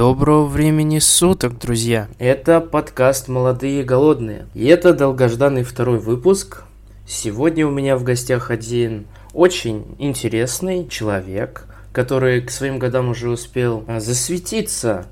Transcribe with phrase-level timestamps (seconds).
[0.00, 2.08] Доброго времени суток, друзья!
[2.18, 4.46] Это подкаст «Молодые и голодные».
[4.54, 6.62] И это долгожданный второй выпуск.
[7.06, 13.84] Сегодня у меня в гостях один очень интересный человек, который к своим годам уже успел
[13.88, 15.06] а, засветиться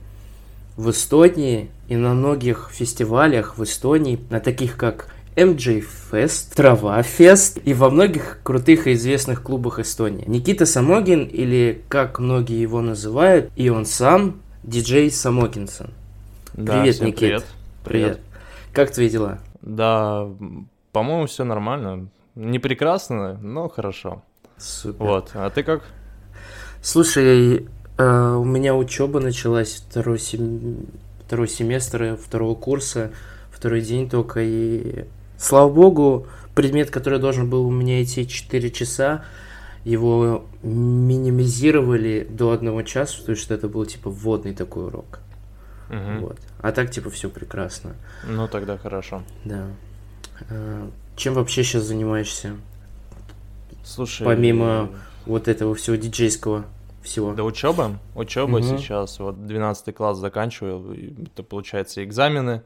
[0.79, 7.59] в Эстонии и на многих фестивалях в Эстонии, на таких как MJ Fest, Трава Фест
[7.63, 10.25] и во многих крутых и известных клубах Эстонии.
[10.27, 15.91] Никита Самогин, или как многие его называют, и он сам, диджей Самокинсон.
[16.53, 17.21] Да, привет, всем Никит.
[17.21, 17.47] Привет.
[17.85, 18.21] Привет.
[18.73, 19.39] Как твои дела?
[19.63, 20.29] Да,
[20.93, 22.09] по-моему, все нормально.
[22.35, 24.23] Не прекрасно, но хорошо.
[24.59, 25.05] Супер.
[25.05, 25.31] Вот.
[25.35, 25.83] А ты как?
[26.83, 30.87] Слушай, э, у меня учеба началась второй, сем...
[31.25, 33.11] второй семестр второго курса,
[33.51, 35.07] второй день только, и
[35.39, 39.25] слава богу, предмет, который должен был у меня идти 4 часа,
[39.85, 45.21] его минимизировали до одного часа, потому что это был типа вводный такой урок.
[45.89, 46.21] Мгм.
[46.21, 46.39] Вот.
[46.61, 47.95] А так типа все прекрасно.
[48.27, 49.23] Ну, тогда хорошо.
[49.45, 49.67] Да.
[50.51, 52.57] Э, Чем вообще сейчас занимаешься?
[53.85, 54.91] Слушай, Помимо
[55.27, 56.65] Вот этого всего диджейского
[57.03, 57.35] всего.
[57.35, 57.99] Да учеба.
[58.15, 58.79] Учеба Мгм.
[58.79, 59.19] сейчас.
[59.19, 61.17] Вот 12 класс заканчиваю.
[61.27, 62.63] Это, получается, экзамены.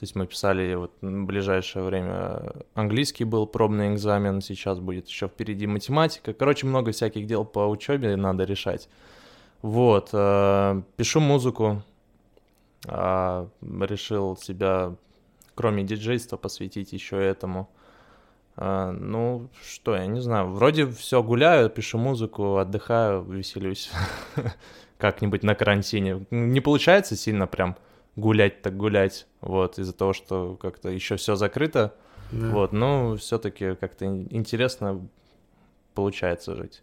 [0.00, 5.28] То есть мы писали вот в ближайшее время английский был пробный экзамен, сейчас будет еще
[5.28, 6.32] впереди математика.
[6.32, 8.88] Короче, много всяких дел по учебе надо решать.
[9.60, 11.82] Вот, э, пишу музыку,
[12.86, 14.94] а, решил себя,
[15.54, 17.68] кроме диджейства, посвятить еще этому.
[18.56, 23.90] А, ну, что, я не знаю, вроде все гуляю, пишу музыку, отдыхаю, веселюсь
[24.96, 26.24] как-нибудь на карантине.
[26.30, 27.76] Не получается сильно прям
[28.20, 31.94] гулять так гулять, вот, из-за того, что как-то еще все закрыто,
[32.32, 32.50] Да.
[32.50, 35.00] вот, но все-таки как-то ин- интересно
[35.94, 36.82] получается жить.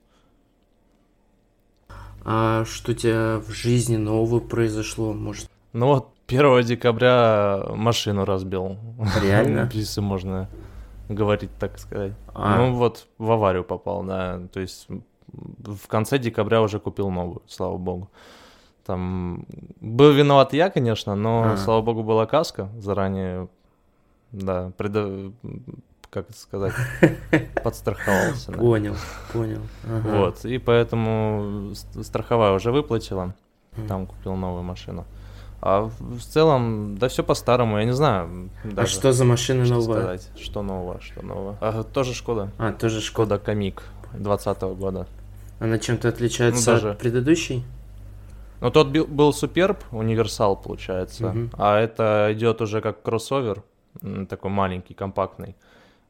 [2.25, 5.13] А что у тебя в жизни нового произошло?
[5.13, 8.77] Может, Ну вот 1 декабря машину разбил.
[9.21, 9.69] Реально?
[9.73, 10.49] Если можно
[11.07, 12.13] говорить так сказать.
[12.33, 12.57] А.
[12.57, 14.41] Ну вот в аварию попал, да.
[14.51, 14.87] То есть
[15.29, 18.09] в конце декабря уже купил новую, слава богу.
[18.87, 19.45] Там
[19.81, 21.57] был виноват я, конечно, но, А.
[21.57, 23.49] слава богу, была каска заранее,
[24.31, 25.33] да, предо...
[26.09, 26.73] как это сказать,
[27.63, 28.53] подстраховался.
[28.53, 28.57] да.
[28.57, 28.95] понял,
[29.33, 29.59] понял.
[29.85, 30.17] Ага.
[30.17, 33.33] Вот, и поэтому страховая уже выплатила,
[33.89, 35.03] там купил новую машину.
[35.59, 38.49] А в целом, да все по-старому, я не знаю.
[38.63, 39.99] А даже, что за машина что новая?
[40.17, 40.29] сказать.
[40.39, 41.57] Что нового, что нового.
[41.59, 42.51] А, тоже Шкода.
[42.57, 43.35] А, тоже Шкода.
[43.35, 43.83] Шкода Камик
[44.13, 45.07] 2020 года.
[45.59, 47.63] Она чем-то отличается Ну, даже- от предыдущей?
[48.61, 51.27] Ну, тот был Суперб, универсал, получается.
[51.27, 51.51] Мгм.
[51.57, 53.63] А это идет уже как кроссовер,
[54.29, 55.55] такой маленький, компактный.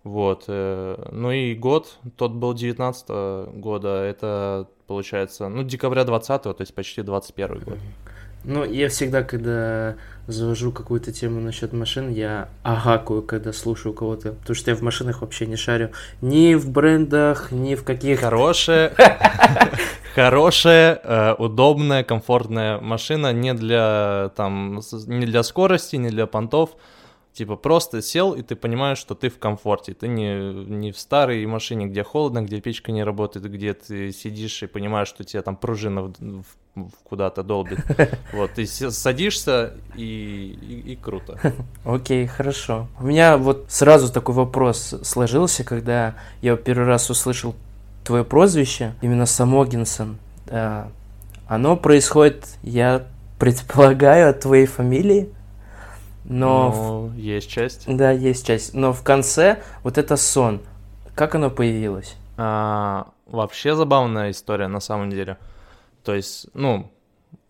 [0.04, 0.46] Вот.
[0.48, 3.10] э, Ну и год, тот был 19
[3.60, 7.78] года, это получается, ну, декабря 20 то есть почти 21 год.
[8.44, 9.96] Ну, я всегда, когда
[10.28, 14.34] завожу какую-то тему насчет машин, я агакую, когда слушаю кого-то.
[14.34, 15.92] Потому что я в машинах вообще не шарю.
[16.22, 18.20] Ни в брендах, ни в каких...
[18.20, 18.94] Хорошая,
[20.16, 26.72] хорошая, э, удобная, комфортная машина не для там не для скорости, не для понтов.
[27.34, 29.94] Типа просто сел и ты понимаешь, что ты в комфорте.
[29.94, 34.64] Ты не, не в старой машине, где холодно, где печка не работает, где ты сидишь
[34.64, 36.46] и понимаешь, что тебя там пружина в- в
[37.04, 37.80] куда-то долбит.
[38.34, 41.40] Вот, ты садишься и, и, и круто.
[41.86, 42.88] Окей, хорошо.
[43.00, 47.56] У меня вот сразу такой вопрос сложился, когда я первый раз услышал
[48.04, 50.18] твое прозвище, именно Самогинсон.
[50.46, 50.88] Да.
[51.48, 53.08] Оно происходит, я
[53.40, 55.30] предполагаю, от твоей фамилии,
[56.26, 56.72] но...
[56.72, 57.84] в- Ну, есть часть.
[57.88, 58.74] Да, есть часть.
[58.74, 60.62] Но в конце вот это сон.
[61.16, 62.16] Как оно появилось?
[62.38, 65.38] А, вообще забавная история на самом деле.
[66.08, 66.90] То есть, ну,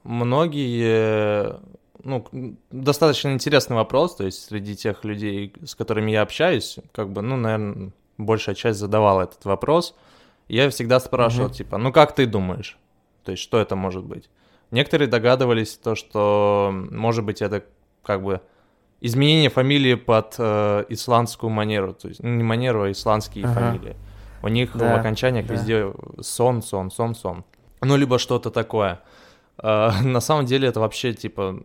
[0.04, 1.60] многие,
[2.04, 2.26] ну,
[2.72, 7.36] достаточно интересный вопрос, то есть среди тех людей, с которыми я общаюсь, как бы, ну,
[7.38, 9.94] наверное, большая часть задавала этот вопрос.
[10.48, 11.54] Я всегда спрашивал, Мгм.
[11.54, 12.80] типа, ну, как ты думаешь?
[13.24, 14.28] То есть, что это может быть?
[14.72, 17.64] Некоторые догадывались то, что, может быть, это
[18.02, 18.42] как бы
[19.02, 23.54] изменение фамилии под э, исландскую манеру, то есть ну, не манеру, а исландские Ага.
[23.54, 23.96] фамилии.
[24.42, 25.54] У них Да, в окончаниях да.
[25.54, 27.44] везде сон, сон, сон, сон.
[27.82, 29.02] Ну, либо что-то такое.
[29.58, 31.60] А, на самом деле это вообще, типа,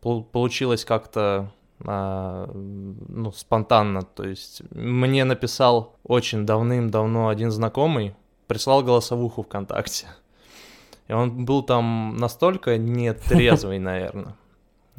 [0.00, 1.50] пол- получилось как-то,
[1.84, 4.02] а, ну, спонтанно.
[4.02, 8.14] То есть мне написал очень давным-давно один знакомый,
[8.46, 10.06] прислал голосовуху ВКонтакте.
[11.08, 14.36] И он был там настолько нетрезвый, наверное.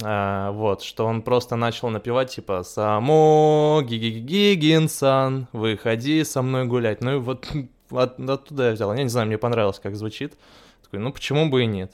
[0.01, 7.01] А, вот, что он просто начал напевать, типа, «Само Гигинсан, выходи со мной гулять».
[7.01, 7.47] Ну и вот
[7.91, 8.93] от- оттуда я взял.
[8.93, 10.37] Я не знаю, мне понравилось, как звучит.
[10.83, 11.91] Такой, ну почему бы и нет?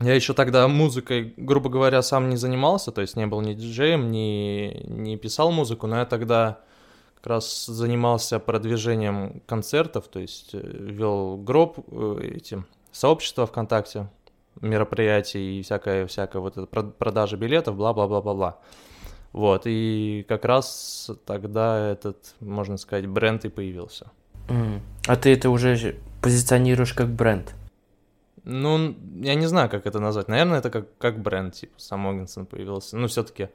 [0.00, 4.10] Я еще тогда музыкой, грубо говоря, сам не занимался, то есть не был ни диджеем,
[4.10, 6.58] ни, не писал музыку, но я тогда
[7.14, 12.62] как раз занимался продвижением концертов, то есть э, вел гроб, э, эти
[12.92, 14.08] сообщества ВКонтакте,
[14.60, 18.58] мероприятий и всякое, всякое вот это продажа билетов, бла-бла-бла-бла-бла.
[19.36, 24.06] Вот, и как раз тогда этот, можно сказать, бренд и появился.
[24.48, 24.80] Mm.
[25.06, 27.54] А ты это уже позиционируешь как бренд?
[28.44, 30.28] Ну, я не знаю, как это назвать.
[30.28, 32.96] Наверное, это как, как бренд, типа, сам Огинсон появился.
[32.96, 33.50] Ну, все-таки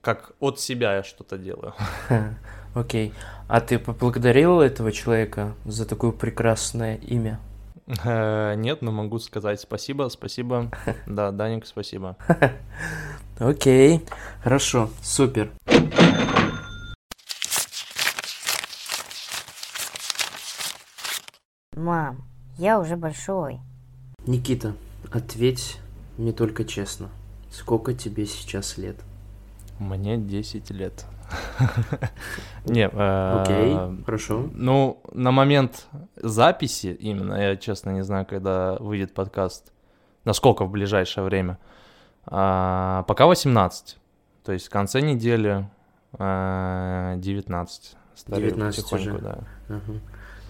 [0.00, 1.74] как от себя я что-то делаю.
[2.74, 3.10] Окей.
[3.10, 3.12] Okay.
[3.46, 7.38] А ты поблагодарил этого человека за такое прекрасное имя?
[8.04, 10.72] Э, нет, но могу сказать спасибо, спасибо.
[11.06, 12.16] Да, Даник, спасибо.
[13.38, 14.00] Окей,
[14.42, 15.52] хорошо, супер.
[21.76, 22.24] Мам,
[22.56, 23.60] я уже большой.
[24.26, 24.74] Никита,
[25.12, 25.78] ответь
[26.16, 27.10] мне только честно.
[27.52, 28.96] Сколько тебе сейчас лет?
[29.78, 31.06] Мне 10 лет.
[32.64, 34.50] Не, э, Окей, хорошо.
[34.52, 35.86] Ну, на момент
[36.16, 39.72] записи именно, я честно не знаю, когда выйдет подкаст,
[40.24, 41.58] насколько в ближайшее время,
[42.30, 43.98] а, пока 18.
[44.44, 45.68] То есть в конце недели
[46.12, 47.96] 19.
[48.14, 49.18] Старею 19 уже.
[49.18, 49.40] Да.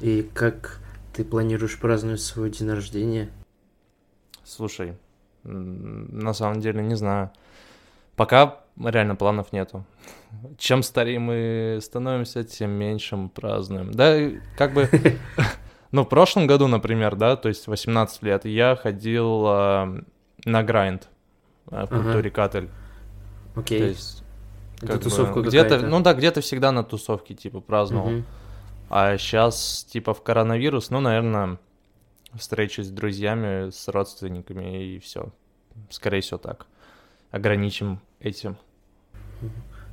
[0.00, 0.80] И как
[1.12, 3.28] ты планируешь праздновать свой день рождения?
[4.44, 4.96] Слушай,
[5.42, 7.30] на самом деле не знаю.
[8.16, 9.84] Пока реально планов нету.
[10.58, 13.92] Чем старее мы становимся, тем меньше мы празднуем.
[13.92, 14.16] Да,
[14.56, 14.88] как бы...
[15.90, 20.02] Ну, в прошлом году, например, да, то есть 18 лет, я ходил э,
[20.44, 21.17] на грайнд э,
[21.70, 22.68] в культуре катель.
[23.54, 23.78] Окей.
[23.78, 24.24] То есть,
[24.82, 28.08] Это тусовка где-то, Ну да, где-то всегда на тусовке, типа, праздновал.
[28.08, 28.24] Угу.
[28.90, 31.58] А сейчас, типа, в коронавирус, ну, наверное,
[32.34, 35.28] встречусь с друзьями, с родственниками и все.
[35.90, 36.66] Скорее всего, так.
[37.30, 38.56] Ограничим этим.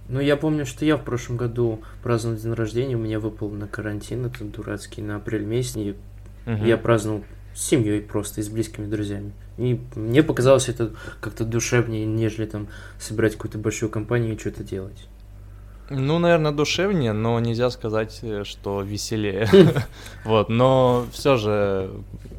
[0.07, 3.67] Ну, я помню, что я в прошлом году праздновал день рождения, у меня выпал на
[3.67, 5.95] карантин, этот дурацкий, на апрель месяц, и
[6.45, 6.63] угу.
[6.63, 7.23] я праздновал
[7.55, 9.31] с семьей просто и с близкими друзьями.
[9.57, 10.91] И мне показалось это
[11.21, 12.67] как-то душевнее, нежели там
[12.99, 15.07] собирать какую-то большую компанию и что-то делать.
[15.89, 19.47] Ну, наверное, душевнее, но нельзя сказать, э, что веселее.
[20.25, 21.91] Вот, но все же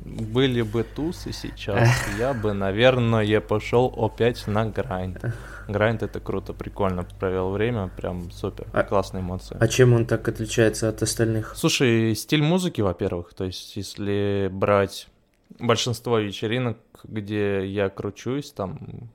[0.05, 5.25] были бы тусы сейчас, я бы, наверное, пошел опять на грайнд.
[5.69, 9.57] Грайнд это круто, прикольно провел время, прям супер, а, классные эмоции.
[9.59, 11.55] А чем он так отличается от остальных?
[11.57, 15.09] Слушай, стиль музыки, во-первых, то есть если брать
[15.59, 19.11] большинство вечеринок, где я кручусь, там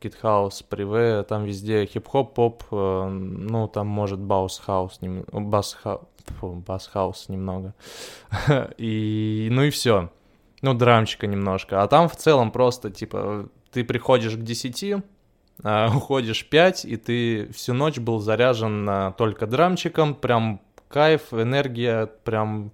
[0.00, 5.00] кит-хаус, приве, там везде хип-хоп, поп, э, ну, там может баус-хаус,
[6.40, 7.74] бас-хаус немного.
[8.78, 10.10] и, ну и все.
[10.60, 11.82] Ну, драмчика немножко.
[11.82, 15.02] А там в целом просто, типа, ты приходишь к 10, а,
[15.64, 22.72] уходишь 5, и ты всю ночь был заряжен на только драмчиком, прям кайф, энергия, прям,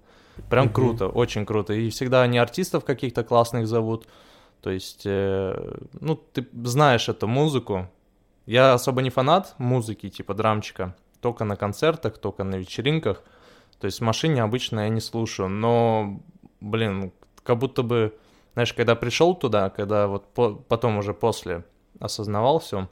[0.49, 0.73] прям mm-hmm.
[0.73, 1.73] круто, очень круто.
[1.73, 4.07] И всегда они артистов каких-то классных зовут,
[4.61, 7.89] то есть, э, ну, ты знаешь эту музыку.
[8.45, 13.23] Я особо не фанат музыки, типа драмчика, только на концертах, только на вечеринках.
[13.79, 16.19] То есть в машине обычно я не слушаю, но,
[16.59, 17.13] блин,
[17.43, 18.17] как будто бы,
[18.53, 21.63] знаешь, когда пришел туда, когда вот по, потом уже после
[21.99, 22.87] осознавал все,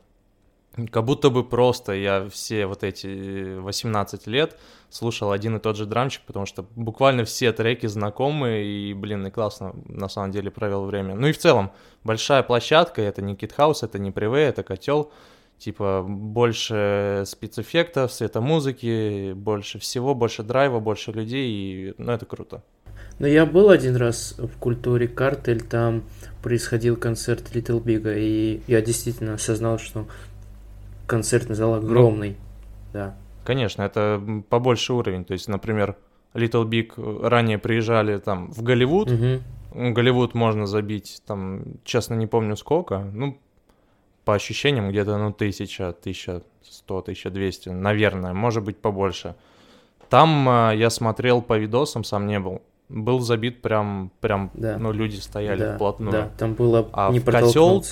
[0.92, 4.58] как будто бы просто я все вот эти 18 лет
[4.90, 9.32] слушал один и тот же драмчик, потому что буквально все треки знакомые, и, блин, и
[9.32, 11.16] классно на самом деле провел время.
[11.16, 11.72] Ну и в целом,
[12.04, 15.12] большая площадка, это не китхаус, это не привей, это котел,
[15.58, 22.64] типа больше спецэффектов, светомузыки, больше всего, больше драйва, больше людей, и, ну это круто.
[23.20, 26.04] Но я был один раз в культуре картель, там
[26.44, 30.08] происходил концерт Little Big, и я действительно осознал, что
[31.08, 32.36] концертный зал ну, огромный, ну,
[32.94, 33.18] да.
[33.44, 35.26] Конечно, это побольше уровень.
[35.26, 35.96] То есть, например,
[36.34, 39.10] Little Big ранее приезжали там в Голливуд.
[39.10, 39.94] Угу.
[39.94, 43.00] Голливуд можно забить, там, честно, не помню сколько.
[43.00, 43.40] Ну,
[44.26, 49.36] по ощущениям, где-то, ну, тысяча, тысяча сто, тысяча двести, наверное, может быть, побольше.
[50.10, 54.78] Там э, я смотрел по видосам, сам не был был забит прям, прям, да.
[54.78, 56.12] ну, люди стояли да, вплотную.
[56.12, 57.84] Да, там было а не в котел,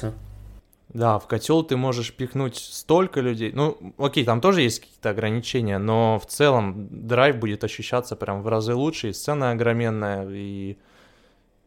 [0.90, 3.52] Да, в котел ты можешь пихнуть столько людей.
[3.54, 8.48] Ну, окей, там тоже есть какие-то ограничения, но в целом драйв будет ощущаться прям в
[8.48, 10.78] разы лучше, и сцена огроменная, и...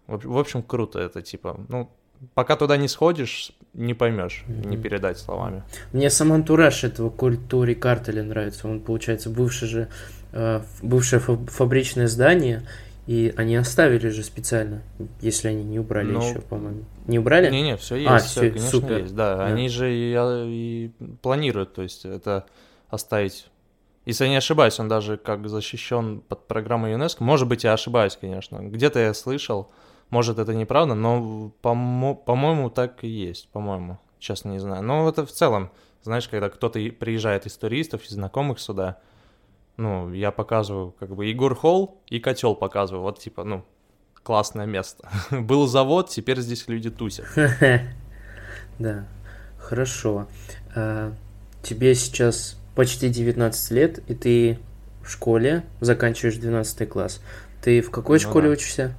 [0.06, 1.90] В общем, круто это, типа, ну,
[2.35, 4.66] пока туда не сходишь, не поймешь, mm-hmm.
[4.66, 5.62] не передать словами.
[5.92, 8.68] Мне сам антураж этого культуры картеля нравится.
[8.68, 9.88] Он, получается, бывший же,
[10.32, 12.66] э, бывшее фабричное здание,
[13.08, 14.82] И они оставили же специально,
[15.22, 16.84] если они не убрали Ну, еще, по-моему.
[17.06, 17.50] Не убрали?
[17.50, 18.98] Не-не, все есть, А, все, всё, конечно, супер.
[18.98, 19.14] есть.
[19.14, 19.46] Да, Да.
[19.46, 20.90] они же и, а, и
[21.22, 22.44] планируют, то есть это
[22.90, 23.46] оставить.
[24.04, 27.24] Если я не ошибаюсь, он даже как защищен под программой ЮНЕСКО.
[27.24, 28.58] Может быть, я ошибаюсь, конечно.
[28.58, 29.70] Где-то я слышал,
[30.10, 33.98] может, это неправда, но, помо- по-моему, так и есть, по-моему.
[34.18, 34.82] Честно, не знаю.
[34.82, 35.70] Но это в целом,
[36.02, 38.98] знаешь, когда кто-то приезжает из туристов, из знакомых сюда,
[39.78, 43.02] ну, я показываю, как бы, Егор Холл и котел показываю.
[43.02, 43.64] Вот, типа, ну,
[44.23, 45.08] классное место.
[45.30, 47.26] Был завод, теперь здесь люди тусят.
[48.78, 49.06] Да,
[49.58, 50.28] хорошо.
[50.76, 51.12] А,
[51.62, 54.58] тебе сейчас почти 19 лет, и ты
[55.02, 57.20] в школе, заканчиваешь 12 класс.
[57.61, 58.52] Ты в какой Ну школе да.
[58.52, 58.94] учишься?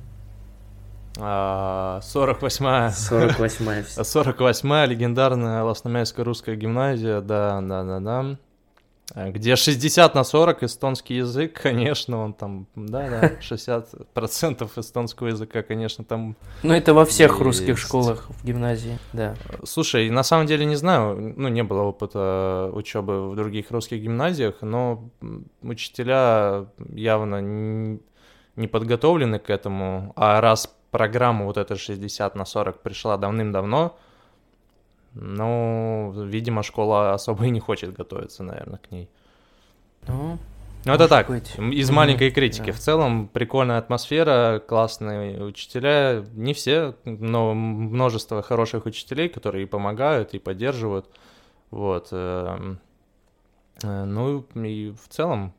[1.18, 2.90] А, 48-я.
[2.90, 3.82] 48-я.
[3.82, 8.38] 48-я легендарная Лосnomяйская русская гимназия, да, да, да, да.
[9.16, 15.64] А, Где 60 на 40 эстонский язык, конечно, он там, да, да, 60% эстонского языка,
[15.64, 17.82] конечно, там Ну, это во всех русских Есть.
[17.82, 19.36] школах в гимназии, да.
[19.64, 24.62] Слушай, на самом деле не знаю, ну, не было опыта учебы в других русских гимназиях,
[24.62, 25.10] но
[25.62, 27.42] учителя явно
[28.56, 33.98] не подготовлены к этому, а раз программа вот эта 60 на 40 пришла давным-давно,
[35.22, 39.10] ну, видимо, школа особо и не хочет готовиться, наверное, к ней.
[40.08, 40.38] Ну,
[40.86, 41.56] Ну, это так, быть.
[41.58, 42.68] из маленькой критики.
[42.68, 42.72] да.
[42.74, 46.26] В целом, прикольная атмосфера, классные учителя.
[46.34, 51.10] Не все, но множество хороших учителей, которые и помогают, и поддерживают.
[51.70, 52.08] Вот.
[52.12, 52.80] эм,
[53.84, 55.54] э, Ну, и в целом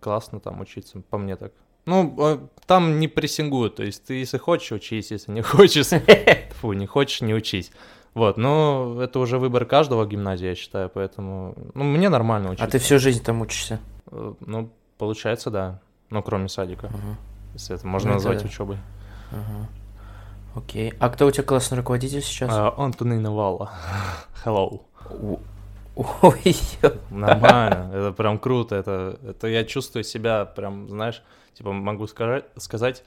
[0.00, 1.52] классно там учиться, по мне так.
[1.86, 5.86] Ну, э, там не прессингуют, то есть ты если хочешь, учись, если не хочешь,
[6.60, 7.72] фу, не хочешь, не учись.
[8.14, 12.64] Вот, но это уже выбор каждого гимназии, я считаю, поэтому, ну, мне нормально учиться.
[12.64, 13.78] а ты всю жизнь там учишься?
[14.10, 15.80] Э, Ну, получается, да.
[16.10, 17.16] Ну, кроме садика, Ага,
[17.54, 18.48] если это можно Ну, это назвать да.
[18.48, 18.78] учебой.
[19.30, 19.68] ага.
[20.56, 20.94] Окей.
[20.98, 22.50] А кто у тебя классный руководитель сейчас?
[22.52, 23.70] А, Антонина Валла.
[24.44, 24.80] Hello.
[26.22, 26.56] Ой.
[27.10, 27.90] Нормально.
[27.92, 28.74] Это прям круто.
[28.74, 31.22] Это, это я чувствую себя прям, знаешь,
[31.54, 33.04] типа могу сказать, сказать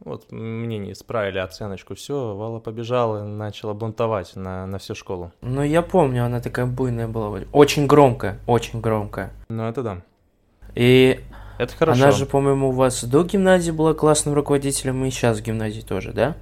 [0.00, 5.32] вот мне не исправили оценочку, все, Вала побежала, начала бунтовать на, на всю школу.
[5.40, 7.40] ну я помню, она такая буйная была.
[7.52, 9.32] Очень громкая, очень громкая.
[9.48, 10.02] Ну, это да.
[10.74, 11.20] И
[11.58, 12.02] Это хорошо.
[12.02, 16.12] она же, по-моему, у вас до гимназии была классным руководителем, и сейчас в гимназии тоже,
[16.12, 16.36] да?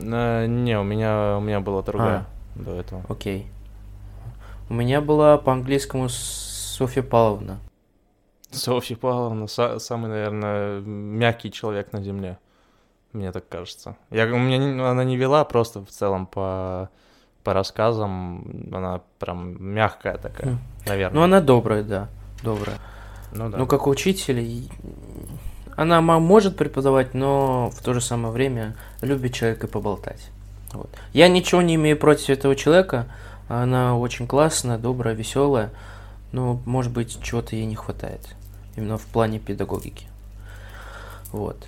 [0.00, 2.26] Э, не, у меня, у меня была другая
[2.56, 2.62] А.
[2.62, 3.02] до этого.
[3.08, 3.46] Окей.
[4.68, 7.58] У меня была по английскому Софья Павловна.
[8.52, 12.38] Софья Павловна са- самый, наверное, мягкий человек на земле.
[13.12, 13.96] Мне так кажется.
[14.10, 16.88] Я, у меня не- она не вела, просто в целом по,
[17.42, 20.58] по рассказам она прям мягкая такая, Хм.
[20.86, 21.14] наверное.
[21.18, 22.08] Ну, она добрая, да,
[22.42, 22.78] добрая.
[23.32, 23.58] Ну да.
[23.58, 24.68] Ну, как учитель,
[25.76, 30.30] она может преподавать, но в то же самое время любит человека поболтать.
[30.72, 30.90] Вот.
[31.12, 33.06] Я ничего не имею против этого человека.
[33.48, 35.70] Она очень классная, добрая, веселая.
[36.30, 38.20] Но, может быть, чего-то ей не хватает.
[38.76, 40.06] Именно в плане педагогики.
[41.32, 41.66] Вот.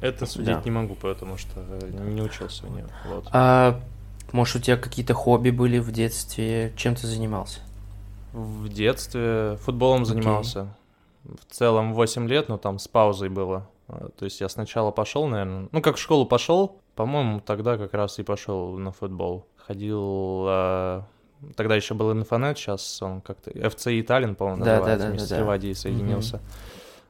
[0.00, 0.62] Это судить да.
[0.64, 1.60] не могу, потому что
[1.92, 2.86] не учился у нее.
[3.06, 3.26] Вот.
[3.32, 3.80] А
[4.32, 6.72] может, у тебя какие-то хобби были в детстве?
[6.76, 7.60] Чем ты занимался?
[8.32, 10.14] В детстве футболом Окей.
[10.14, 10.74] занимался.
[11.24, 13.68] В целом 8 лет, но там с паузой было.
[13.88, 17.94] А, То есть я сначала пошел, наверное, ну как в школу пошел, по-моему, тогда как
[17.94, 19.46] раз и пошел на футбол.
[19.56, 21.04] Ходил, а,
[21.56, 25.28] тогда еще был инфонет, сейчас он как-то, FC Италин, по-моему, Да, да, называется, да, вместе
[25.28, 25.38] да, с да.
[25.38, 26.40] Ливадией соединился.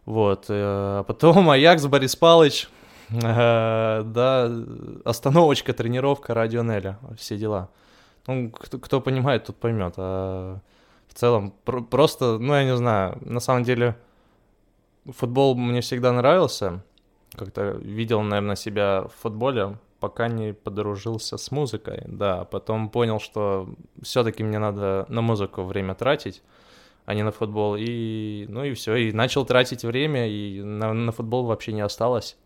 [0.04, 2.77] Вот, э, а потом Аякс, Борис Палыч, э,
[3.10, 4.52] да,
[5.04, 7.70] остановочка, тренировка, радио Неля, все дела.
[8.26, 9.94] Ну, кто, кто понимает, тот поймет.
[9.96, 10.60] А
[11.08, 13.96] в целом, про- просто, ну, я не знаю, на самом деле,
[15.06, 16.84] футбол мне всегда нравился.
[17.34, 22.02] Как-то видел, наверное, себя в футболе, пока не подружился с музыкой.
[22.06, 23.68] Да, потом понял, что
[24.02, 26.42] все-таки мне надо на музыку время тратить,
[27.06, 27.76] а не на футбол.
[27.78, 32.36] И, ну и все, и начал тратить время, и на, на футбол вообще не осталось.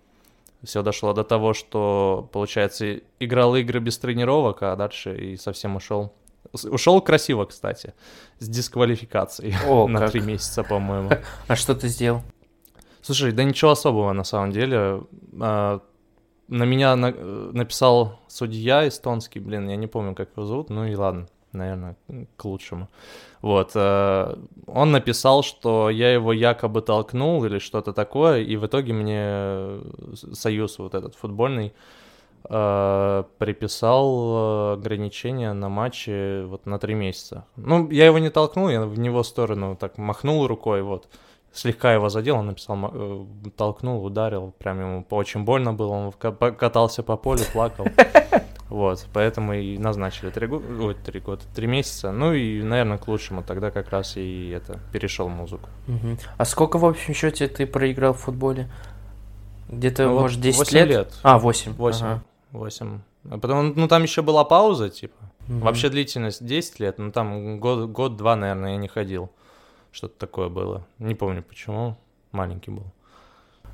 [0.64, 6.12] Все дошло до того, что, получается, играл игры без тренировок, а дальше и совсем ушел.
[6.52, 7.94] Ушел красиво, кстати,
[8.38, 11.10] с дисквалификацией О, на три месяца, по-моему.
[11.48, 12.22] А что ты сделал?
[13.00, 15.02] Слушай, да ничего особого на самом деле.
[15.40, 15.80] А,
[16.48, 20.84] На меня на- э, написал судья эстонский, блин, я не помню, как его зовут, ну
[20.84, 21.96] и ладно, наверное,
[22.36, 22.88] к лучшему.
[23.40, 28.92] Вот, э, он написал, что я его якобы толкнул или что-то такое, и в итоге
[28.92, 29.82] мне э,
[30.32, 31.72] союз вот этот футбольный
[32.48, 37.44] э, приписал ограничения на матчи вот на три месяца.
[37.56, 41.08] Ну, я его не толкнул, я в него сторону так махнул рукой, вот.
[41.52, 47.16] слегка его задел, он написал, толкнул, ударил, прям ему очень больно было, он катался по
[47.16, 47.86] полю, плакал.
[48.72, 52.10] Вот, поэтому и назначили три года, ой, три года, три месяца.
[52.10, 53.42] Ну и, наверное, к лучшему.
[53.42, 55.68] Тогда как раз и это перешел в музыку.
[55.88, 56.16] Угу.
[56.38, 58.70] А сколько в общем счете ты проиграл в футболе?
[59.68, 60.88] Где-то, ну, может, 10 8 лет?
[60.88, 61.14] лет?
[61.22, 61.74] А, 8.
[61.74, 62.06] 8.
[62.06, 62.22] Ага.
[62.52, 63.00] 8.
[63.30, 65.18] А потом, ну, там еще была пауза, типа.
[65.48, 65.58] Угу.
[65.58, 69.30] Вообще длительность 10 лет, но там год, год-два, наверное, я не ходил.
[69.90, 70.86] Что-то такое было.
[70.98, 71.98] Не помню почему.
[72.30, 72.86] Маленький был.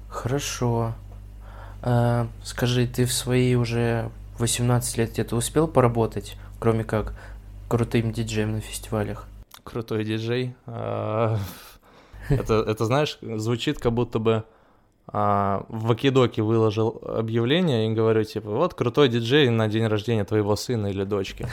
[0.08, 0.94] Хорошо.
[1.82, 7.14] А, скажи, ты в свои уже 18 лет где-то успел поработать, кроме как
[7.68, 9.26] крутым диджеем на фестивалях?
[9.64, 10.54] Крутой диджей.
[10.66, 11.38] А,
[12.28, 14.44] это, это, знаешь, звучит как будто бы
[15.06, 20.54] а, в Вакидоке выложил объявление и говорю, типа, вот крутой диджей на день рождения твоего
[20.56, 21.46] сына или дочки.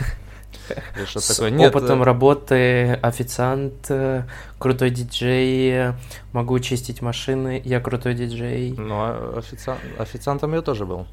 [1.05, 1.51] С такое.
[1.51, 4.23] Нет, опытом э, работы, официант, э,
[4.57, 5.93] крутой диджей,
[6.31, 8.73] могу чистить машины, я крутой диджей.
[8.77, 11.07] Ну, а официант, официантом я тоже был.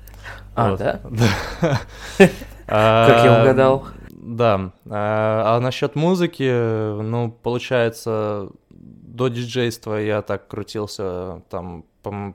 [0.55, 0.79] А, вот.
[0.79, 1.01] да?
[2.67, 3.87] Как я угадал.
[4.11, 4.73] Да.
[4.89, 11.85] А, а насчет музыки, ну, получается, до диджейства я так крутился, там,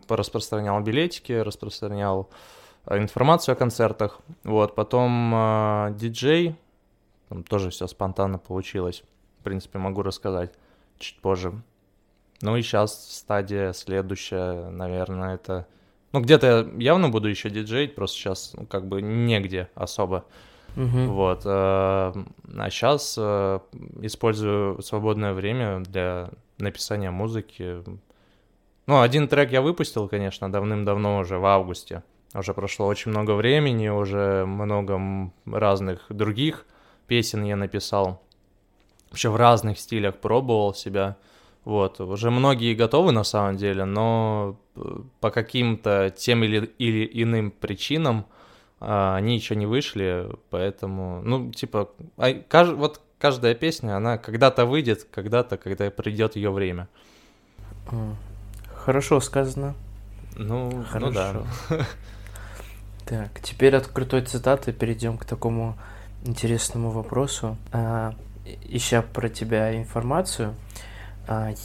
[0.10, 2.29] распространял билетики, распространял
[2.89, 4.20] информацию о концертах.
[4.44, 6.56] Вот, потом э, диджей,
[7.29, 9.03] там тоже все спонтанно получилось.
[9.39, 10.53] В принципе, могу рассказать
[11.00, 11.53] чуть позже.
[12.41, 15.67] Ну и сейчас стадия следующая, наверное, это...
[16.18, 20.26] Ну, где-то я явно буду еще диджеить, просто сейчас ну, как бы негде особо.
[20.76, 21.14] Угу.
[21.14, 21.42] Вот.
[21.46, 23.60] Э, а сейчас э,
[24.02, 27.84] использую свободное время для написания музыки.
[28.88, 32.02] Ну, один трек я выпустил, конечно, давным-давно уже, в августе.
[32.34, 36.66] Уже прошло очень много времени, уже много разных других
[37.06, 38.24] песен я написал.
[39.12, 41.18] Вообще в разных стилях пробовал себя.
[41.68, 47.52] Вот, уже многие готовы на самом деле, но э, по каким-то тем или, или иным
[47.52, 48.26] причинам
[48.80, 54.66] а, они еще не вышли, поэтому, ну, типа, а, кажд, вот каждая песня, она когда-то
[54.66, 56.88] выйдет, когда-то, когда придет ее время.
[58.74, 59.76] Хорошо сказано.
[60.38, 61.06] Ну, Хорошо.
[61.06, 61.86] ну да.
[63.06, 65.78] Так, теперь от крутой цитаты перейдем к такому
[66.24, 67.58] интересному вопросу.
[67.74, 68.15] А,
[68.70, 70.87] ища про тебя информацию, а,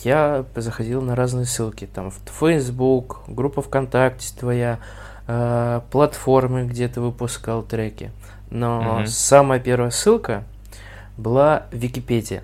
[0.04, 1.86] я заходил на разные ссылки.
[1.86, 4.80] Там в Facebook, группа ВКонтакте твоя,
[5.26, 8.10] а, платформы, где ты выпускал треки.
[8.50, 9.06] Но угу.
[9.06, 10.44] самая первая ссылка
[11.16, 12.42] была Википедия.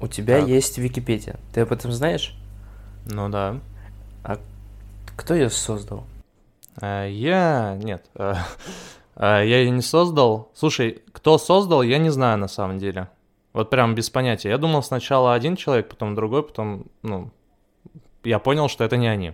[0.00, 0.48] У тебя так.
[0.48, 1.36] есть Википедия.
[1.52, 2.36] Ты об этом знаешь?
[3.06, 3.58] Ну да.
[4.22, 4.38] А
[5.16, 6.04] кто ее создал?
[6.80, 7.78] А, я...
[7.82, 8.04] Нет.
[8.14, 8.46] А,
[9.16, 10.50] а, я ее не создал.
[10.54, 13.08] Слушай, кто создал, я не знаю на самом деле.
[13.56, 14.50] Вот прям без понятия.
[14.50, 17.30] Я думал сначала один человек, потом другой, потом, ну,
[18.22, 19.32] я понял, что это не они.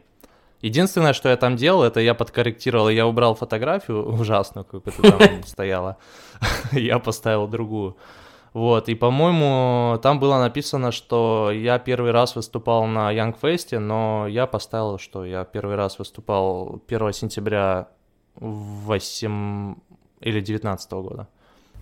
[0.61, 5.43] Единственное, что я там делал, это я подкорректировал, я убрал фотографию ужасную, как это там
[5.47, 5.97] стояла.
[6.73, 7.97] Я поставил другую.
[8.53, 14.29] Вот, и, по-моему, там было написано, что я первый раз выступал на Young Fest, но
[14.29, 17.89] я поставил, что я первый раз выступал 1 сентября
[18.37, 19.75] 8
[20.21, 21.29] или 19 года.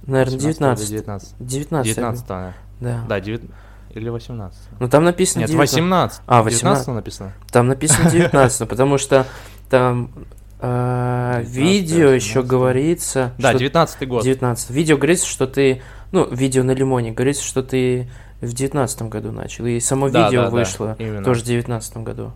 [0.07, 0.89] Наверное, 19.
[0.89, 1.35] 19.
[1.39, 1.95] 19.
[1.95, 2.55] 19, да.
[2.81, 3.05] Да.
[3.09, 3.43] Да, 9...
[3.91, 4.59] Или 18.
[4.79, 6.23] Ну там написано Нет, 18.
[6.27, 6.61] А, 18.
[6.63, 7.33] 19 написано.
[7.51, 9.27] Там написано 19, потому что
[9.69, 10.13] там
[10.61, 13.33] э, видео еще говорится...
[13.39, 14.23] Да, 19 год.
[14.23, 14.71] 19.
[14.71, 15.83] Видео говорится, что ты...
[16.13, 18.09] Ну, видео на лимоне говорится, что ты
[18.41, 19.67] в 19 году начал.
[19.67, 22.33] И само да, видео да, вышло да, тоже в 19 году.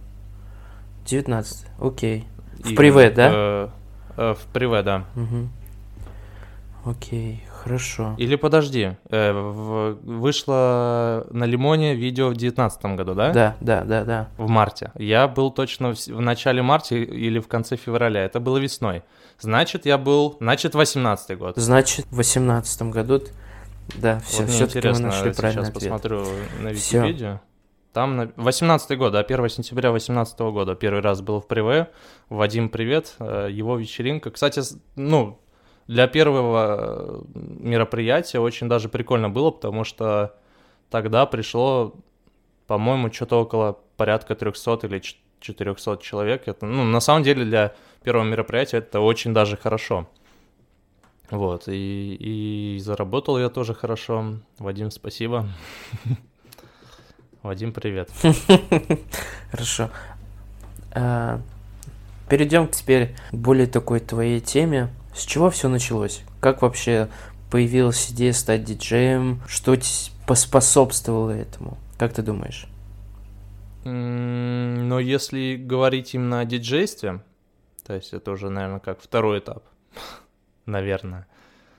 [1.06, 2.26] 19, окей.
[2.58, 3.30] В привет, да?
[3.32, 3.68] Э,
[4.16, 5.04] э, в привет, да.
[5.16, 6.90] Угу.
[6.90, 8.14] Окей, хорошо.
[8.18, 13.32] Или подожди, э, в, вышло на Лимоне видео в 2019 году, да?
[13.32, 14.28] Да, да, да, да.
[14.36, 14.92] В марте.
[14.96, 18.24] Я был точно в, в начале марта или в конце февраля.
[18.24, 19.02] Это было весной.
[19.40, 21.56] Значит, я был, значит, 18 год.
[21.56, 23.22] Значит, в 18 году,
[23.96, 25.92] да, все, вот все-таки мы нашли правильный сейчас ответ.
[25.92, 26.24] посмотрю
[26.60, 27.40] на Википедию.
[27.42, 27.54] Все.
[27.92, 31.90] Там на 18 год, да, 1 сентября 18 года первый раз был в Приве.
[32.28, 33.14] Вадим, привет.
[33.20, 34.32] Э, его вечеринка.
[34.32, 34.62] Кстати,
[34.96, 35.38] ну,
[35.86, 40.34] для первого э, мероприятия очень даже прикольно было, потому что
[40.90, 41.94] тогда пришло,
[42.66, 45.02] по-моему, что-то около порядка 300 или
[45.40, 46.48] 400 человек.
[46.48, 50.08] Это, ну, на самом деле для первого мероприятия это очень даже хорошо.
[51.30, 52.16] Вот, и,
[52.76, 54.36] и заработал я тоже хорошо.
[54.58, 55.48] Вадим, спасибо.
[57.42, 58.10] Вадим, привет.
[59.50, 59.90] Хорошо.
[60.92, 61.40] А,
[62.28, 64.88] перейдем теперь к более такой твоей теме.
[65.14, 66.22] С чего все началось?
[66.40, 67.08] Как вообще
[67.50, 69.40] появилась идея стать диджеем?
[69.46, 69.76] Что
[70.26, 71.78] поспособствовало этому?
[71.98, 72.66] Как ты думаешь?
[73.84, 77.20] Но если говорить именно о диджействе,
[77.86, 79.62] то есть это уже, наверное, как второй этап,
[80.66, 81.26] наверное.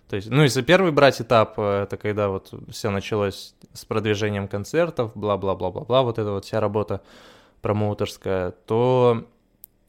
[0.07, 4.47] То есть, ну, если первый брать этап, э, это когда вот все началось с продвижением
[4.47, 7.01] концертов, бла-бла-бла-бла-бла, вот эта вот вся работа
[7.63, 9.25] промоутерская, то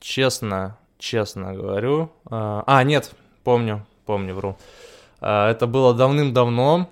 [0.01, 2.11] честно, честно говорю...
[2.25, 3.15] А, а нет,
[3.47, 4.57] помню, помню, вру.
[5.21, 6.91] А, это было давным-давно.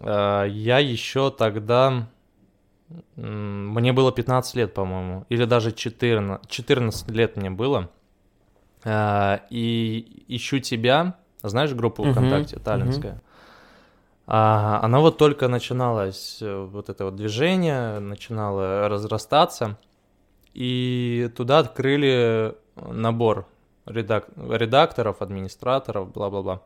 [0.00, 2.06] А, я еще тогда...
[3.16, 7.90] Мне было 15 лет, по-моему, или даже 14, 14 лет мне было.
[8.84, 13.14] А, и ищу тебя, знаешь группу ВКонтакте, uh-huh, таллинская?
[13.14, 13.20] Uh-huh.
[14.28, 19.76] А, она вот только начиналась, э, вот это вот движение, начинало разрастаться,
[20.52, 23.48] и туда открыли набор
[23.86, 26.62] редак- редакторов, администраторов, бла-бла-бла.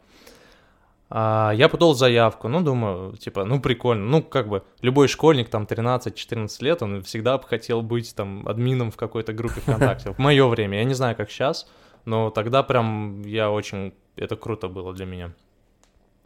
[1.11, 4.04] А, я подал заявку, ну, думаю, типа, ну, прикольно.
[4.04, 8.90] Ну, как бы, любой школьник, там, 13-14 лет, он всегда бы хотел быть, там, админом
[8.90, 10.12] в какой-то группе ВКонтакте.
[10.16, 11.70] В мое время, я не знаю, как сейчас,
[12.04, 13.94] но тогда прям я очень...
[14.16, 15.33] Это круто было для меня.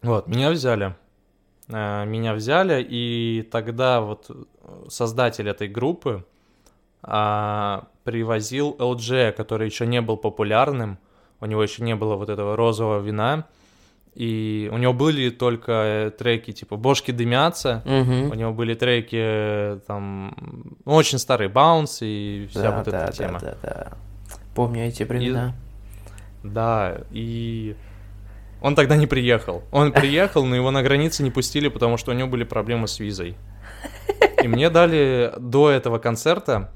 [0.02, 0.96] Вот, меня взяли.
[1.70, 4.30] А, меня взяли, и тогда вот
[4.88, 6.24] создатель этой группы
[7.02, 10.98] а, привозил LG, который еще не был популярным,
[11.40, 13.46] у него еще не было вот этого розового вина,
[14.14, 18.32] и у него были только э, треки типа «Бошки дымятся», угу.
[18.32, 20.36] у него были треки э, там
[20.84, 23.38] ну, очень старый «Баунс» и вся да, вот да, эта да, тема.
[23.40, 23.92] Да, да, да.
[24.54, 25.54] Помню эти времена.
[26.44, 27.74] И, да, и
[28.60, 29.62] он тогда не приехал.
[29.72, 33.00] Он приехал, но его на границе не пустили, потому что у него были проблемы с
[33.00, 33.36] визой.
[34.42, 36.70] И мне дали до этого концерта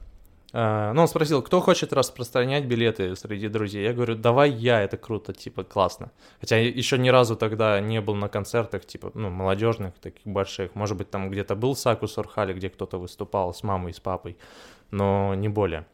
[0.57, 3.85] ну, он спросил, кто хочет распространять билеты среди друзей.
[3.85, 6.11] Я говорю, давай я, это круто, типа, классно.
[6.41, 10.75] Хотя еще ни разу тогда не был на концертах, типа, ну, молодежных, таких больших.
[10.75, 14.39] Может быть, там где-то был Саку Сурхали, где кто-то выступал с мамой, с папой,
[14.91, 15.85] но не более.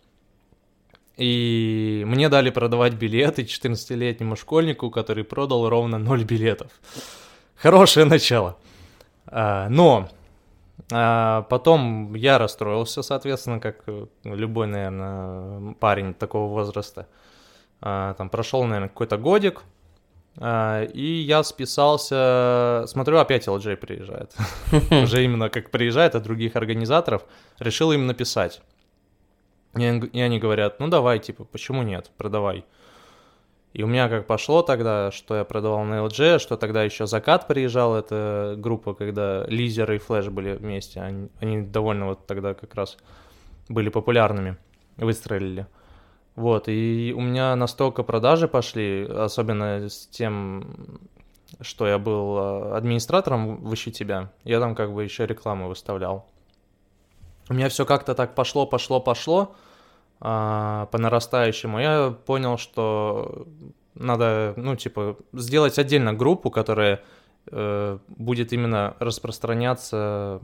[1.16, 6.70] И мне дали продавать билеты 14-летнему школьнику, который продал ровно 0 билетов.
[7.56, 8.56] Хорошее начало.
[9.26, 10.08] Uh, но
[10.90, 17.06] а потом я расстроился, соответственно, как э, любой, наверное, парень такого возраста.
[17.80, 19.62] А, там прошел, наверное, какой-то годик,
[20.38, 24.34] а, и я списался, смотрю, опять LJ приезжает.
[24.90, 27.24] Уже именно как приезжает от других организаторов,
[27.58, 28.62] решил им написать.
[29.74, 32.64] И они говорят, ну давай, типа, почему нет, продавай.
[33.72, 37.46] И у меня как пошло тогда, что я продавал на LG, что тогда еще Закат
[37.46, 42.74] приезжал, это группа, когда Лизер и Флэш были вместе, они, они довольно вот тогда как
[42.74, 42.98] раз
[43.68, 44.58] были популярными,
[44.98, 45.66] выстрелили.
[46.34, 51.00] Вот, и у меня настолько продажи пошли, особенно с тем,
[51.60, 56.26] что я был а, администратором в «Ищу тебя», я там как бы еще рекламу выставлял.
[57.48, 59.54] У меня все как-то так пошло, пошло, пошло,
[60.22, 63.46] по нарастающему, я понял, что
[63.94, 67.02] надо, ну, типа, сделать отдельно группу, которая
[67.50, 70.40] э, будет именно распространяться,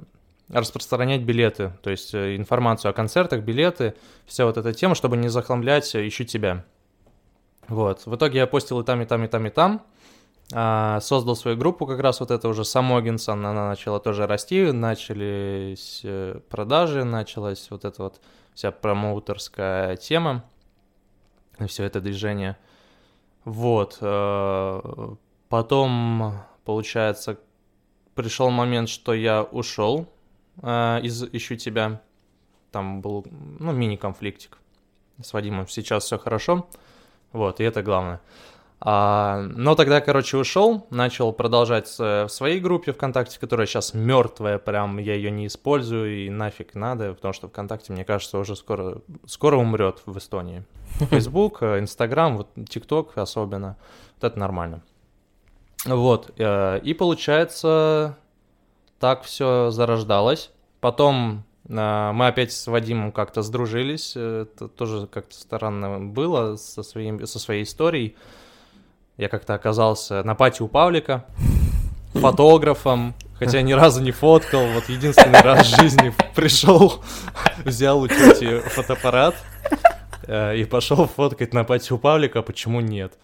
[0.48, 3.94] распространять билеты, то есть э, информацию о концертах, билеты,
[4.26, 6.64] вся вот эта тема, чтобы не захламлять э, «Ищу тебя».
[7.68, 9.82] Вот, в итоге я постил и там, и там, и там, и там, а,
[10.50, 16.40] создал свою группу, как раз вот это уже Самогинсон, она начала тоже расти, начались э,
[16.48, 18.20] продажи, началась вот эта вот
[18.54, 20.42] вся промоутерская тема,
[21.66, 22.56] все это движение.
[23.44, 23.98] Вот.
[24.00, 25.14] Э,
[25.50, 26.32] потом,
[26.64, 27.38] получается,
[28.14, 30.08] пришел момент, что я ушел
[30.62, 32.00] э, из «Ищу тебя».
[32.70, 33.26] Там был,
[33.58, 34.58] ну, мини-конфликтик
[35.22, 35.68] с Вадимом.
[35.68, 36.68] Сейчас все хорошо.
[37.32, 38.20] Вот, и это главное.
[38.80, 44.98] А, но тогда, короче, ушел, начал продолжать в своей группе ВКонтакте, которая сейчас мертвая, прям
[44.98, 49.56] я ее не использую и нафиг надо, потому что ВКонтакте, мне кажется, уже скоро, скоро
[49.56, 50.64] умрет в Эстонии.
[51.10, 53.76] Facebook, Instagram, вот TikTok особенно,
[54.14, 54.82] вот это нормально.
[55.84, 58.16] Вот, э, и получается,
[58.98, 60.50] так все зарождалось.
[60.80, 67.24] Потом э, мы опять с Вадимом как-то сдружились, это тоже как-то странно было со, своим,
[67.26, 68.16] со своей историей
[69.18, 71.24] я как-то оказался на пати у Павлика,
[72.14, 77.02] фотографом, хотя ни разу не фоткал, вот единственный раз в жизни пришел,
[77.64, 79.35] взял у тети фотоаппарат
[80.26, 83.14] э, и пошел фоткать на пати у Павлика, почему нет.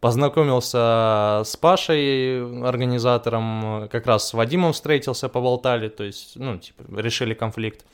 [0.00, 7.32] Познакомился с Пашей, организатором, как раз с Вадимом встретился, поболтали, то есть, ну, типа, решили
[7.32, 7.86] конфликт.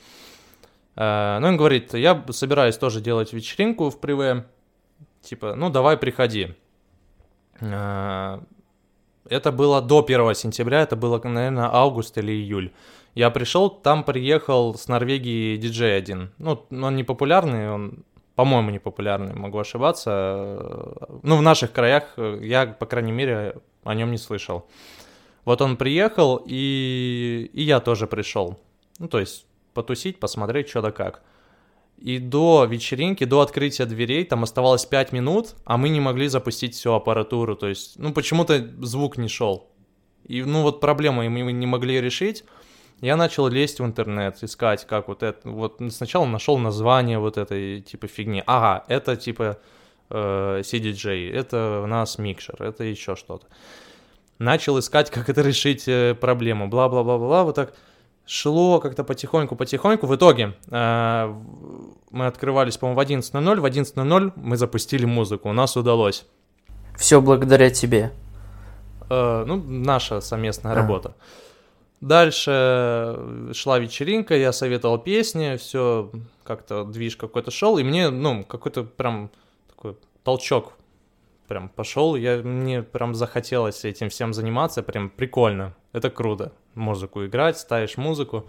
[0.97, 4.45] Э, ну, он говорит, я собираюсь тоже делать вечеринку в Приве,
[5.23, 6.57] типа, ну, давай приходи.
[7.61, 8.41] А,
[9.29, 12.73] Это было до 1 сентября, это было, наверное, август или июль.
[13.15, 16.33] Я пришел, там приехал с Норвегии диджей один.
[16.39, 20.59] Ну, он не популярный, он, по-моему, не популярный, могу ошибаться.
[21.23, 24.67] Ну, в наших краях я, по крайней мере, о нем не слышал.
[25.45, 28.59] Вот он приехал, и, и я тоже пришел.
[28.99, 31.23] Ну, то есть потусить, посмотреть, что да как.
[31.99, 36.75] И до вечеринки, до открытия дверей, там оставалось 5 минут, а мы не могли запустить
[36.75, 37.57] всю аппаратуру.
[37.57, 39.71] То есть, ну, почему-то звук не шел.
[40.25, 42.45] И, ну, вот проблема мы не могли решить.
[43.01, 45.49] Я начал лезть в интернет, искать, как вот это.
[45.49, 48.43] Вот сначала нашел название вот этой типа фигни.
[48.47, 49.59] Ага, это типа
[50.11, 53.47] э, CDJ, это у нас микшер, это еще что-то.
[54.39, 56.69] Начал искать, как это решить э, проблему.
[56.69, 57.75] Бла-бла-бла-бла, вот так
[58.27, 60.07] шло как-то потихоньку-потихоньку.
[60.07, 61.35] В итоге э,
[62.11, 63.61] мы открывались, по-моему, в 11.00.
[63.61, 65.49] В 11.00 мы запустили музыку.
[65.49, 66.27] У нас удалось.
[66.97, 68.13] Все благодаря тебе.
[69.11, 70.75] Э, ну, наша совместная а.
[70.77, 71.15] работа.
[72.01, 76.11] Дальше шла вечеринка, я советовал песни, все
[76.43, 79.31] как-то движ какой-то шел, и мне, ну, какой-то прям
[79.69, 80.75] такой толчок
[81.49, 87.57] прям пошел, я, мне прям захотелось этим всем заниматься, прям прикольно, это круто, музыку играть,
[87.57, 88.47] ставишь музыку,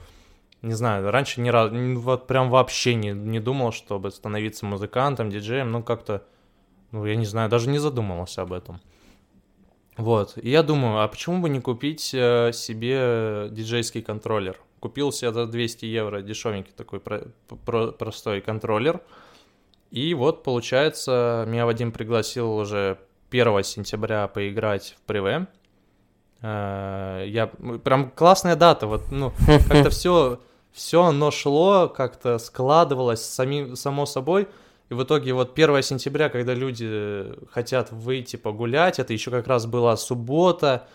[0.64, 5.72] не знаю, раньше ни разу, вот прям вообще не, не думал, чтобы становиться музыкантом, диджеем,
[5.72, 6.24] ну как-то,
[6.92, 8.82] ну я не знаю, даже не задумывался об этом.
[9.96, 14.60] Вот, и я думаю, а почему бы не купить э, себе диджейский контроллер?
[14.80, 17.28] Купил себе за 200 евро дешевенький такой про,
[17.64, 19.02] про, простой контроллер,
[19.92, 22.98] и вот, получается, меня Вадим пригласил уже
[23.30, 25.48] 1 сентября поиграть в Приве.
[26.42, 29.32] Э, я прям классная дата, вот, ну,
[29.68, 30.40] как-то все,
[30.72, 34.48] все оно шло, как-то складывалось сами, само собой.
[34.90, 39.66] И в итоге вот 1 сентября, когда люди хотят выйти погулять, это еще как раз
[39.66, 40.88] была суббота,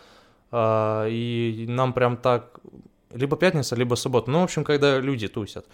[0.52, 2.60] э, и нам прям так,
[3.12, 5.66] либо пятница, либо суббота, ну, в общем, когда люди тусят.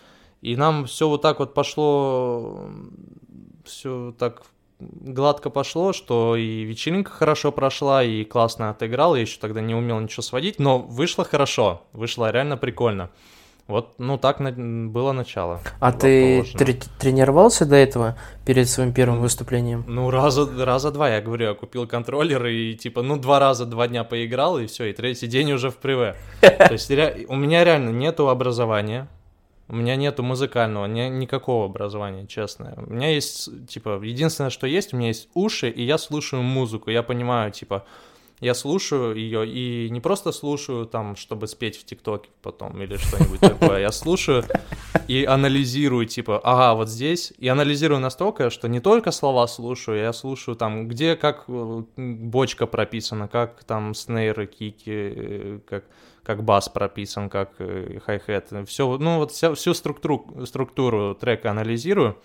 [0.42, 2.70] И нам все вот так вот пошло,
[3.64, 4.42] все так
[4.78, 10.00] гладко пошло, что и вечеринка хорошо прошла, и классно отыграл, я еще тогда не умел
[10.00, 13.10] ничего сводить, но вышло хорошо, вышло реально прикольно.
[13.66, 14.52] Вот, ну так на...
[14.52, 15.60] было начало.
[15.80, 19.84] А ты тр- тренировался до этого перед своим первым выступлением?
[19.88, 23.88] Ну раза раза два, я говорю, я купил контроллер и типа, ну два раза два
[23.88, 26.14] дня поиграл и все, и третий день уже в приве.
[26.40, 26.88] То есть
[27.28, 29.08] у меня реально нету образования,
[29.68, 32.74] у меня нету музыкального, ни, никакого образования, честно.
[32.76, 36.90] У меня есть, типа, единственное, что есть, у меня есть уши, и я слушаю музыку.
[36.90, 37.84] Я понимаю, типа,
[38.40, 43.40] я слушаю ее и не просто слушаю там, чтобы спеть в ТикТоке потом или что-нибудь
[43.40, 43.80] такое.
[43.80, 44.44] Я слушаю
[45.08, 47.32] и анализирую, типа, ага, вот здесь.
[47.38, 52.66] И анализирую настолько, что не только слова слушаю, я слушаю там, где как э, бочка
[52.66, 55.84] прописана, как там снейры, кики, э, как
[56.26, 58.52] как бас прописан, как э, хай-хет.
[58.66, 62.18] Все, ну вот вся, всю структуру, структуру трека анализирую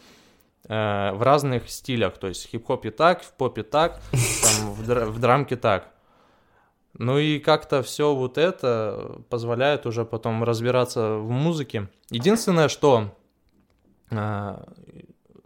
[0.67, 2.17] э, в разных стилях.
[2.17, 5.89] То есть в хип-хопе так, в попе так, там, в, др- в драмке так.
[6.93, 11.87] Ну и как-то все вот это позволяет уже потом разбираться в музыке.
[12.09, 13.15] Единственное, что
[14.09, 14.63] э,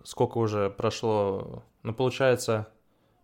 [0.06, 2.68] сколько уже прошло, ну получается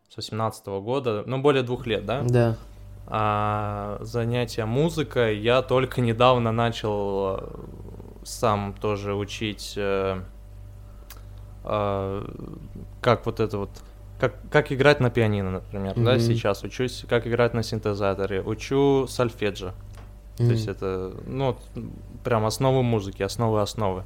[0.10, 2.22] с 18 года, ну более двух лет, да?
[2.22, 2.58] Да
[3.08, 7.48] а занятия музыкой я только недавно начал э,
[8.24, 10.22] сам тоже учить, э,
[11.64, 12.26] э,
[13.02, 13.70] как вот это вот,
[14.20, 16.04] как, как играть на пианино, например, mm-hmm.
[16.06, 20.38] да, сейчас учусь, как играть на синтезаторе, учу сольфеджио, mm-hmm.
[20.38, 21.58] то есть это, ну,
[22.24, 24.04] прям основы музыки, основы основы.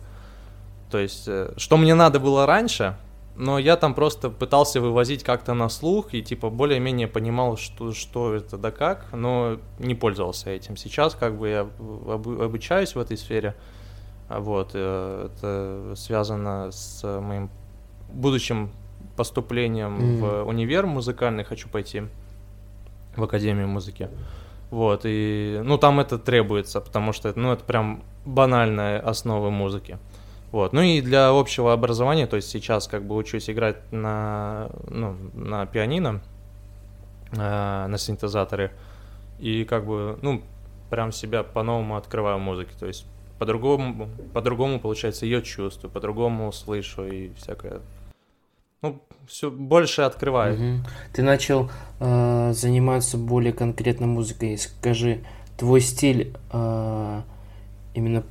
[0.90, 2.96] То есть, э, что мне надо было раньше,
[3.36, 8.34] но я там просто пытался вывозить как-то на слух и типа более-менее понимал, что, что
[8.34, 10.78] это да как, но не пользовался этим.
[10.78, 13.56] Сейчас как бы я обучаюсь в этой сфере,
[14.30, 17.50] а вот, э, это связано с моим
[18.10, 18.72] будущим
[19.16, 20.20] поступлением mm.
[20.20, 22.04] в универ музыкальный, хочу пойти
[23.16, 24.10] в Академию музыки.
[24.72, 30.00] Вот, и, ну, там это требуется, потому что, ну, это прям банальная основа музыки.
[30.56, 30.72] Вот.
[30.72, 35.66] Ну и для общего образования, то есть сейчас как бы учусь играть на, ну, на
[35.66, 36.22] пианино,
[37.34, 38.72] э, на синтезаторе,
[39.38, 40.42] и как бы, ну,
[40.90, 43.06] прям себя по-новому открываю музыке, то есть
[43.38, 47.82] по-другому, по-другому, получается, ее чувствую, по-другому слышу и всякое.
[48.82, 50.54] Ну, все больше открываю.
[50.54, 50.88] Угу.
[51.16, 54.58] Ты начал э, заниматься более конкретно музыкой.
[54.58, 55.20] Скажи,
[55.58, 57.22] твой стиль э,
[57.94, 58.24] именно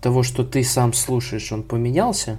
[0.00, 2.38] того, что ты сам слушаешь, он поменялся?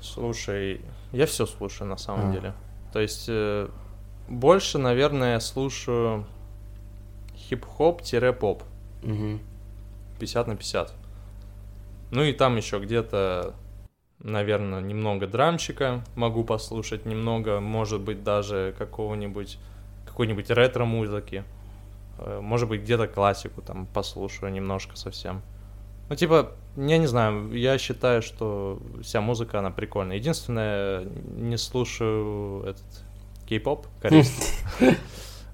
[0.00, 0.80] Слушай,
[1.12, 2.32] я все слушаю на самом а.
[2.32, 2.54] деле.
[2.92, 3.68] То есть э,
[4.28, 6.26] больше, наверное, слушаю
[7.36, 8.62] хип-хоп-поп.
[9.02, 9.38] Угу.
[10.18, 10.92] 50 на 50.
[12.10, 13.54] Ну и там еще где-то,
[14.18, 19.58] наверное, немного драмчика могу послушать, немного, может быть, даже какого-нибудь,
[20.06, 21.44] какой-нибудь ретро-музыки.
[22.18, 25.42] Э, Может быть, где-то классику там послушаю немножко совсем.
[26.08, 30.16] Ну, типа, я не знаю, я считаю, что вся музыка, она прикольная.
[30.16, 31.04] Единственное,
[31.36, 33.04] не слушаю этот
[33.46, 34.96] кей-поп корейский.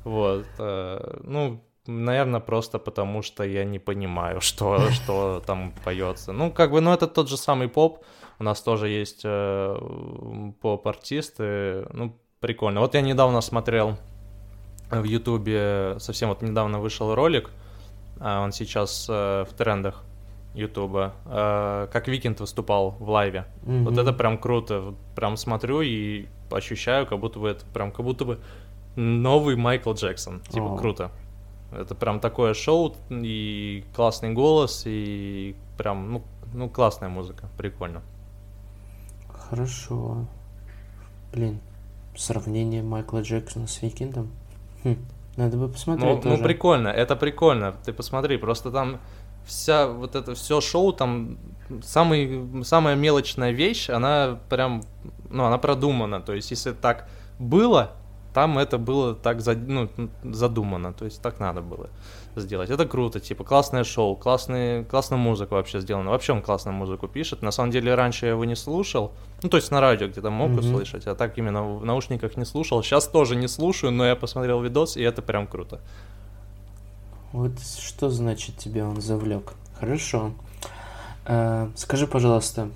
[0.05, 0.45] Вот.
[0.59, 6.33] э, Ну, наверное, просто потому, что я не понимаю, что, что там поется.
[6.33, 8.05] Ну, как бы, ну, это тот же самый поп.
[8.39, 11.87] У нас тоже есть э, поп-артисты.
[11.93, 12.81] Ну, прикольно.
[12.81, 13.97] Вот я недавно смотрел
[14.91, 17.51] в Ютубе, совсем вот недавно вышел ролик,
[18.21, 20.05] а он сейчас э, в трендах
[20.55, 23.45] Ютуба, э, как Weeknd выступал в лайве.
[23.63, 23.99] Вот Мгм.
[23.99, 24.81] это прям круто.
[24.81, 28.39] Вот Прям смотрю и ощущаю, как будто бы это прям как будто бы
[28.97, 30.41] новый Майкл Джексон.
[30.49, 30.77] Типа О.
[30.79, 31.11] круто.
[31.73, 38.03] Это прям такое шоу и классный голос и прям ну ну классная музыка, прикольно.
[39.29, 40.27] Хорошо.
[41.33, 41.61] Блин,
[42.17, 44.31] сравнение Майкла Джексона с Викиндом.
[44.85, 44.97] Хм,
[45.37, 46.43] надо бы посмотреть Ну, ну тоже.
[46.45, 47.75] прикольно, это прикольно.
[47.85, 49.01] Ты посмотри, просто там
[49.47, 51.39] вся вот это все шоу там
[51.83, 54.83] самый самая мелочная вещь, она прям
[55.31, 56.21] ну она продумана.
[56.21, 57.93] То есть если так было,
[58.35, 59.89] там это было так за- ну,
[60.25, 61.89] задумано, то есть так надо было
[62.37, 62.69] сделать.
[62.71, 66.11] Это круто, типа классное шоу, классный, классная музыка вообще сделана.
[66.11, 67.43] Вообще он классную музыку пишет.
[67.43, 70.51] На самом деле раньше я его не слушал, ну то есть на радио где-то мог
[70.51, 70.59] Мгм.
[70.59, 72.83] услышать, а так именно в наушниках не слушал.
[72.83, 75.81] Сейчас тоже не слушаю, но я посмотрел видос и это прям круто.
[77.35, 79.55] Вот что значит тебя он завлек.
[79.81, 80.31] Хорошо.
[81.27, 82.69] Э, скажи, пожалуйста,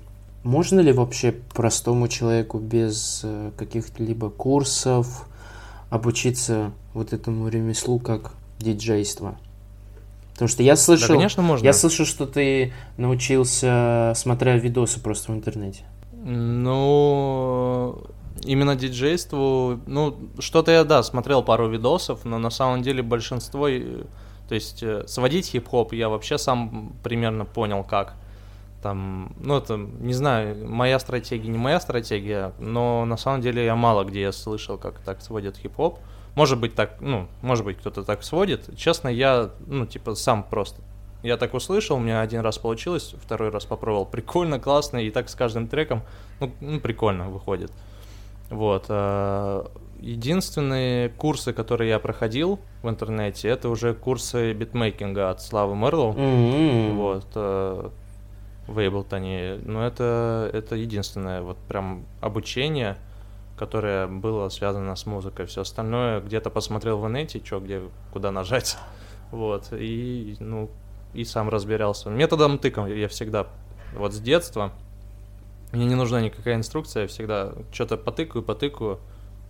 [0.43, 5.29] можно ли вообще простому человеку без э, каких-либо курсов
[5.89, 9.37] обучиться вот этому ремеслу как диджейство?
[10.33, 11.65] Потому что я Да, слышал, конечно, можно.
[11.65, 15.85] я слышал, что ты научился, смотря видосы просто в интернете.
[16.11, 18.03] Ну,
[18.43, 24.03] именно диджейству, ну, что-то я, да, смотрел пару видосов, но на самом деле большинство, э,
[24.49, 28.15] то есть э, сводить хип-хоп я вообще сам примерно понял как.
[28.81, 33.75] Там, ну, это, не знаю, моя стратегия, не моя стратегия, но на самом деле я
[33.75, 35.99] мало где я слышал, как так сводят хип-хоп.
[36.33, 38.75] Может быть, так, ну, может быть, кто-то так сводит.
[38.75, 40.81] Честно, я, ну, типа, сам просто
[41.21, 44.05] я так услышал, у меня один раз получилось, второй раз попробовал.
[44.11, 46.01] Прикольно, классно, и так с каждым треком,
[46.39, 47.71] ну, ну, прикольно выходит.
[48.49, 48.85] Вот.
[50.01, 56.15] Единственные курсы, которые я проходил в интернете, это уже курсы битмейкинга от Славы Мерлоу.
[56.17, 56.97] М.
[56.97, 57.25] Вот.
[57.35, 57.89] э,
[58.67, 59.59] В Эйблтоне.
[59.65, 62.97] Но это, это единственное вот прям обучение,
[63.57, 65.47] которое было связано с музыкой.
[65.47, 67.81] Все остальное где-то посмотрел в инете, что, где,
[68.13, 68.77] куда нажать.
[69.31, 69.67] Вот.
[69.71, 70.69] И, ну,
[71.13, 72.09] и сам разбирался.
[72.09, 73.47] Методом тыком я всегда,
[73.95, 74.71] вот с детства,
[75.71, 78.99] мне не нужна никакая инструкция, я всегда что-то потыкаю, потыкаю.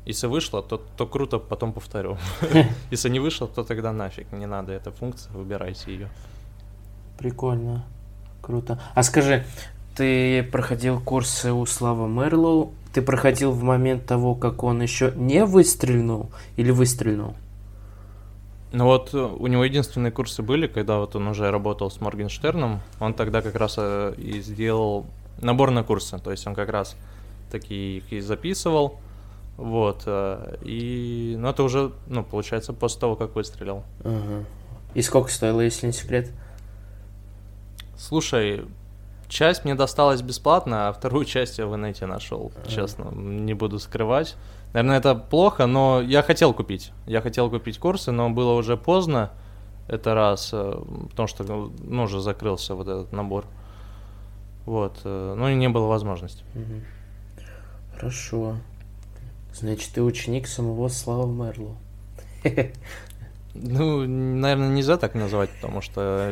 [0.06, 2.18] Если вышло, то, то круто, потом повторю.
[2.92, 6.10] Если не вышло, то тогда нафиг, не надо эта функция, выбирайте ее.
[7.18, 7.86] Прикольно.
[8.42, 8.82] Круто.
[8.96, 9.46] А скажи,
[9.96, 12.72] ты проходил курсы у Слава Мерлоу?
[12.94, 17.36] Ты проходил в момент того, как он еще не выстрельнул или выстрельнул?
[18.72, 22.82] Ну вот э, у него единственные курсы были, когда вот он уже работал с Моргенштерном.
[23.00, 25.06] Он тогда как раз э, и сделал
[25.42, 26.18] набор на курсы.
[26.20, 26.96] То есть он как раз
[27.52, 29.00] такие их и записывал.
[29.60, 30.04] Вот.
[30.06, 33.84] э, И, ну, это уже, ну, получается, после того, как выстрелил.
[34.04, 34.46] Ага.
[34.94, 36.32] И сколько стоило, если не секрет?
[37.98, 38.66] Слушай,
[39.28, 44.38] часть мне досталась бесплатно, а вторую часть я в инете нашел, честно, не буду скрывать.
[44.74, 46.94] Наверное, это плохо, но я хотел купить.
[47.06, 49.32] Я хотел купить курсы, но было уже поздно.
[49.90, 53.46] Это раз, э, потому что, ну, ну, уже закрылся вот этот набор.
[54.66, 56.46] Вот, э, ну и не было возможности.
[56.54, 56.86] Мгм.
[57.96, 58.56] Хорошо.
[59.54, 61.78] Значит, ты ученик самого Слава Мерлоу.
[63.56, 66.32] Ну, наверное, нельзя так назвать, потому что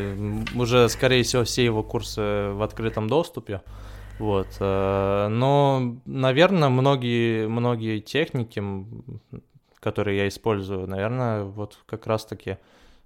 [0.55, 3.61] уже, скорее всего, все его курсы в открытом доступе.
[4.19, 4.47] Вот.
[4.59, 8.63] э, Но, наверное, многие, многие техники,
[9.79, 12.57] которые я использую, наверное, вот как раз-таки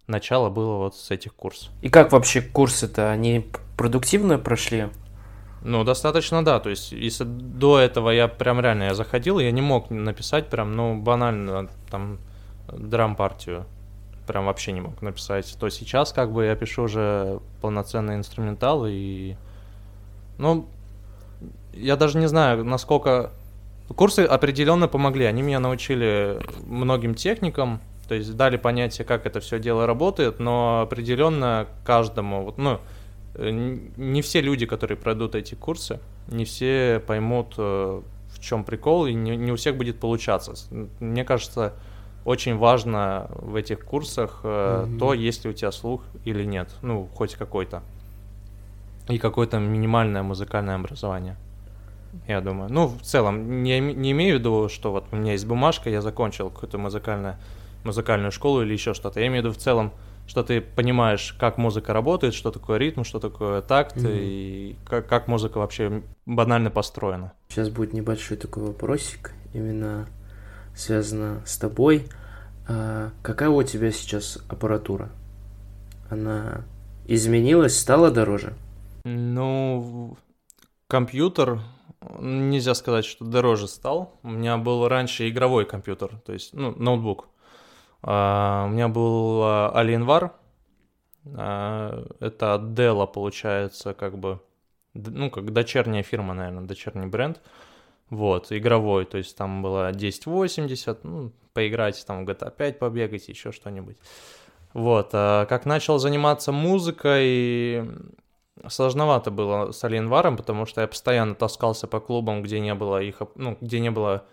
[0.08, 1.72] начало было вот с этих курсов.
[1.82, 3.12] И как вообще курсы-то?
[3.12, 3.46] Они
[3.78, 4.90] продуктивно прошли?
[5.64, 6.60] Ну, достаточно, да.
[6.60, 10.76] То есть, если до этого я прям реально я заходил, я не мог написать прям,
[10.76, 12.18] ну, банально там
[12.68, 13.66] драм-партию.
[14.28, 15.56] Прям вообще не мог написать.
[15.60, 19.36] То сейчас как бы я пишу уже полноценный инструментал и...
[20.38, 20.68] Ну,
[21.74, 23.32] я даже не знаю, насколько...
[23.96, 25.26] Курсы определенно помогли.
[25.26, 27.82] Они меня научили многим техникам.
[28.08, 32.80] То есть дали понятие, как это все дело работает, но определенно каждому, вот, ну,
[33.36, 39.14] не все люди, которые пройдут эти курсы, не все поймут, э, в чем прикол, и
[39.14, 40.54] не, не у всех будет получаться.
[41.00, 41.74] Мне кажется,
[42.26, 44.98] очень важно в этих курсах mm-hmm.
[45.00, 47.84] то, есть ли у тебя слух или нет, ну, хоть какой-то.
[49.08, 51.36] И какое-то минимальное музыкальное образование
[52.28, 52.72] я думаю.
[52.72, 56.02] Ну, в целом, не, не имею в виду, что вот у меня есть бумажка, я
[56.02, 57.36] закончил какую-то музыкальную,
[57.84, 59.20] музыкальную школу или еще что-то.
[59.20, 59.92] Я имею в виду в целом,
[60.32, 64.18] что ты понимаешь, как музыка работает, что такое ритм, что такое такт, mm-hmm.
[64.18, 67.34] и как, как музыка вообще банально построена.
[67.50, 70.08] Сейчас будет небольшой такой вопросик, именно
[70.74, 72.08] связано с тобой.
[72.66, 75.10] А какая у тебя сейчас аппаратура?
[76.10, 76.62] Она
[77.08, 78.54] изменилась, стала дороже?
[79.04, 80.18] Ну,
[80.88, 81.60] компьютер
[82.22, 84.18] нельзя сказать, что дороже стал.
[84.24, 87.28] У меня был раньше игровой компьютер, то есть, ну, ноутбук.
[88.04, 90.32] Uh, у меня был uh, Alienware.
[91.26, 94.40] Uh, это от Dell, получается, как бы,
[94.94, 97.42] ну, как дочерняя фирма, наверное, дочерний бренд.
[98.10, 103.52] Вот, игровой, то есть там было 1080, ну, поиграть, там в GTA 5 побегать, еще
[103.52, 103.98] что-нибудь.
[104.74, 107.88] Вот, а как начал заниматься музыкой,
[108.68, 113.22] сложновато было с Alienware, потому что я постоянно таскался по клубам, где не было их,
[113.36, 114.26] ну, где не было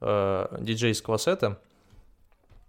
[0.00, 1.58] э, диджейского сета.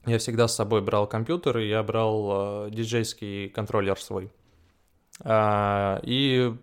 [0.06, 4.32] Я всегда с собой брал компьютер, и я брал э, диджейский контроллер свой.
[5.22, 6.54] А, и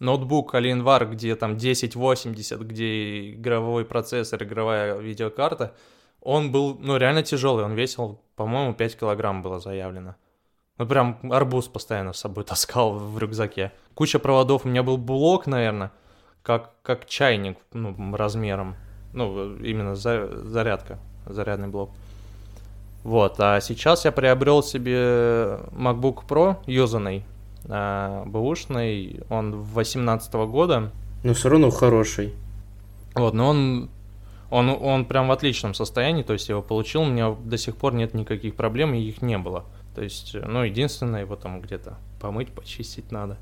[0.00, 5.74] ноутбук Alienware, где там 1080, где игровой процессор, игровая видеокарта,
[6.20, 10.16] он был, ну, реально тяжелый, он весил, по-моему, 5 килограмм было заявлено.
[10.78, 13.72] Ну, прям арбуз постоянно с собой таскал в рюкзаке.
[13.94, 14.64] Куча проводов.
[14.64, 15.92] У меня был блок, наверное,
[16.42, 18.76] как, как чайник, ну, размером.
[19.12, 21.90] Ну, именно за, зарядка, зарядный блок.
[23.04, 27.24] Вот, а сейчас я приобрел себе MacBook Pro юзанный,
[27.68, 30.92] а, бэушный, он 18 года.
[31.22, 32.34] Но все равно хороший.
[33.14, 33.90] Вот, но он,
[34.50, 37.76] он, он прям в отличном состоянии, то есть я его получил, у меня до сих
[37.76, 39.64] пор нет никаких проблем, и их не было.
[39.94, 43.38] То есть, ну, единственное, его там где-то помыть, почистить надо.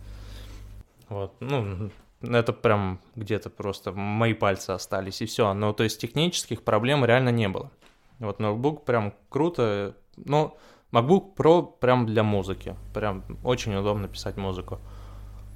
[1.09, 1.91] Вот, ну,
[2.23, 5.53] это прям где-то просто мои пальцы остались, и все.
[5.53, 7.71] Но, то есть, технических проблем реально не было.
[8.19, 9.97] Вот ноутбук прям круто.
[10.17, 10.57] Ну,
[10.93, 12.77] MacBook Pro прям для музыки.
[12.95, 14.79] Прям очень удобно писать музыку.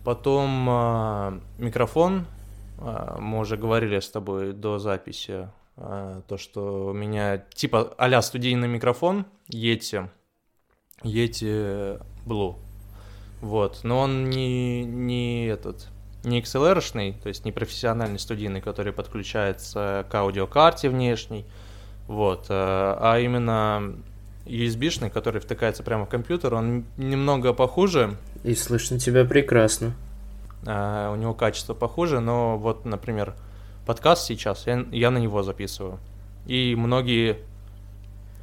[0.05, 2.27] Потом э, микрофон.
[2.79, 5.49] Э, мы уже говорили с тобой до записи.
[5.77, 10.09] Э, то, что у меня типа а студийный микрофон Yeti
[11.03, 12.57] Yeti Blue.
[13.41, 15.89] Вот, но он не, не этот,
[16.25, 21.47] не XLR-шный, то есть не профессиональный студийный, который подключается к аудиокарте внешней,
[22.11, 23.95] вот, э, а именно
[24.45, 28.17] USB-шный, который втыкается прямо в компьютер, он немного похуже.
[28.43, 29.95] И слышно тебя прекрасно.
[30.67, 33.35] А, у него качество похуже, но вот, например,
[33.87, 36.01] подкаст сейчас, я, я на него записываю.
[36.47, 37.39] И многие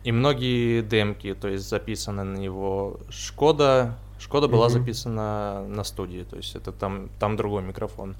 [0.05, 3.01] и многие демки, то есть записаны на него.
[3.09, 8.15] Шкода, Шкода была записана на студии, то есть это там, там другой микрофон.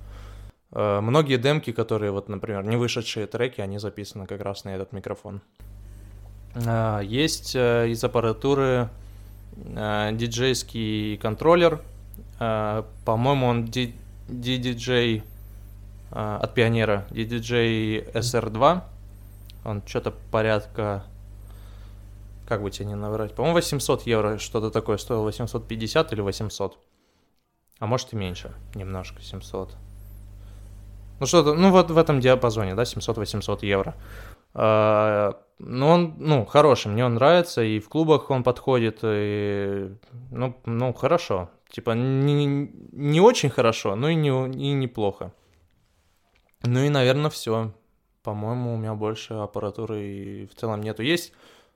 [0.72, 4.91] Uh, многие демки, которые, вот, например, не вышедшие треки, они записаны как раз на этот
[4.91, 5.41] микрофон.
[6.55, 8.89] Uh, есть uh, из аппаратуры
[9.55, 11.82] диджейский контроллер.
[12.38, 15.24] По-моему, он DDJ
[16.11, 18.82] от Пионера, DDJ SR2.
[19.65, 21.03] Он что-то порядка
[22.47, 26.78] как бы тебе не наврать, по-моему, 800 евро что-то такое стоило, 850 или 800.
[27.80, 29.76] А может и меньше, немножко, 700.
[31.20, 33.95] Ну что-то, ну вот в этом диапазоне, да, 700-800 евро.
[34.53, 39.95] А, ну он, ну, хороший, мне он нравится, и в клубах он подходит, и,
[40.32, 41.49] ну, ну, хорошо.
[41.70, 42.45] Типа, не,
[42.91, 45.34] не очень хорошо, но и, не, и неплохо.
[46.63, 47.74] Ну и, наверное, все.
[48.24, 51.01] По-моему, у меня больше аппаратуры и в целом нету.
[51.01, 51.34] Есть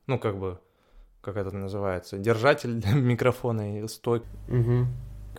[0.07, 0.59] ну, как бы,
[1.21, 4.27] как это называется, держатель микрофона и стойка.
[4.47, 4.87] Угу.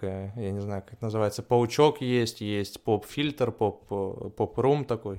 [0.06, 1.42] Я не знаю, как это называется.
[1.42, 3.86] Паучок есть, есть поп-фильтр, поп,
[4.36, 5.18] поп-рум такой.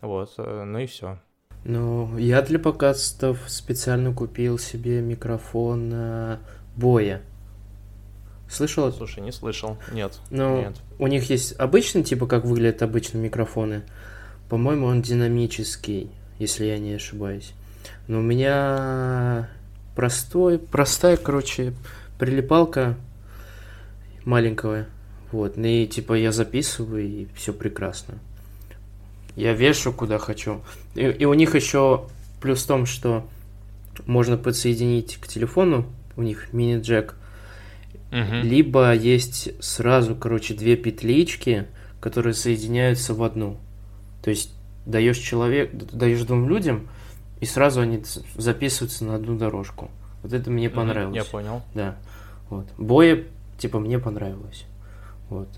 [0.00, 1.18] Вот, э, ну и все.
[1.64, 6.38] Ну, я для подкастов специально купил себе микрофон э,
[6.76, 7.22] Боя.
[8.48, 8.92] Слышал?
[8.92, 9.78] Слушай, не слышал.
[9.92, 10.20] Нет.
[10.30, 10.76] Ну, нет.
[10.98, 13.82] у них есть обычный, типа, как выглядят обычные микрофоны.
[14.50, 17.54] По-моему, он динамический, если я не ошибаюсь.
[18.08, 19.48] Но у меня
[19.94, 21.72] простой, простая, короче,
[22.18, 22.96] прилипалка
[24.24, 24.88] маленькая.
[25.30, 28.18] Вот, и типа я записываю, и все прекрасно.
[29.34, 30.60] Я вешу куда хочу.
[30.94, 32.06] И, и у них еще
[32.40, 33.26] плюс в том, что
[34.06, 37.14] можно подсоединить к телефону, у них мини-джек,
[38.10, 38.42] Мгм.
[38.42, 41.66] либо есть сразу, короче, две петлички,
[42.00, 43.56] которые соединяются в одну.
[44.22, 44.52] То есть
[44.84, 46.88] даешь человек, даешь двум людям,
[47.40, 48.02] и сразу они
[48.36, 49.90] записываются на одну дорожку.
[50.22, 51.16] Вот это мне понравилось.
[51.16, 51.62] Я понял.
[51.74, 51.96] Да.
[52.50, 52.66] Вот.
[52.76, 53.24] Боя,
[53.62, 54.66] типа, мне понравилось.
[55.30, 55.48] Вот.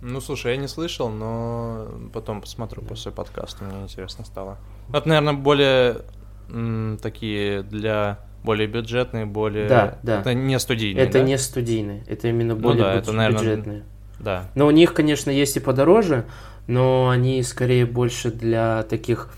[0.00, 4.58] Ну, слушай, я не слышал, но потом посмотрю после подкаста, мне интересно стало.
[4.92, 6.02] Это, наверное, более
[6.48, 9.66] м, такие для более бюджетные, более...
[9.68, 10.20] Да, да.
[10.20, 11.24] Это не студийные, Это да?
[11.24, 13.84] не студийные, это именно Ну более да, бюдж- это, наверное, бюджетные.
[14.20, 14.50] Да.
[14.54, 16.26] Но у них, конечно, есть и подороже,
[16.66, 19.30] но они скорее больше для таких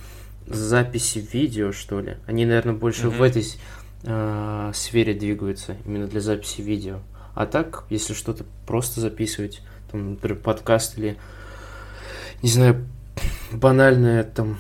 [0.49, 2.17] записей видео, что ли.
[2.27, 3.17] Они, наверное, больше Мгм.
[3.19, 3.45] в этой
[4.03, 6.99] э, сфере двигаются, именно для записи видео.
[7.37, 9.61] А так, если что-то просто записывать,
[9.93, 11.19] там, например, подкаст или,
[12.43, 12.87] не знаю,
[13.53, 14.59] банальная там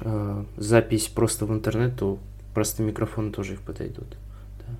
[0.00, 2.18] э, запись просто в интернет, то
[2.54, 4.16] простые микрофоны тоже их подойдут.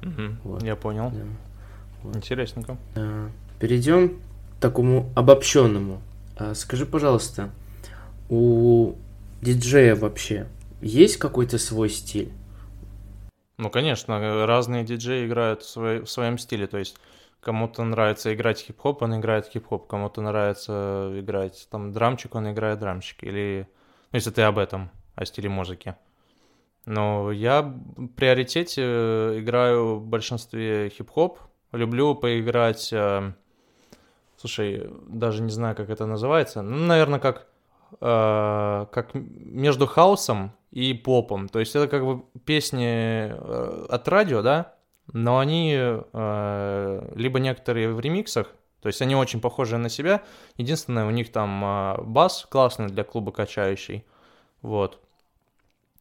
[0.00, 0.62] Мгм, Вот.
[0.62, 1.10] Я понял.
[1.10, 1.18] Да.
[2.02, 2.16] Вот.
[2.16, 2.78] Интересненько.
[2.94, 3.28] А,
[3.58, 4.18] Перейдем
[4.56, 6.00] к такому обобщенному.
[6.38, 7.50] А, Скажи, пожалуйста,
[8.30, 8.94] у
[9.42, 10.46] диджея вообще
[10.80, 12.32] есть какой-то свой стиль?
[13.60, 16.66] Ну, конечно, разные диджеи играют в, свой- в своем стиле.
[16.66, 16.96] То есть
[17.40, 19.86] кому-то нравится играть хип-хоп, он играет хип-хоп.
[19.86, 23.22] Кому-то нравится играть там драмчик, он играет драмчик.
[23.22, 23.68] Или,
[24.12, 25.94] ну, если ты об этом, о стиле музыки.
[26.86, 31.38] Но я в приоритете э, играю в большинстве хип-хоп.
[31.72, 32.90] Люблю поиграть...
[32.94, 33.32] э,
[34.38, 36.62] Слушай, даже не знаю, как это называется.
[36.62, 37.46] Ну, наверное, как,
[38.00, 41.48] э, как между хаосом и попом.
[41.48, 44.74] То есть это как бы песни э, от радио, да,
[45.12, 50.22] но они э, либо некоторые в ремиксах, то есть они очень похожи на себя.
[50.56, 54.04] Единственное, у них там э, бас классный для клуба качающий.
[54.62, 55.00] Вот.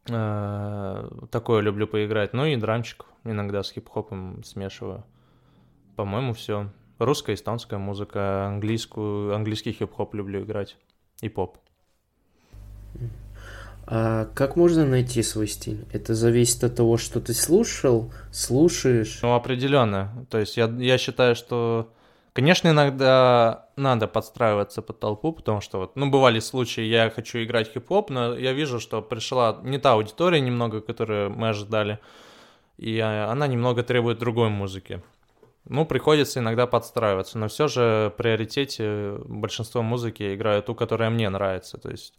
[0.06, 2.34] Такое люблю поиграть.
[2.34, 5.04] Ну и драмчик иногда с хип-хопом смешиваю.
[5.96, 6.72] По-моему, все.
[6.98, 10.78] Русская, эстонская музыка, английскую, английский хип-хоп люблю играть.
[11.22, 11.60] И поп.
[13.92, 15.84] А как можно найти свой стиль?
[15.92, 19.20] Это зависит от того, что ты слушал, слушаешь.
[19.24, 20.28] Ну, определенно.
[20.30, 21.92] То есть я, я считаю, что,
[22.34, 27.74] конечно, иногда надо подстраиваться под толпу, потому что вот, ну, бывали случаи, я хочу играть
[27.74, 31.98] хип-хоп, но я вижу, что пришла не та аудитория немного, которую мы ожидали,
[32.78, 35.02] и а, она немного требует другой музыки.
[35.66, 41.28] Ну, приходится иногда подстраиваться, но все же в приоритете большинство музыки играю ту, которая мне
[41.30, 41.80] нравится.
[41.80, 42.14] То есть,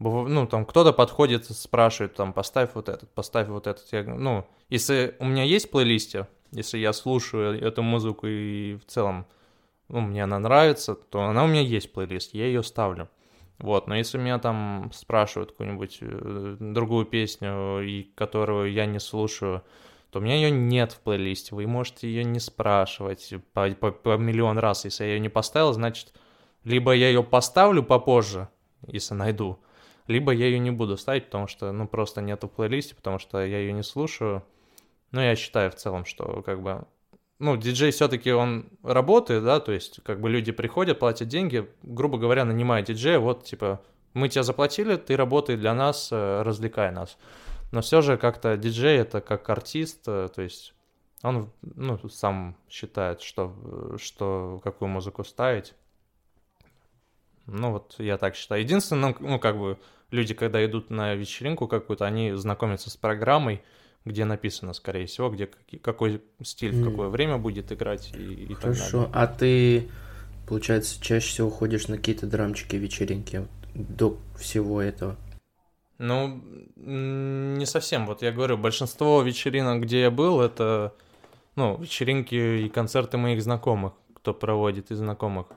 [0.00, 3.86] ну, там кто-то подходит, спрашивает, там, поставь вот этот, поставь вот этот.
[3.92, 9.26] Я, ну, если у меня есть плейлисте, если я слушаю эту музыку и в целом,
[9.88, 13.08] ну, мне она нравится, то она у меня есть плейлист, я ее ставлю.
[13.58, 19.62] Вот, но если меня там спрашивают какую-нибудь э, другую песню, и которую я не слушаю,
[20.10, 21.54] то у меня ее нет в плейлисте.
[21.54, 24.86] Вы можете ее не спрашивать по, по- по миллион раз.
[24.86, 26.14] Если я ее не поставил, значит,
[26.64, 28.48] либо я ее поставлю попозже,
[28.86, 29.58] если найду,
[30.10, 33.44] либо я ее не буду ставить, потому что, ну, просто нету в плейлисте, потому что
[33.44, 34.42] я ее не слушаю.
[35.12, 36.84] Но я считаю в целом, что, как бы,
[37.38, 42.18] ну, диджей все-таки он работает, да, то есть, как бы люди приходят, платят деньги, грубо
[42.18, 43.80] говоря, нанимают диджея, вот, типа,
[44.12, 47.16] мы тебя заплатили, ты работай для нас, э, развлекай нас.
[47.70, 50.74] Но все же как-то диджей это как артист, э, то есть
[51.22, 53.54] он ну, сам считает, что,
[53.98, 55.74] что какую музыку ставить.
[57.46, 58.62] Ну вот я так считаю.
[58.62, 59.78] Единственное, ну как бы
[60.10, 63.62] люди, когда идут на вечеринку какую-то, они знакомятся с программой,
[64.04, 65.48] где написано, скорее всего, где
[65.82, 68.98] какой стиль, в какое время будет играть и, и так Хорошо.
[68.98, 69.12] далее.
[69.14, 69.88] А ты,
[70.46, 75.16] получается, чаще всего ходишь на какие-то драмчики, вечеринки до всего этого?
[75.98, 76.42] Ну,
[76.76, 78.06] не совсем.
[78.06, 80.94] Вот я говорю, большинство вечеринок, где я был, это,
[81.56, 85.48] ну, вечеринки и концерты моих знакомых, кто проводит из знакомых.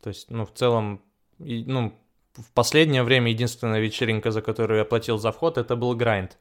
[0.00, 1.02] То есть, ну, в целом,
[1.40, 1.92] и, ну,
[2.34, 6.38] в последнее время единственная вечеринка, за которую я платил за вход, это был грайнд.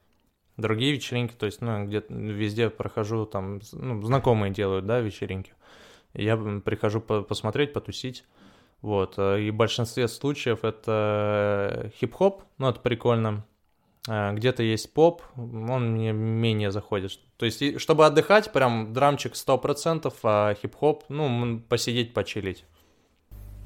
[0.58, 5.54] Другие вечеринки, то есть, ну, где везде прохожу, там, ну, знакомые делают, да, вечеринки.
[6.14, 8.26] Я прихожу по- посмотреть, потусить.
[8.82, 13.46] Вот, э, и в большинстве случаев это хип-хоп, ну, это прикольно.
[14.08, 17.20] Э, Где-то есть поп, он мне менее заходит.
[17.38, 22.66] То есть, чтобы отдыхать, прям драмчик 100%, а хип-хоп, ну, посидеть, почилить.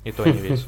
[0.04, 0.68] И то не весь.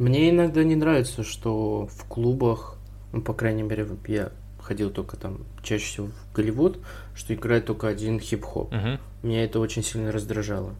[0.00, 2.78] Мне иногда не нравится, что в клубах,
[3.12, 6.78] ну, по крайней мере, я ходил только там чаще всего в Голливуд,
[7.14, 8.72] что играет только один хип-хоп.
[8.72, 8.98] Мгм.
[9.22, 10.70] Меня это очень сильно раздражало.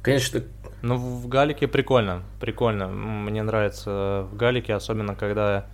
[0.00, 0.44] Конечно,
[0.82, 2.86] Ну, в Галике прикольно, прикольно.
[2.86, 5.66] Мне нравится в Галике, особенно когда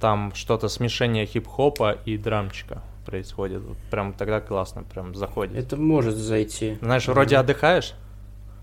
[0.00, 3.60] там что-то смешение хип-хопа и драмчика происходит.
[3.90, 5.58] Прям тогда классно, прям заходит.
[5.58, 6.78] Это может зайти.
[6.80, 7.92] Знаешь, вроде отдыхаешь,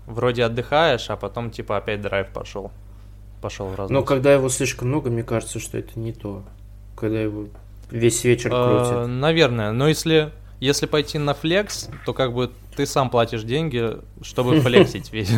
[0.06, 2.72] вроде отдыхаешь, а потом типа опять драйв пошел.
[3.46, 3.90] Пошел в разнос.
[3.92, 6.42] Но когда его слишком много, мне кажется, что это не то.
[6.96, 7.46] Когда его
[7.92, 9.08] весь вечер Э, крутят.
[9.08, 14.60] Наверное, но если, если пойти на флекс, то как бы ты сам платишь деньги, чтобы
[14.62, 15.30] флексить весь-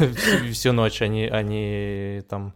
[0.55, 2.55] всю ночь, они, они там,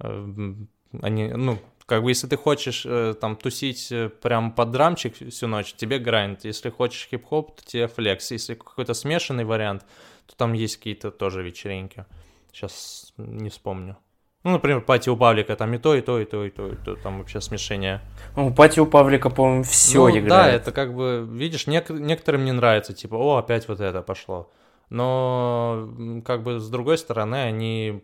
[0.00, 0.54] э,
[1.02, 5.46] они, ну, как бы если ты хочешь э, там тусить э, прям под драмчик всю
[5.46, 6.44] ночь, тебе грайнд.
[6.44, 8.32] Если хочешь хип-хоп, то тебе флекс.
[8.32, 9.84] Если какой-то смешанный вариант,
[10.26, 12.06] то там есть какие-то тоже вечеринки.
[12.52, 13.96] Сейчас не вспомню.
[14.42, 16.76] Ну, например, пати у Павлика, там и то, и то, и то, и то, и
[16.76, 18.00] то, там вообще смешение.
[18.36, 20.28] У Пати у Павлика, по-моему, все Ну, играет.
[20.28, 24.50] Да, это как бы, видишь, нек- некоторым не нравится, типа, о, опять вот это пошло.
[24.88, 25.88] Но,
[26.24, 28.02] как бы, с другой стороны, они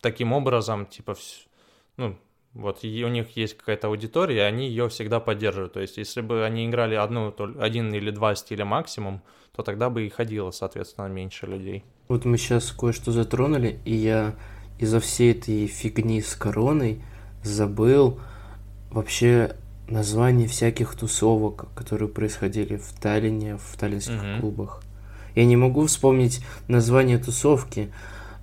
[0.00, 1.46] таким образом, типа, вс-
[1.96, 2.16] ну,
[2.54, 5.72] вот и у них есть какая-то аудитория, и они ее всегда поддерживают.
[5.72, 9.22] То есть, если бы они играли одну, тол- один или два стиля максимум,
[9.56, 11.84] то тогда бы и ходило, соответственно, меньше людей.
[12.08, 14.34] Вот мы сейчас кое-что затронули, и я
[14.78, 17.00] из-за всей этой фигни с короной
[17.42, 18.18] забыл
[18.90, 19.56] вообще
[19.88, 24.40] название всяких тусовок, которые происходили в Таллине, в таллинских Мгм.
[24.40, 24.82] клубах.
[25.34, 27.90] Я не могу вспомнить название тусовки.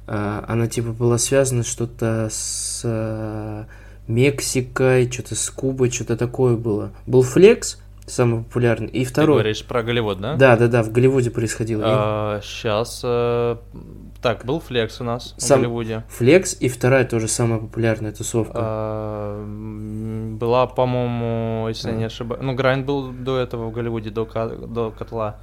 [0.07, 3.65] А, Она типа была связана что-то с а,
[4.07, 6.91] Мексикой, что-то с Кубой, что-то такое было.
[7.07, 9.35] Был Флекс, самый популярный, и Ты второй.
[9.37, 10.35] говоришь про Голливуд, да?
[10.35, 11.81] Да, да, да, в Голливуде происходило.
[11.81, 13.01] Я- сейчас.
[14.21, 16.03] так, был флекс у нас Сам- в Голливуде.
[16.09, 18.53] Флекс и вторая тоже самая популярная тусовка.
[18.55, 19.45] А,
[20.39, 22.43] Была, по-моему, если я не ошибаюсь.
[22.43, 25.37] Ну, Грайнд был до этого в Голливуде, до, до котла.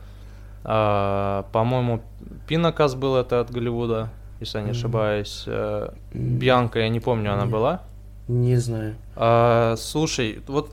[0.65, 2.03] А, По-моему,
[2.47, 4.11] Пинакас был это от Голливуда,
[4.41, 5.45] если я не ошибаюсь.
[5.47, 7.83] Э, Бьянка, я не помню, она была.
[8.29, 8.95] Не знаю.
[9.17, 10.71] А, Слушай, вот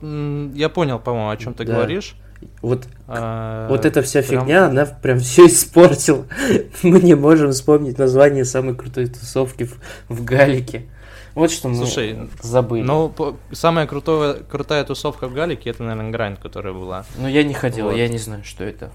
[0.54, 1.74] я понял, по-моему, о чем ты Да.
[1.74, 2.14] говоришь.
[2.62, 6.26] Вот, А, вот эта вся прям- фигня, она прям все испортила.
[6.82, 9.76] Мы не можем вспомнить название самой крутой тусовки в,
[10.08, 10.86] в Галике.
[11.34, 12.82] Вот что мы Слушай, забыли.
[12.82, 17.04] Ну, по- самая крутое, крутая тусовка в Галике, это, наверное, Грайнд, которая была.
[17.18, 17.96] Но я не ходил, Вот.
[17.96, 18.90] я не знаю, что это.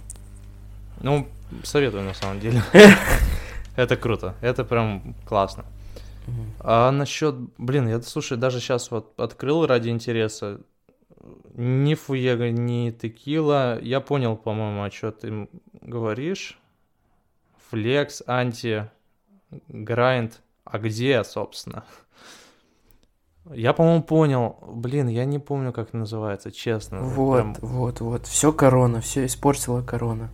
[1.01, 1.27] Ну,
[1.63, 2.61] советую на самом деле.
[3.75, 5.65] Это круто, это прям классно.
[6.59, 10.61] А насчет, блин, я, слушай, даже сейчас вот открыл ради интереса.
[11.53, 13.79] Ни фуега, ни текила.
[13.81, 15.47] Я понял, по-моему, о чем ты
[15.81, 16.59] говоришь.
[17.69, 18.89] Флекс, анти,
[19.67, 20.41] грайнд.
[20.63, 21.83] А где, собственно?
[23.53, 24.57] Я, по-моему, понял.
[24.67, 27.01] Блин, я не помню, как называется, честно.
[27.01, 28.25] Вот, Прям вот, вот.
[28.25, 30.31] Все корона, все испортила корона.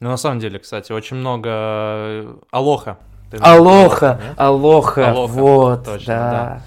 [0.00, 1.48] Ну, на самом деле, кстати, очень много...
[1.50, 2.98] э, Алоха.
[3.40, 6.30] Алоха, алоха, Алоха, вот, точно, да.
[6.30, 6.62] да.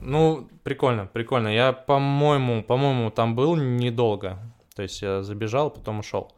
[0.00, 1.48] Ну, прикольно, прикольно.
[1.48, 4.38] Я, по-моему, по-моему, там был недолго.
[4.74, 6.32] То есть я забежал, потом ушел.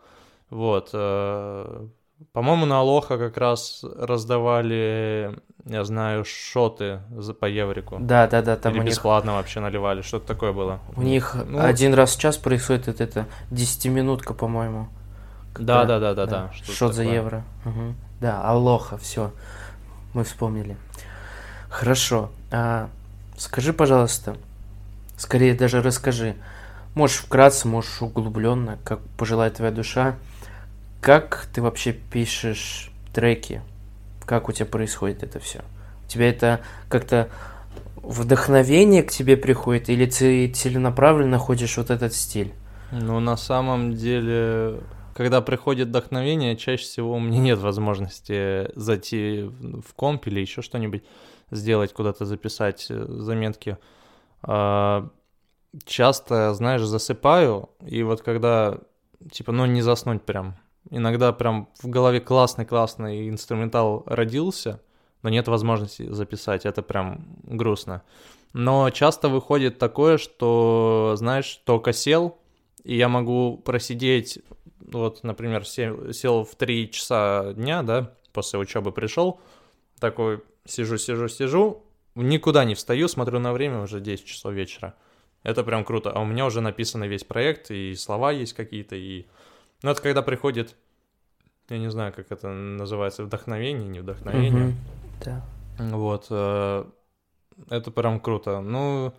[0.51, 0.91] Вот.
[0.93, 1.87] э,
[2.33, 7.97] По-моему, на Алоха как раз раздавали, я знаю, шоты за- по еврику.
[8.01, 10.03] Да, да, да, там Или у них, бесплатно вообще наливали.
[10.03, 10.79] Что-то такое было.
[10.97, 14.89] у них Ну, один раз в час происходит это, это 10-минутка, по-моему.
[15.59, 16.51] Да, да, да, да, да.
[16.53, 17.17] Шот за такое.
[17.17, 17.45] евро.
[18.21, 19.33] Да, алоха, все.
[20.15, 20.77] Мы вспомнили.
[21.69, 22.31] Хорошо.
[22.51, 22.89] А,
[23.37, 24.37] скажи, пожалуйста,
[25.17, 26.37] скорее даже расскажи.
[26.95, 30.17] Можешь вкратце, можешь углубленно, как пожелает твоя душа.
[31.01, 33.63] Как ты вообще пишешь треки?
[34.25, 35.61] Как у тебя происходит это все?
[36.07, 37.29] У тебя это как-то
[37.97, 42.53] вдохновение к тебе приходит, или ты целенаправленно ходишь вот этот стиль?
[42.91, 44.81] Ну, на самом деле,
[45.19, 51.03] когда приходит вдохновение, чаще всего у меня нет возможности зайти в комп или еще что-нибудь
[51.51, 53.79] сделать, куда-то записать э, заметки.
[54.43, 55.09] А,
[55.85, 58.79] Часто, знаешь, засыпаю, и вот когда,
[59.33, 60.57] типа, ну, не заснуть прям.
[60.89, 64.81] Иногда прям в голове классный-классный инструментал родился,
[65.23, 68.03] но нет возможности записать, это прям грустно.
[68.53, 72.39] Но часто выходит такое, что, знаешь, только сел,
[72.85, 74.39] и я могу просидеть,
[74.81, 79.41] вот, например, сел, сел в 3 часа дня, да, после учебы пришел,
[79.99, 81.83] такой сижу, сижу, сижу,
[82.15, 84.95] никуда не встаю, смотрю на время, уже 10 часов вечера.
[85.43, 86.11] Это прям круто.
[86.11, 89.27] А у меня уже написан весь проект, и слова есть какие-то, и...
[89.83, 90.75] Ну, это когда приходит,
[91.69, 94.75] я не знаю, как это называется, вдохновение, не вдохновение.
[95.25, 95.45] Да.
[95.79, 96.27] Вот.
[96.31, 96.85] э,
[97.71, 98.61] Это прям круто.
[98.61, 99.15] Ну,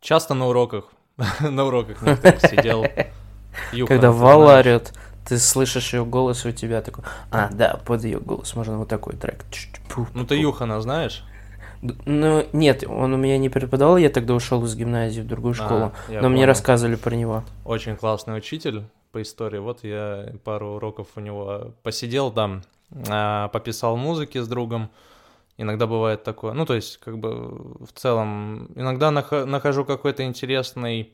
[0.00, 0.92] часто на уроках.
[1.40, 1.98] На уроках
[2.40, 2.84] сидел.
[3.72, 4.66] Юха, Когда ты Вала знаешь.
[4.66, 4.92] орет,
[5.26, 8.88] ты слышишь ее голос, и у тебя такой, а, да, под ее голос можно вот
[8.88, 9.44] такой трек.
[10.14, 10.40] Ну, ты пу».
[10.42, 11.24] Юхана знаешь?
[11.82, 15.54] Д- Ну, нет, он у меня не преподавал, я тогда ушел из гимназии в другую
[15.54, 16.46] школу, А, но мне понял.
[16.46, 17.44] рассказывали про него.
[17.64, 19.58] Очень классный учитель по истории.
[19.58, 22.62] Вот я пару уроков у него посидел там,
[23.08, 24.90] а, пописал музыки с другом.
[25.58, 26.52] Иногда бывает такое.
[26.54, 27.30] Ну, то есть, как бы
[27.84, 31.12] в целом, иногда нах- нахожу какой-то интересный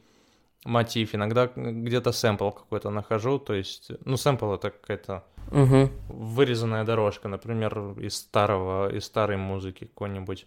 [0.64, 3.38] мотив, иногда где-то сэмпл какой-то нахожу.
[3.38, 5.90] То есть, ну, сэмпл это какая-то Угу.
[6.08, 10.46] вырезанная дорожка, например, из старого, из старой музыки какой-нибудь.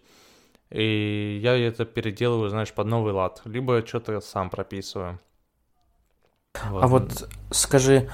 [0.70, 3.42] И я это переделываю, знаешь, под новый лад.
[3.44, 5.18] Либо что-то сам прописываю.
[6.54, 8.08] А вот скажи,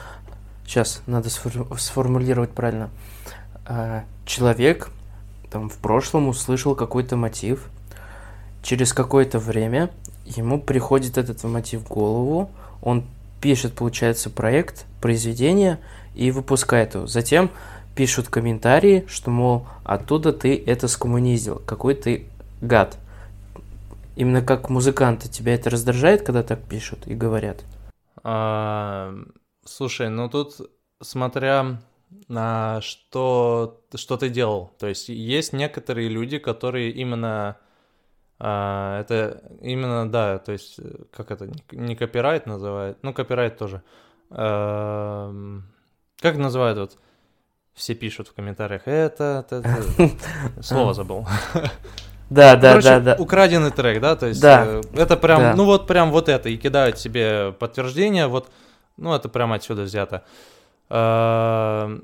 [0.65, 2.91] сейчас надо сфор- сформулировать правильно.
[3.67, 4.91] А, Человек
[5.51, 7.71] там в прошлом услышал какой-то мотив,
[8.63, 9.91] через какое-то время
[10.37, 12.51] ему приходит этот мотив в голову,
[12.83, 13.05] он
[13.41, 15.79] пишет, получается, проект, произведение
[16.15, 17.07] и выпускает его.
[17.07, 17.51] Затем
[17.95, 22.27] пишут комментарии, что, мол, оттуда ты это скоммунизил, какой ты
[22.61, 22.97] гад.
[24.17, 27.65] Именно как музыканты, тебя это раздражает, когда так пишут и говорят?
[28.25, 29.15] А,
[29.65, 30.57] слушай, ну тут
[31.01, 31.81] смотря
[32.27, 34.73] на что, что ты делал.
[34.79, 37.57] То есть есть некоторые люди, которые именно
[38.39, 43.83] а, это именно, да, то есть э, как это, не- копирайт называют, ну копирайт тоже.
[44.31, 45.65] Эм,
[46.21, 46.99] как называют вот?
[47.75, 50.63] Все пишут в комментариях, это, это, это».
[50.63, 51.27] слово забыл.
[52.31, 53.17] Да, да, Короче, да, да.
[53.19, 54.65] украденный трек, да, то есть Да.
[54.67, 55.55] э, это прям, Да.
[55.57, 58.51] ну вот прям вот это, и кидают себе подтверждение, вот,
[58.99, 60.25] ну это прям отсюда взято.
[60.91, 61.99] Э,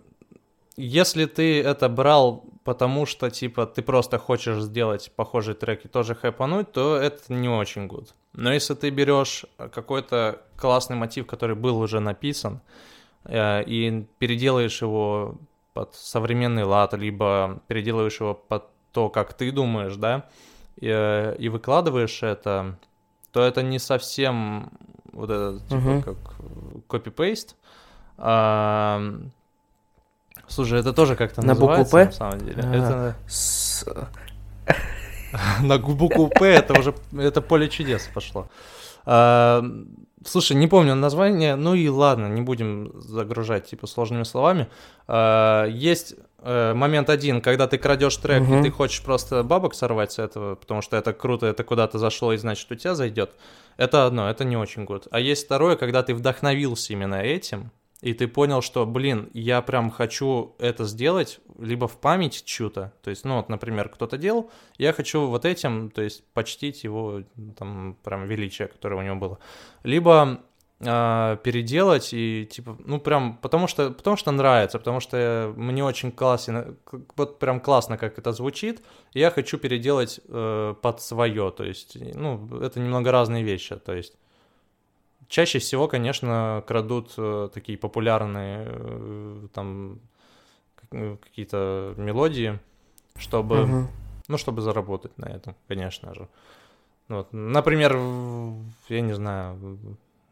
[0.77, 6.15] Если ты это брал, потому что, типа, ты просто хочешь сделать похожий трек и тоже
[6.15, 8.09] хайпануть, то это не очень good.
[8.33, 12.61] Но если ты берешь какой-то классный мотив, который был уже написан,
[13.25, 15.37] э, и переделаешь его
[15.75, 20.27] под современный лад, либо переделаешь его под то, как ты думаешь, да,
[20.77, 22.79] и, э, и выкладываешь это,
[23.33, 24.71] то это не совсем
[25.13, 26.03] вот это, типа, Мгм.
[26.03, 26.17] как
[26.89, 27.57] копипейст.
[28.17, 29.03] А,
[30.49, 32.25] слушай, это тоже как-то На букву называется, «П»?
[32.25, 32.63] на самом деле.
[32.65, 32.75] А.
[32.75, 33.87] Это С-
[35.63, 38.49] на букву П это уже это поле чудес пошло.
[39.07, 39.63] А,
[40.25, 44.69] слушай, не помню название, ну и ладно, не будем загружать типа сложными словами.
[45.09, 46.15] А, есть
[46.47, 48.61] э, момент один, когда ты крадешь трек, Мгм.
[48.61, 52.33] и ты хочешь просто бабок сорвать с этого, потому что это круто, это куда-то зашло,
[52.33, 53.33] и значит у тебя зайдет.
[53.77, 55.09] Это одно, это не очень гуд.
[55.11, 57.71] А есть второе, когда ты вдохновился именно этим,
[58.05, 62.93] и ты понял, что, блин, я прям хочу это сделать, либо в память чью-то.
[63.03, 67.23] То есть, ну вот, например, кто-то делал, я хочу вот этим, то есть, почтить его,
[67.57, 69.39] там, прям величие, которое у него было.
[69.85, 70.43] Либо
[70.81, 76.13] а, переделать и, типа, ну, прям, потому что, потому что нравится, потому что мне очень
[76.13, 76.77] классно,
[77.17, 78.83] вот прям классно, как это звучит,
[79.15, 84.15] я хочу переделать э, под свое, то есть, ну, это немного разные вещи, то есть,
[85.29, 90.01] чаще всего, конечно, крадут э, такие популярные, э, там,
[90.91, 92.59] э, какие-то мелодии,
[93.17, 93.89] чтобы Мгм.
[94.29, 96.29] ну, чтобы заработать на этом, конечно же.
[97.09, 97.29] Вот.
[97.33, 97.97] Например,
[98.89, 99.79] я не знаю,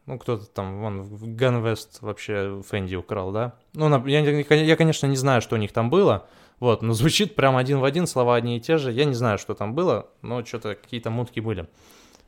[0.07, 3.55] ну, кто-то там, вон, West вообще Фэнди украл, да?
[3.74, 6.26] Ну, я, я, конечно, не знаю, что у них там было,
[6.61, 8.93] вот, но звучит прям один в один, слова одни и те же.
[8.93, 11.68] Я не знаю, что там было, но что-то какие-то мутки были.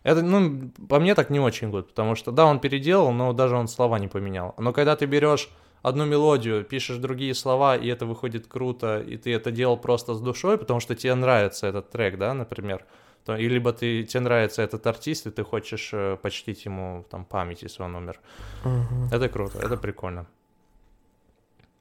[0.05, 3.57] Это, ну, по мне так не очень год, потому что, да, он переделал, но даже
[3.57, 4.55] он слова не поменял.
[4.59, 5.49] Но когда ты берешь
[5.83, 10.21] одну мелодию, пишешь другие слова, и это выходит круто, и ты это делал просто с
[10.21, 12.85] душой, потому что тебе нравится этот трек, да, например,
[13.25, 17.25] то, и либо ты, тебе нравится этот артист, и ты хочешь э, почтить ему там
[17.25, 18.21] память, если он умер.
[18.65, 19.09] Мгм.
[19.11, 20.27] Это круто, это прикольно.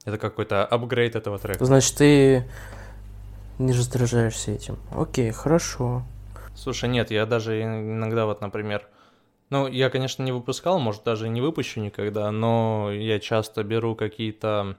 [0.06, 1.64] Это какой-то апгрейд этого трека.
[1.64, 2.44] Значит, ты
[3.58, 4.78] не раздражаешься этим.
[4.90, 6.02] Окей, хорошо.
[6.54, 8.86] Слушай, нет, я даже иногда вот, например,
[9.50, 14.76] ну, я, конечно, не выпускал, может, даже не выпущу никогда, но я часто беру какие-то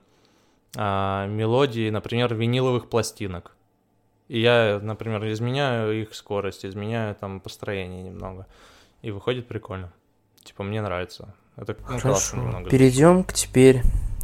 [0.75, 3.55] а, мелодии, например, виниловых пластинок.
[4.27, 8.47] И я, например, изменяю их скорость, изменяю там построение немного.
[9.01, 9.93] И выходит прикольно.
[10.43, 11.35] Типа, мне нравится.
[11.55, 12.37] Это ну, Хорошо.
[12.37, 12.69] немного.
[12.69, 13.81] Перейдем к теперь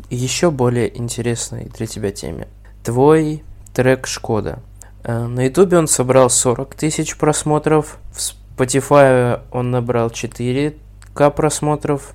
[0.10, 2.48] еще более интересной для тебя теме.
[2.84, 3.44] Твой
[3.74, 4.64] трек Шкода.
[5.04, 12.14] Э, На Ютубе он собрал 40 тысяч просмотров, в Spotify он набрал 4К просмотров,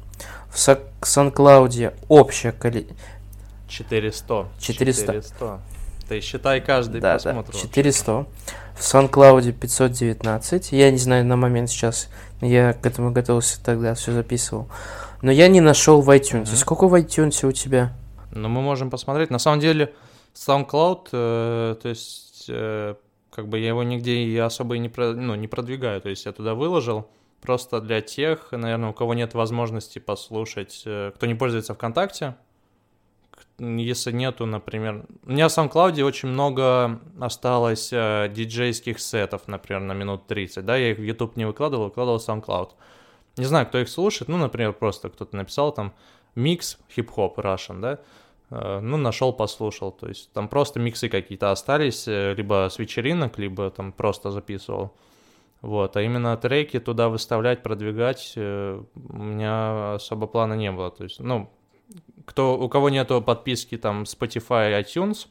[0.50, 2.96] в SoundCloud общее количество...
[3.68, 4.46] 400.
[4.60, 5.06] 400.
[5.12, 5.60] 400.
[6.08, 7.52] Ты считай каждый Да, да, просмотр.
[7.52, 7.66] вообще.
[7.68, 8.26] 400.
[8.76, 10.72] В SoundCloud 519.
[10.72, 12.08] Я не знаю на момент сейчас,
[12.40, 14.68] я к этому готовился тогда, все записывал.
[15.22, 16.42] Но я не нашел в iTunes.
[16.48, 16.56] Мгм.
[16.56, 17.92] Сколько в iTunes у тебя?
[18.30, 19.30] Ну, мы можем посмотреть.
[19.30, 19.92] На самом деле,
[20.36, 22.94] SoundCloud, э, то есть, э,
[23.30, 26.26] как бы я его нигде и особо и не, про, ну, не продвигаю, то есть
[26.26, 27.08] я туда выложил,
[27.40, 32.36] просто для тех, наверное, у кого нет возможности послушать, э, кто не пользуется ВКонтакте,
[33.58, 35.06] если нету, например...
[35.24, 40.76] У меня в SoundCloud очень много осталось э, диджейских сетов, например, на минут 30, да,
[40.76, 42.72] я их в YouTube не выкладывал, выкладывал в SoundCloud.
[43.38, 45.94] Не знаю, кто их слушает, ну, например, просто кто-то написал там
[46.34, 47.98] микс хип-хоп Russian, да,
[48.50, 53.70] ну, нашел, послушал, то есть там просто миксы какие-то остались, э, либо с вечеринок, либо
[53.70, 54.92] там просто записывал.
[55.62, 60.90] Вот, а именно треки туда выставлять, продвигать э, у меня особо плана не было.
[60.90, 61.50] То есть, ну,
[62.24, 65.26] кто, у кого нету подписки там Spotify, iTunes,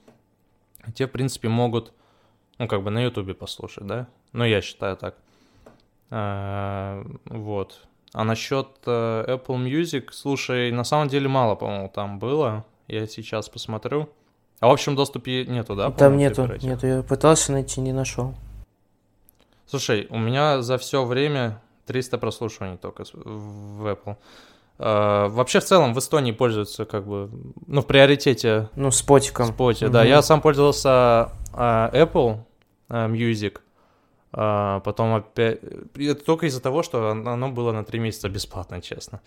[0.93, 1.93] те, в принципе, могут,
[2.57, 4.07] ну, как бы на YouTube послушать, да?
[4.33, 5.15] Ну, я считаю так.
[6.09, 7.87] А, вот.
[8.11, 12.65] А насчет э, Apple Music, слушай, на самом деле мало, по-моему, там было.
[12.87, 14.09] Я сейчас посмотрю.
[14.59, 15.91] А в общем доступе нету, да?
[15.91, 16.87] Там нету, нету.
[16.87, 18.35] Я пытался найти, не нашел.
[19.65, 24.17] Слушай, у меня за все время 300 прослушиваний только в Apple.
[24.77, 27.29] Uh, вообще в целом в Эстонии пользуются как бы,
[27.65, 28.69] ну, в приоритете...
[28.75, 29.47] Ну, спотиком.
[29.47, 29.93] Споте, угу.
[29.93, 30.03] да.
[30.03, 32.39] Я сам пользовался uh, Apple
[32.89, 33.59] uh, Music,
[34.33, 35.59] uh, потом опять...
[35.95, 39.21] Это только из-за того, что оно было на 3 месяца бесплатно, честно.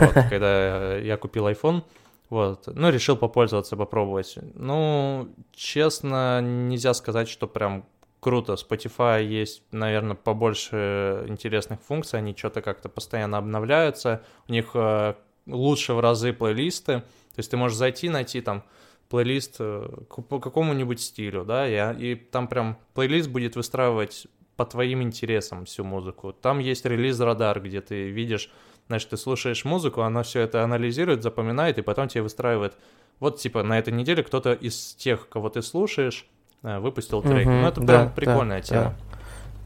[0.00, 1.84] Вот, когда я купил iPhone,
[2.30, 4.38] вот, ну, решил попользоваться, попробовать.
[4.54, 7.86] Ну, честно, нельзя сказать, что прям
[8.20, 8.54] круто.
[8.54, 15.14] Spotify есть, наверное, побольше интересных функций, они что-то как-то постоянно обновляются, у них э,
[15.46, 18.64] лучше в разы плейлисты, то есть ты можешь зайти, найти там
[19.08, 19.88] плейлист э,
[20.28, 24.26] по какому-нибудь стилю, да, и, и там прям плейлист будет выстраивать
[24.56, 26.32] по твоим интересам всю музыку.
[26.32, 28.50] Там есть релиз-радар, где ты видишь,
[28.88, 32.74] значит, ты слушаешь музыку, она все это анализирует, запоминает, и потом тебе выстраивает,
[33.20, 36.26] вот, типа, на этой неделе кто-то из тех, кого ты слушаешь,
[36.62, 37.46] Э, выпустил трек.
[37.46, 38.82] Угу, ну, это да, прям прикольная да, тема.
[38.82, 38.94] Да.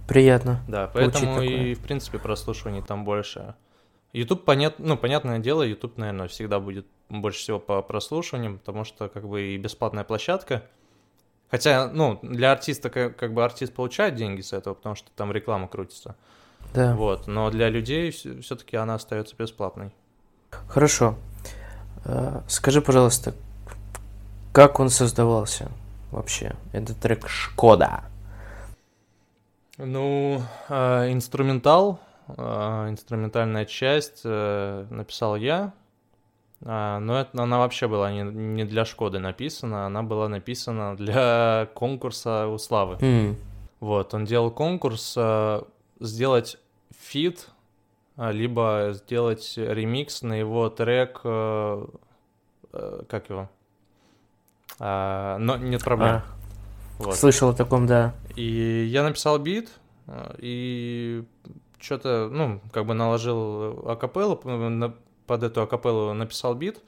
[0.09, 0.62] Приятно.
[0.68, 3.55] Да, поэтому и, в принципе, прослушиваний там больше.
[4.12, 4.79] YouTube, понят...
[4.79, 9.43] ну, понятное дело, YouTube, наверное, всегда будет больше всего по прослушиваниям, потому что, как бы,
[9.43, 10.64] и бесплатная площадка.
[11.51, 15.33] Хотя, ну, для артиста, как, как бы, артист получает деньги с этого, потому что там
[15.33, 16.16] реклама крутится.
[16.75, 16.95] Да.
[16.95, 19.93] Вот, но для людей все-таки она остается бесплатной.
[20.68, 21.16] Хорошо.
[22.05, 23.35] Э, скажи, пожалуйста,
[24.53, 25.70] как он создавался?
[26.12, 26.55] вообще?
[26.73, 28.05] Это трек «Шкода».
[29.79, 31.99] Ну, э, инструментал,
[32.29, 32.43] э,
[32.91, 35.73] инструментальная часть э, написал я,
[36.61, 42.47] но это, она вообще была не, не для Шкоды написана, она была написана для конкурса
[42.47, 42.99] у Славы.
[43.01, 43.35] Mm.
[43.81, 45.18] Вот, он делал конкурс
[45.99, 46.59] сделать
[47.03, 47.49] feat,
[48.17, 51.87] э, либо сделать ремикс на его трек, э,
[52.73, 53.51] э, как его?
[54.79, 56.09] а, но нет проблем.
[56.09, 56.25] А,
[56.99, 57.17] вот.
[57.17, 58.15] Слышал о таком, да.
[58.35, 59.71] И я написал бит,
[60.07, 61.25] а, и
[61.79, 64.37] что-то, ну, как бы наложил акапеллу,
[65.27, 66.83] под эту акапеллу написал бит, а,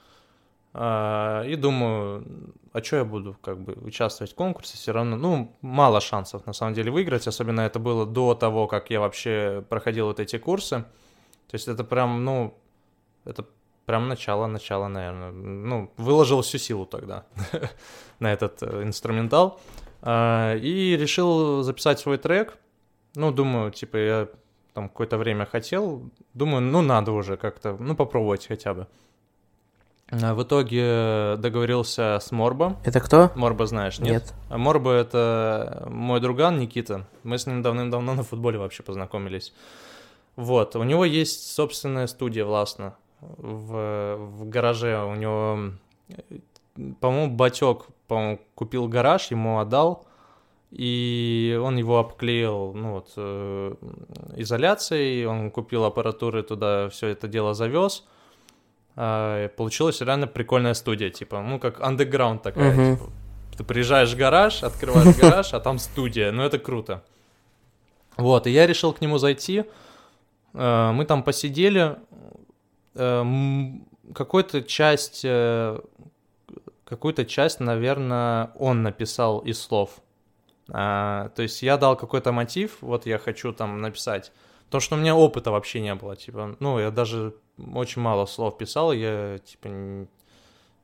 [0.77, 2.25] и думаю,
[2.72, 6.53] а что я буду как бы участвовать в конкурсе, все равно, ну, мало шансов на
[6.53, 10.85] самом деле выиграть, особенно это было до того, как я вообще проходил вот эти курсы.
[11.49, 12.59] То есть это прям, ну,
[13.25, 13.45] это
[13.87, 15.31] Прям начало-начало, наверное.
[15.31, 17.27] Ну, выложил всю силу тогда
[18.18, 19.61] на этот э, инструментал.
[20.01, 22.57] А, и решил записать свой трек.
[23.14, 24.29] Ну, думаю, типа, я
[24.72, 26.11] там какое-то время хотел.
[26.33, 28.87] Думаю, ну, надо уже как-то, ну, попробовать хотя бы.
[30.11, 32.76] А в итоге договорился с Морбо.
[32.84, 33.30] Это кто?
[33.34, 34.12] Морбо знаешь, нет?
[34.12, 34.34] Нет.
[34.50, 37.07] А Морбо— это мой друган Никита.
[37.22, 39.52] Мы с ним давным-давно на футболе вообще познакомились.
[40.36, 45.02] Вот, у него есть собственная студия властно в, в гараже.
[45.05, 45.72] У него,
[47.00, 50.07] по-моему, батек, по-моему, купил гараж, ему отдал,
[50.70, 53.74] и он его обклеил, ну вот, э,
[54.36, 58.05] изоляцией, он купил аппаратуры туда, все это дело завез.
[58.97, 62.97] Э, получилась реально прикольная студия, типа, ну, как андеграунд такая, uh-huh.
[62.97, 63.11] типа,
[63.57, 67.03] ты приезжаешь в гараж, открываешь гараж, а там студия, ну, это круто.
[68.16, 69.64] Вот, и я решил к нему зайти,
[70.55, 71.97] э, мы там посидели,
[72.95, 75.80] Эм, какую-то часть, э,
[76.84, 80.01] какую-то часть, наверное, он написал из слов.
[80.70, 84.32] А, то есть я дал какой-то мотив, вот я хочу там написать.
[84.70, 88.59] То, что у меня опыта вообще не было, типа, ну, я даже очень мало слов
[88.59, 90.07] писал, я, типа,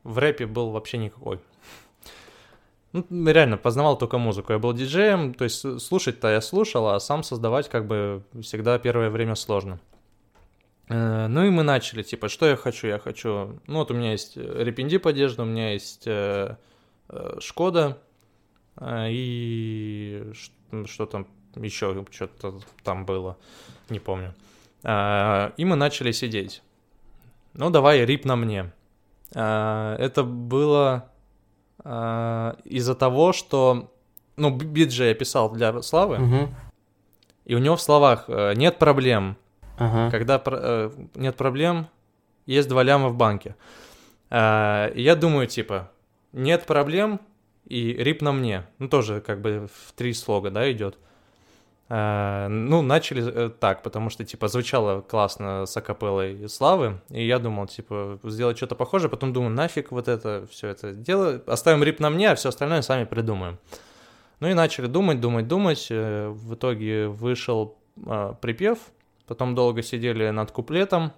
[0.04, 1.40] в рэпе был вообще никакой.
[2.92, 4.52] Ну, реально, познавал только музыку.
[4.52, 9.10] Я был диджеем, то есть слушать-то я слушал, а сам создавать как бы всегда первое
[9.10, 9.78] время сложно.
[10.88, 12.88] Э, ну и мы начали, типа, что я хочу?
[12.88, 16.56] Я хочу, ну вот у меня есть репендип одежда, у меня есть э,
[17.08, 17.98] э, Шкода,
[18.76, 20.32] э, и
[20.86, 23.36] что там еще что-то там было,
[23.88, 24.34] не помню.
[24.36, 24.49] Э,
[24.83, 26.62] и мы начали сидеть.
[27.55, 28.72] Ну, давай, рип на мне.
[29.33, 31.11] Это было
[31.85, 33.93] из-за того, что...
[34.37, 36.49] Ну, бит же я писал для Славы, Угу.
[37.45, 39.37] и у него в словах «нет проблем».
[39.78, 40.11] Ага.
[40.11, 41.87] Когда про- нет проблем,
[42.47, 43.57] есть два ляма в банке.
[44.31, 45.91] А, я думаю, типа,
[46.33, 47.20] нет проблем
[47.66, 48.66] и рип на мне.
[48.78, 50.99] Ну, тоже как бы в три слога, да, идет.
[51.93, 57.41] А, ну, начали э, так, потому что, типа, звучало классно с акапеллой Славы, и я
[57.41, 61.99] думал, типа, сделать что-то похожее, потом думаю, нафиг вот это, все это дело, оставим рип
[61.99, 63.59] на мне, а все остальное сами придумаем.
[64.38, 67.76] Ну и начали думать, думать, думать, э, в итоге вышел
[68.41, 68.78] припев,
[69.26, 71.12] потом долго сидели над куплетом,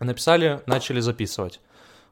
[0.00, 1.60] написали, начали записывать.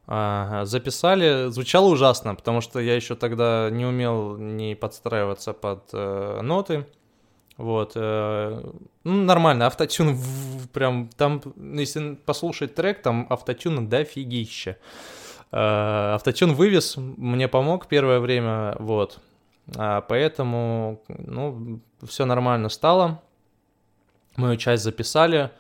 [0.07, 6.86] Записали, звучало ужасно, потому что я еще тогда не умел не подстраиваться под э, ноты.
[7.59, 8.62] Вот, э,
[9.05, 10.18] ну, нормально, автотюн
[10.72, 14.78] прям, там, ну, если послушать трек, там автотюна дофигища.
[15.53, 19.18] Э, Автотюн вывез, мне помог первое время, вот.
[19.76, 23.22] А, поэтому, ну, все нормально стало.
[24.36, 25.50] Мою часть записали,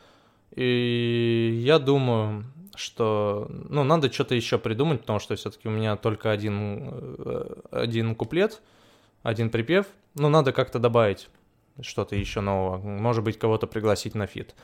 [0.56, 6.30] и я думаю, что, ну, надо что-то еще придумать, потому что все-таки у меня только
[6.30, 6.88] один,
[7.18, 8.62] э, один куплет,
[9.22, 9.86] один припев.
[10.14, 11.28] Ну, надо как-то добавить
[11.80, 12.78] что-то еще нового.
[12.78, 14.54] Может быть, кого-то пригласить на feat.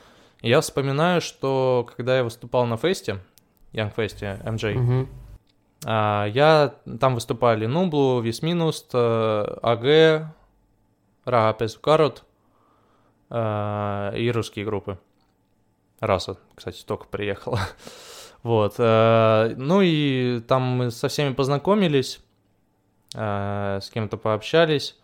[0.41, 3.19] Я вспоминаю, что когда я выступал на фесте,
[3.73, 5.09] Young Фесте, MJ, Мгм.
[5.85, 10.33] а, я там выступали nublu, Висминуст, э, AG,
[11.25, 12.23] Рагапес Карот
[13.29, 14.97] э, и русские группы.
[15.99, 17.59] Раса, кстати, только приехала.
[18.41, 18.75] Вот.
[18.77, 22.21] э, Ну и там мы со всеми познакомились,
[23.13, 24.97] э, с кем-то пообщались.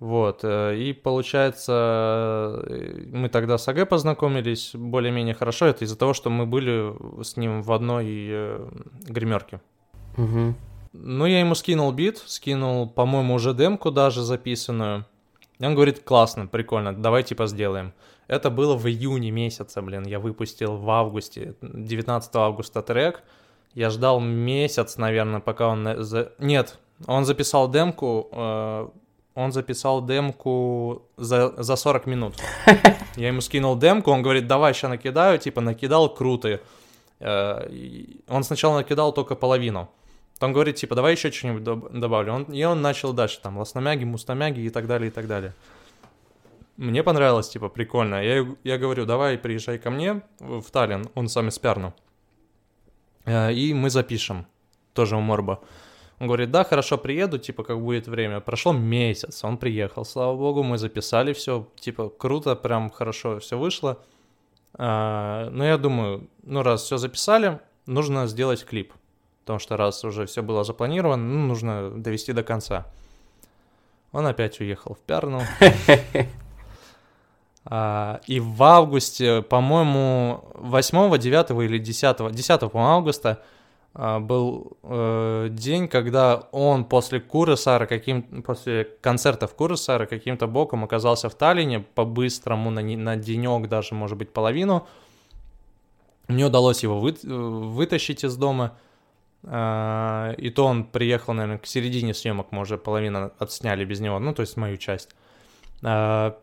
[0.00, 0.40] Вот.
[0.44, 5.66] э, И получается, э, мы тогда с АГ познакомились более-менее хорошо.
[5.66, 8.68] Это из-за того, что мы были с ним в одной э,
[9.08, 9.60] гримерке.
[10.16, 10.54] Мгм.
[10.92, 15.04] Ну, я ему скинул бит, скинул, по-моему, уже демку даже записанную.
[15.58, 17.92] И он говорит, классно, прикольно, давай типа сделаем.
[18.28, 23.22] Это было в июне месяце, блин, я выпустил в августе, 19 августа трек.
[23.74, 25.88] Я ждал месяц, наверное, пока он...
[26.38, 28.92] Нет, он записал демку,
[29.38, 32.34] он записал демку за, за 40 минут.
[33.16, 36.60] Я ему скинул демку, он говорит, давай, сейчас накидаю, типа, накидал, круто.
[37.20, 37.68] Э,
[38.28, 39.88] Он сначала накидал только половину.
[40.34, 42.32] Потом говорит, типа, давай еще что-нибудь доб- добавлю.
[42.32, 45.52] Он, и он начал дальше, там, лосномяги, мустомяги и так далее, и так далее.
[46.76, 48.22] Мне понравилось, типа, прикольно.
[48.22, 51.92] Я, я говорю, давай приезжай ко мне в в Таллин, он сам из Пярну.
[53.24, 54.46] Э, И мы запишем,
[54.94, 55.58] тоже у Морба.
[56.20, 58.40] Он говорит, да, хорошо, приеду, типа, как будет время.
[58.40, 63.98] Прошло месяц, он приехал, слава богу, мы записали все, типа, круто, прям хорошо все вышло.
[64.74, 68.92] А, Но я думаю, ну, раз все записали, нужно сделать клип.
[69.44, 72.86] Потому что раз уже все было запланировано, ну, нужно довести до конца.
[74.12, 75.42] Он опять уехал в Пярну.
[77.70, 83.42] А, И в августе, по-моему, 8, 9 или 10, 10, по-моему, августа
[83.98, 91.28] был э, день, когда он после Курасара, каким, после концерта в Курасара каким-то боком оказался
[91.28, 94.86] в Таллине, по-быстрому, на, на денек даже, может быть, половину.
[96.28, 98.78] Мне удалось его вы- вытащить из дома.
[99.44, 104.18] А, И то он приехал, наверное, к середине съемок, мы уже половину отсняли без него,
[104.20, 105.10] ну, то есть мою часть.
[105.82, 106.38] А,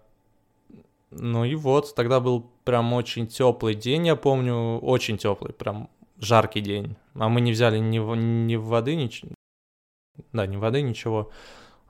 [1.11, 5.89] Ну и вот, тогда был прям очень теплый день, я помню, очень теплый, прям
[6.19, 6.95] жаркий день.
[7.15, 9.31] А мы не взяли ни, в- ни воды, ничего.
[10.33, 11.29] Да, ни воды, ничего.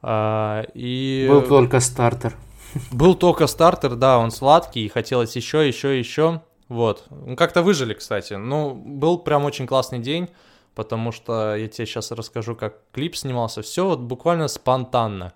[0.01, 2.35] А, и Был только стартер.
[2.91, 6.41] был только стартер, да, он сладкий, и хотелось еще, еще, еще.
[6.69, 7.05] Вот.
[7.09, 8.33] Ну, как-то выжили, кстати.
[8.33, 10.29] Ну, был прям очень классный день,
[10.73, 13.61] потому что я тебе сейчас расскажу, как клип снимался.
[13.61, 15.33] Все вот буквально спонтанно.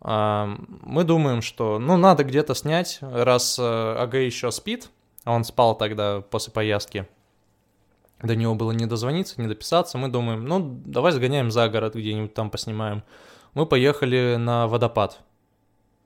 [0.00, 0.48] А,
[0.82, 3.62] Мы думаем, что, ну, надо где-то снять, раз э,
[3.98, 4.90] АГ еще спит,
[5.24, 7.08] а он спал тогда после поездки.
[8.22, 9.96] До него было не дозвониться, не дописаться.
[9.96, 13.04] Мы думаем, ну, давай сгоняем за город где-нибудь там поснимаем.
[13.54, 15.20] Мы поехали на водопад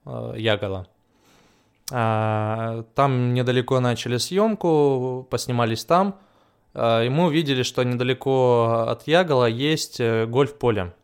[0.05, 0.87] э, Ягола.
[1.91, 6.19] А, Там недалеко начали съемку, поснимались там.
[6.75, 10.95] А, И мы увидели, что недалеко от Ягола есть э, гольф-поле.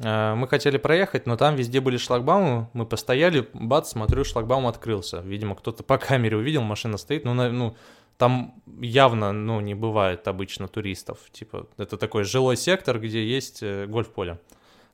[0.00, 2.68] Мы хотели проехать, но там везде были шлагбаумы.
[2.72, 5.18] Мы постояли, бац, смотрю, шлагбаум открылся.
[5.22, 7.24] Видимо, кто-то по камере увидел, машина стоит.
[7.24, 7.76] Ну, ну
[8.18, 11.18] там явно, ну, не бывает обычно туристов.
[11.30, 14.38] Типа, это такой жилой сектор, где есть э, гольф-поле.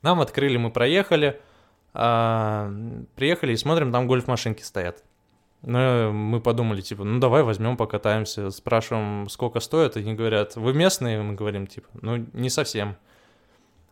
[0.03, 1.41] Нам открыли, мы проехали,
[1.95, 2.71] а,
[3.17, 5.03] приехали и смотрим, там гольф-машинки стоят.
[5.63, 8.51] Ну, мы подумали, типа, ну давай возьмем, покатаемся.
[8.51, 11.23] Спрашиваем, сколько стоит, и они говорят, вы местные?
[11.23, 12.97] Мы говорим, типа, ну не совсем.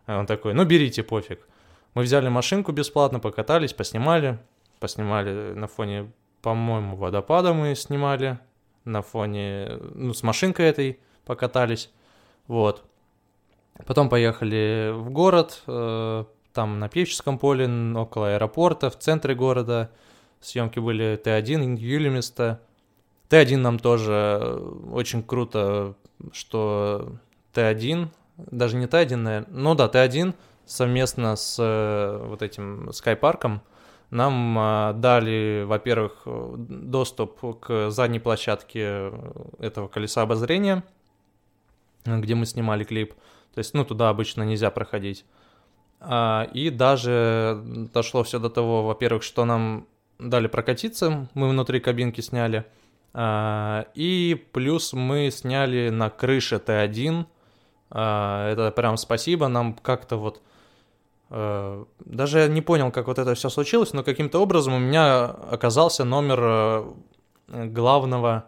[0.05, 1.49] А он такой, ну берите, пофиг.
[1.95, 4.39] Мы взяли машинку бесплатно, покатались, поснимали.
[4.81, 6.13] Поснимали на фоне,
[6.43, 8.39] по-моему, водопада мы снимали.
[8.85, 11.91] На фоне, ну, с машинкой этой покатались.
[12.47, 12.85] Вот.
[13.87, 19.91] Потом поехали в город, э, там на Певческом поле, около аэропорта, в центре города.
[20.41, 22.61] Съемки были Т1, Юлимиста.
[23.29, 24.61] Т1 нам тоже
[24.93, 25.95] очень круто,
[26.33, 27.17] что
[27.55, 30.35] Т1, даже не Т1, наверное, ну да, Т1
[30.67, 33.63] совместно с э, вот этим Скайпарком
[34.13, 39.11] нам э, дали, во-первых, доступ к задней площадке
[39.59, 40.85] этого колеса обозрения,
[42.05, 43.15] где мы снимали клип.
[43.55, 45.25] То есть, ну, туда обычно нельзя проходить.
[46.01, 49.87] А, и даже дошло все до того, во-первых, что нам
[50.19, 52.65] дали прокатиться, мы внутри кабинки сняли.
[53.15, 57.27] А, и плюс мы сняли на крыше Т1.
[57.91, 60.43] А, это прям спасибо, нам как-то вот...
[61.35, 65.25] А, даже я не понял, как вот это все случилось, но каким-то образом у меня
[65.25, 66.85] оказался номер э,
[67.69, 68.45] главного,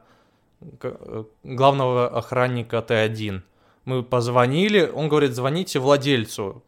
[0.60, 3.40] э, главного охранника Т1.
[3.86, 6.62] Мы позвонили, он говорит, звоните владельцу.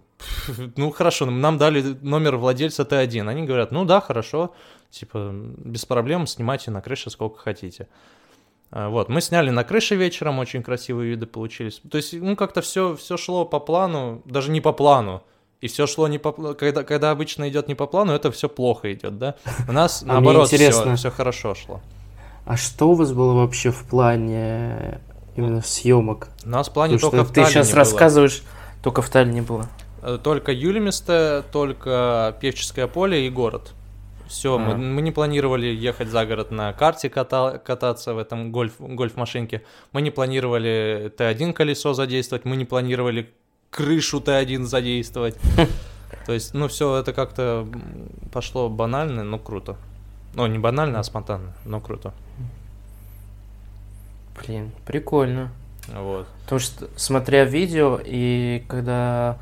[0.77, 3.29] Ну хорошо, нам дали номер владельца Т1.
[3.29, 4.55] Они говорят, ну да, хорошо,
[4.89, 7.89] типа без проблем, снимайте на крыше сколько хотите.
[8.71, 11.83] Вот, мы сняли на крыше вечером, очень красивые виды получились.
[11.91, 15.23] То есть, ну, как-то все, все шло по плану, даже не по плану.
[15.61, 18.93] И все шло не по когда, когда обычно идет не по плану, это все плохо
[18.93, 19.37] идет, да?
[19.69, 21.81] У нас а наоборот все, все хорошо шло.
[22.45, 25.01] А что у вас было вообще в плане
[25.35, 26.29] именно съемок?
[26.45, 27.79] У нас в плане Потому только что в ты сейчас было.
[27.79, 28.43] рассказываешь,
[28.83, 29.69] только в Таллине было.
[30.03, 33.73] Э, только Юлимисте, только Певческое поле и город.
[34.29, 38.75] Все, мы, мы не планировали ехать за город на карте ката, кататься в этом гольф,
[38.79, 39.63] гольф-машинке.
[39.93, 43.33] Мы не планировали Т1 колесо задействовать, мы не планировали
[43.71, 45.37] крышу Т1 задействовать.
[46.27, 47.67] То есть, ну, все это как-то
[48.33, 49.77] пошло банально, но круто.
[50.35, 52.13] Ну, не банально, а спонтанно, но круто.
[54.37, 55.51] Блин, прикольно.
[55.89, 56.27] Вот.
[56.43, 59.39] Потому что, смотря видео, и когда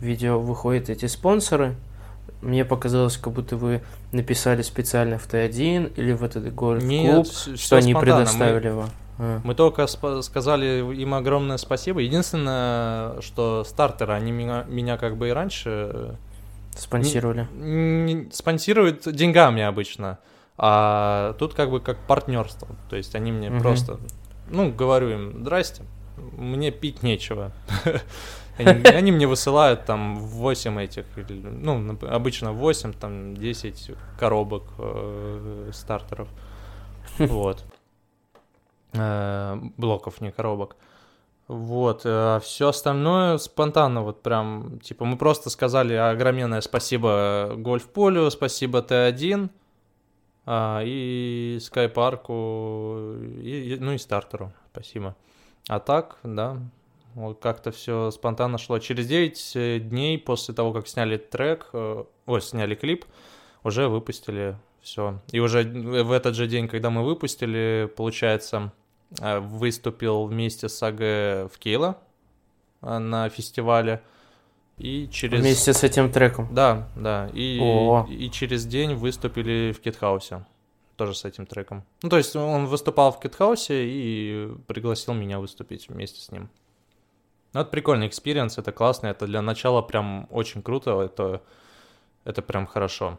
[0.00, 1.74] видео выходят эти спонсоры,
[2.42, 7.94] мне показалось, как будто вы написали специально в Т1 или в этот гольф-клуб, что они
[7.94, 8.90] предоставили мы, вам.
[9.18, 9.40] А.
[9.44, 12.00] Мы только сказали им огромное спасибо.
[12.00, 15.70] Единственное, что стартеры, они меня, меня как бы и раньше...
[15.92, 16.14] Э,
[16.76, 17.48] Спонсировали.
[17.54, 20.18] Не, не, спонсируют деньгами обычно.
[20.58, 22.68] А тут как бы как партнерство.
[22.90, 23.60] То есть они мне угу.
[23.60, 23.98] просто...
[24.48, 25.82] Ну, говорю им, здрасте,
[26.16, 27.52] мне пить нечего.
[28.58, 36.28] Они, они мне высылают там 8 этих, ну, обычно 8, там 10 коробок э, стартеров.
[37.18, 37.64] Вот.
[38.92, 40.76] Э, блоков, не коробок.
[41.48, 48.80] Вот, а все остальное спонтанно, вот прям, типа, мы просто сказали огроменное спасибо Гольф-полю, спасибо
[48.80, 49.48] Т1,
[50.44, 55.14] а, и Скайпарку, и, ну и стартеру, спасибо.
[55.68, 56.58] А так, да,
[57.14, 58.78] вот как-то все спонтанно шло.
[58.80, 63.04] Через 9 э, дней после того, как сняли трек, э, ой, сняли клип,
[63.62, 64.56] уже выпустили
[64.86, 65.20] все.
[65.32, 68.72] И уже в этот же день, когда мы выпустили, получается,
[69.20, 71.98] э, выступил вместе с АГ в Кейла
[72.80, 74.00] на фестивале.
[74.78, 75.40] И через...
[75.40, 76.54] Вместе с этим треком?
[76.54, 77.28] Да, да.
[77.32, 78.06] И, О.
[78.08, 80.46] и через день выступили в Китхаусе.
[80.96, 81.82] Тоже с этим треком.
[82.02, 86.48] Ну, то есть он выступал в Китхаусе и пригласил меня выступить вместе с ним.
[87.52, 91.42] Ну, это прикольный experience, это классно, это для начала прям очень круто, это,
[92.24, 93.18] это прям хорошо.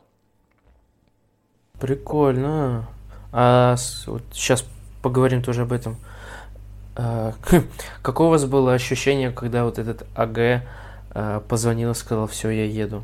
[1.80, 2.88] Прикольно.
[3.32, 3.76] А
[4.08, 4.66] вот сейчас
[5.02, 5.98] поговорим тоже об этом.
[6.96, 7.34] А,
[8.02, 10.64] какое у вас было ощущение, когда вот этот AG
[11.12, 13.04] а, позвонил и сказал, все, я еду?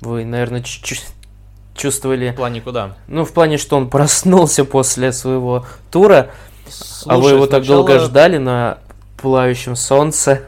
[0.00, 0.62] Вы, наверное,
[1.74, 2.30] чувствовали...
[2.30, 2.96] В плане куда?
[3.08, 6.30] Ну, в плане, что он проснулся после своего тура,
[6.68, 8.78] Слушай, а вы его так долго ждали на
[9.20, 10.42] пылающем солнце.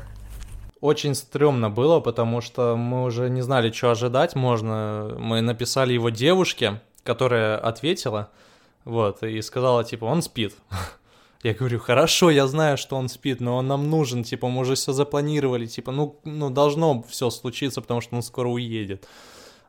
[0.81, 5.15] Очень стрёмно было, потому что мы уже не знали, что ожидать можно.
[5.19, 8.31] Мы написали его девушке, которая ответила,
[8.85, 10.55] вот, и сказала, типа, он спит.
[11.43, 14.75] Я говорю, хорошо, я знаю, что он спит, но он нам нужен, типа, мы уже
[14.75, 19.09] все запланировали, типа, ну, ну должно все случиться, потому что он скоро уедет.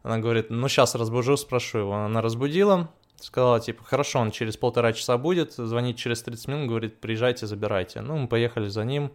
[0.04, 1.94] Она говорит, ну, сейчас разбужу, спрошу его.
[1.94, 2.90] Она разбудила,
[3.22, 8.02] сказала, типа, хорошо, он через полтора часа будет, звонит через 30 минут, говорит, приезжайте, забирайте.
[8.02, 9.12] Ну, мы поехали за ним,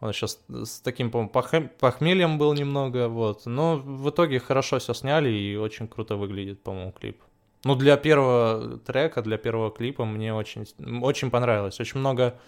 [0.00, 3.46] Он сейчас с таким, по-моему, похмельем был немного, вот.
[3.46, 7.22] Но в итоге хорошо все сняли и очень круто выглядит, по-моему, клип.
[7.64, 10.66] Ну, для первого трека, для первого клипа мне очень,
[11.02, 11.80] очень понравилось.
[11.80, 12.38] Очень много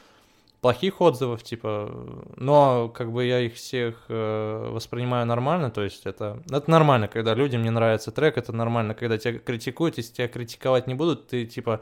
[0.61, 1.91] плохих отзывов, типа,
[2.37, 7.35] но как бы я их всех э, воспринимаю нормально, то есть это, это нормально, когда
[7.35, 11.47] людям не нравится трек, это нормально, когда тебя критикуют, если тебя критиковать не будут, ты
[11.47, 11.81] типа,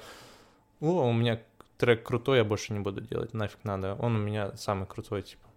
[0.81, 1.41] о, у меня
[1.77, 5.48] трек крутой, я больше не буду делать, нафиг надо, он у меня самый крутой, типа.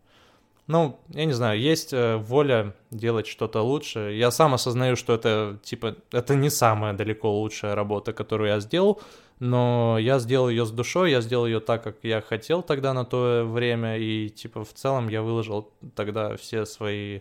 [0.72, 4.14] Ну, я не знаю, есть э, воля делать что-то лучше.
[4.14, 9.02] Я сам осознаю, что это, типа, это не самая далеко лучшая работа, которую я сделал,
[9.40, 13.04] но я сделал ее с душой, я сделал ее так, как я хотел тогда на
[13.04, 17.20] то время, и, типа, в целом я выложил тогда все свои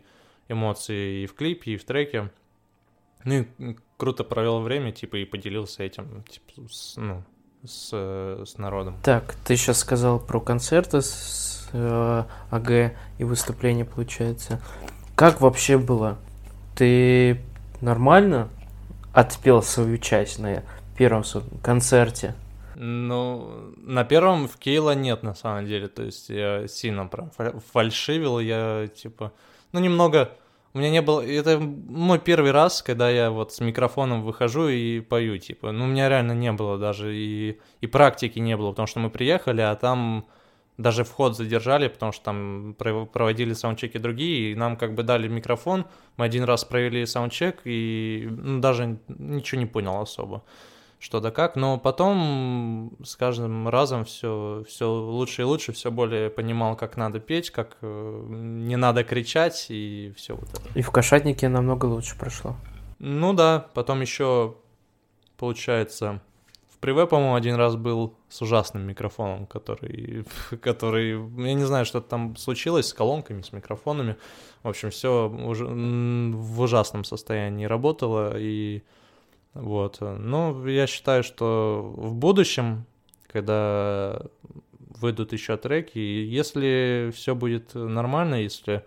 [0.48, 2.30] эмоции и в клипе, и в треке.
[3.24, 7.24] Ну и круто провел время, типа, и поделился этим, типа, с, ну,
[7.64, 8.96] с, с народом.
[9.02, 12.70] Так, ты сейчас сказал про концерты с э, АГ
[13.18, 14.60] и выступление получается.
[15.14, 16.18] Как вообще было?
[16.74, 17.40] Ты
[17.80, 18.48] нормально
[19.12, 20.62] отпел свою часть на
[20.96, 21.24] первом
[21.62, 22.34] концерте?
[22.82, 25.88] Ну, на первом в Кейла нет, на самом деле.
[25.88, 27.30] То есть я сильно прям
[27.72, 29.32] фальшивил, я типа...
[29.72, 30.30] Ну, немного...
[30.72, 31.20] У меня не было...
[31.20, 35.72] Это мой первый раз, когда я вот с микрофоном выхожу и пою, типа.
[35.72, 39.10] Ну, у меня реально не было даже и, и практики не было, потому что мы
[39.10, 40.26] приехали, а там
[40.80, 45.86] даже вход задержали, потому что там проводили саундчеки другие, и нам как бы дали микрофон,
[46.16, 50.42] мы один раз провели саундчек, и ну, даже ничего не понял особо,
[50.98, 56.30] что да как, но потом с каждым разом все, все лучше и лучше, все более
[56.30, 60.78] понимал, как надо петь, как э, не надо кричать, и все вот это.
[60.78, 62.56] И в Кошатнике намного лучше прошло.
[62.98, 64.56] Ну да, потом еще,
[65.36, 66.20] получается,
[66.80, 70.24] Приве, по-моему, один раз был с ужасным микрофоном, который,
[70.62, 74.16] который, я не знаю, что там случилось с колонками, с микрофонами.
[74.62, 78.82] В общем, все уж, в ужасном состоянии работало, и
[79.52, 79.98] вот.
[80.00, 82.86] Ну, я считаю, что в будущем,
[83.26, 84.22] когда
[84.78, 88.84] выйдут еще треки, если все будет нормально, если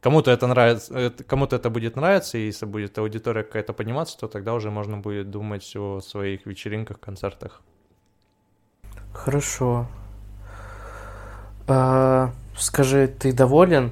[0.00, 4.54] кому-то это нравится, кому-то это будет нравиться, и если будет аудитория какая-то подниматься, то тогда
[4.54, 7.62] уже можно будет думать о своих вечеринках, концертах.
[9.12, 9.86] Хорошо.
[11.68, 13.90] А, скажи, ты доволен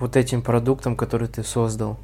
[0.00, 1.98] вот этим продуктом, который ты создал?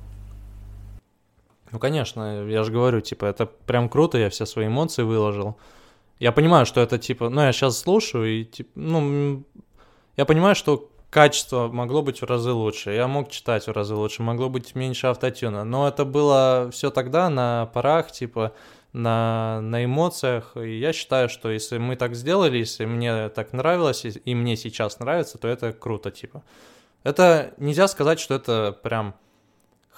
[1.73, 5.57] Ну, конечно, я же говорю, типа, это прям круто, я все свои эмоции выложил.
[6.19, 9.45] Я понимаю, что это, типа, ну, я сейчас слушаю, и, типа, ну,
[10.17, 12.93] я понимаю, что качество могло быть в разы лучше.
[12.93, 15.65] Я мог читать в разы лучше, могло быть меньше автотюна.
[15.65, 18.55] Но это было все тогда на парах, типа
[18.93, 20.57] на, на эмоциях.
[20.57, 25.01] И я считаю, что если мы так сделали, если мне так нравилось, и мне сейчас
[25.01, 26.43] нравится, то это круто, типа.
[27.03, 29.15] Это нельзя сказать, что это прям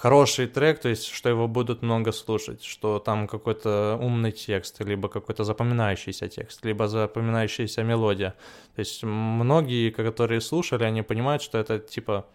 [0.03, 5.07] хороший трек, то есть, что его будут много слушать, что там какой-то умный текст, либо
[5.07, 8.33] какой-то запоминающийся текст, либо запоминающаяся мелодия.
[8.75, 12.25] То есть, многие, которые слушали, они понимают, что это, типа,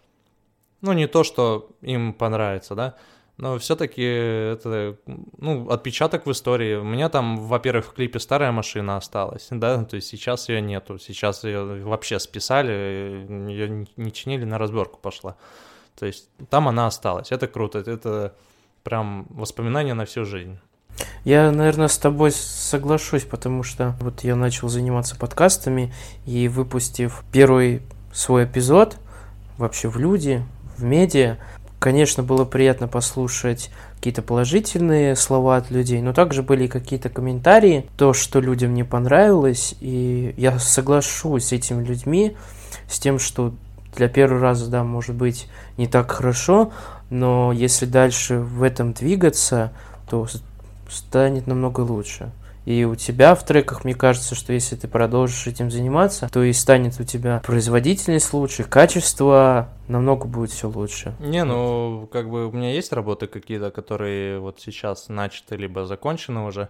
[0.81, 2.95] ну, не то, что им понравится, да,
[3.37, 4.97] но все-таки это,
[5.37, 6.75] ну, отпечаток в истории.
[6.75, 10.97] У меня там, во-первых, в клипе старая машина осталась, да, то есть сейчас ее нету,
[10.97, 12.71] сейчас ее вообще списали,
[13.51, 15.35] ее не чинили, на разборку пошла.
[15.99, 17.31] То есть там она осталась.
[17.31, 17.79] Это круто.
[17.79, 18.33] Это
[18.83, 20.57] прям воспоминания на всю жизнь.
[21.23, 25.93] Я, наверное, с тобой соглашусь, потому что вот я начал заниматься подкастами
[26.25, 28.97] и выпустив первый свой эпизод
[29.57, 30.43] вообще в люди,
[30.77, 31.37] в медиа,
[31.79, 38.13] конечно, было приятно послушать какие-то положительные слова от людей, но также были какие-то комментарии, то,
[38.13, 42.35] что людям не понравилось, и я соглашусь с этими людьми,
[42.89, 43.53] с тем, что
[43.95, 45.47] для первого раза, да, может быть
[45.79, 46.71] не так хорошо,
[47.09, 49.71] но если дальше в этом двигаться,
[50.09, 50.27] то
[50.89, 52.31] станет намного лучше.
[52.65, 56.51] И у тебя в треках, мне кажется, что если ты продолжишь этим заниматься, то и
[56.51, 61.15] станет у тебя производительность лучше, качество намного будет все лучше.
[61.19, 66.41] Не, ну, как бы у меня есть работы какие-то, которые вот сейчас начаты, либо закончены
[66.41, 66.69] уже.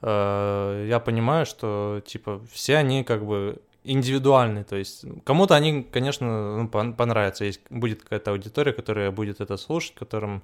[0.00, 6.62] Э, я понимаю, что, типа, все они как бы индивидуальный, то есть кому-то они, конечно,
[6.62, 10.42] ну, понравятся, есть будет какая-то аудитория, которая будет это слушать, которым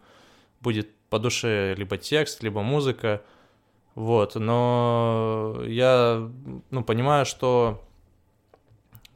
[0.60, 3.22] будет по душе либо текст, либо музыка,
[3.94, 6.30] вот, но я,
[6.70, 7.82] ну, понимаю, что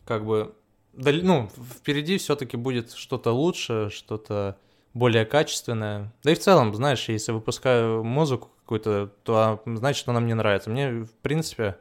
[0.06, 0.54] как бы,
[0.94, 4.56] ну, впереди все-таки будет что-то лучше, что-то
[4.94, 10.34] более качественное, да и в целом, знаешь, если выпускаю музыку какую-то, то значит она мне
[10.34, 11.76] нравится, мне, в принципе,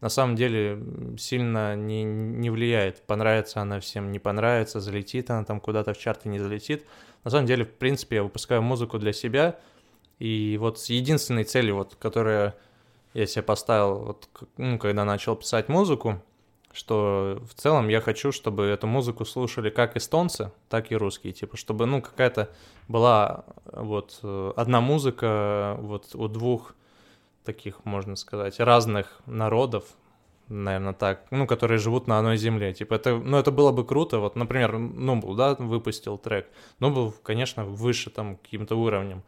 [0.00, 0.80] на самом деле
[1.18, 3.02] сильно не, не влияет.
[3.02, 6.84] Понравится она всем, не понравится, залетит она там куда-то в чарты, не залетит.
[7.24, 9.58] На самом деле, в принципе, я выпускаю музыку для себя,
[10.18, 12.56] и вот с единственной целью, вот, которая
[13.14, 16.22] я себе поставил, вот, ну, когда начал писать музыку,
[16.72, 21.56] что в целом я хочу, чтобы эту музыку слушали как эстонцы, так и русские, типа,
[21.56, 22.50] чтобы, ну, какая-то
[22.86, 24.20] была вот
[24.56, 26.74] одна музыка вот у двух
[27.48, 29.84] таких, можно сказать, разных народов,
[30.48, 32.74] наверное, так, ну, которые живут на одной земле.
[32.74, 34.18] Типа, это, ну, это было бы круто.
[34.18, 36.46] Вот, например, Нубл, да, выпустил трек.
[36.78, 39.22] Нубл, конечно, выше там каким-то уровнем.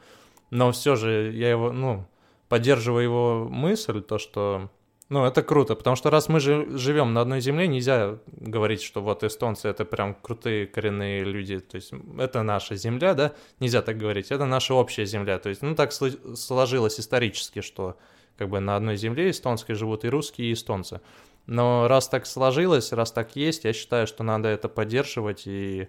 [0.51, 2.05] Но все же я его, ну,
[2.51, 4.69] поддерживаю его мысль, то, что
[5.11, 9.03] ну, это круто, потому что раз мы же живем на одной земле, нельзя говорить, что
[9.03, 13.99] вот эстонцы это прям крутые коренные люди, то есть это наша земля, да, нельзя так
[13.99, 17.97] говорить, это наша общая земля, то есть, ну, так сложилось исторически, что
[18.39, 21.01] как бы на одной земле эстонской живут и русские, и эстонцы.
[21.47, 25.89] Но раз так сложилось, раз так есть, я считаю, что надо это поддерживать и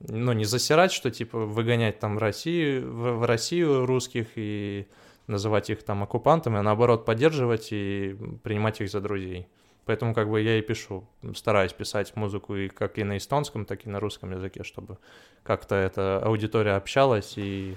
[0.00, 4.86] ну, не засирать, что типа выгонять там Россию, в, в Россию русских и
[5.30, 9.46] называть их там оккупантами, а наоборот поддерживать и принимать их за друзей.
[9.86, 11.04] Поэтому как бы я и пишу,
[11.34, 14.98] стараюсь писать музыку и как и на эстонском, так и на русском языке, чтобы
[15.42, 17.76] как-то эта аудитория общалась и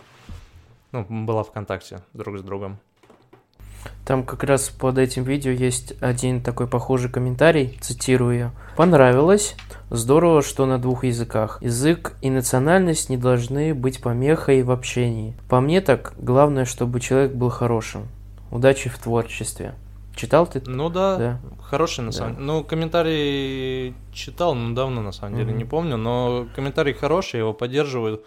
[0.92, 2.80] ну, была в контакте друг с другом.
[4.06, 8.52] Там как раз под этим видео есть один такой похожий комментарий, цитирую.
[8.76, 9.56] «Понравилось.
[9.90, 11.60] Здорово, что на двух языках.
[11.62, 15.36] Язык и национальность не должны быть помехой в общении.
[15.48, 18.08] По мне так, главное, чтобы человек был хорошим.
[18.52, 19.76] Удачи в творчестве».
[20.16, 20.62] Читал ты?
[20.66, 21.40] Ну да, да.
[21.62, 22.46] хороший на самом деле.
[22.46, 25.58] Ну, комментарий читал, но давно на самом деле mm-hmm.
[25.58, 28.24] не помню, но комментарий хороший, его поддерживают.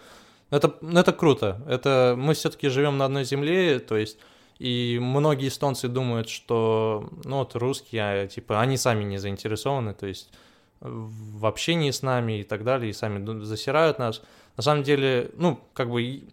[0.49, 1.61] Это, ну, это круто.
[1.67, 4.17] Это мы все-таки живем на одной земле, то есть
[4.59, 10.31] и многие эстонцы думают, что, ну, вот русские, типа, они сами не заинтересованы, то есть
[10.79, 14.21] в общении с нами и так далее, и сами засирают нас.
[14.57, 16.23] На самом деле, ну, как бы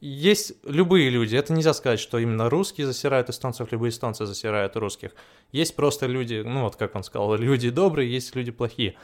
[0.00, 1.34] есть любые люди.
[1.34, 5.12] Это нельзя сказать, что именно русские засирают эстонцев, любые эстонцы засирают русских.
[5.50, 8.96] Есть просто люди, ну вот как он сказал, люди добрые, есть люди плохие.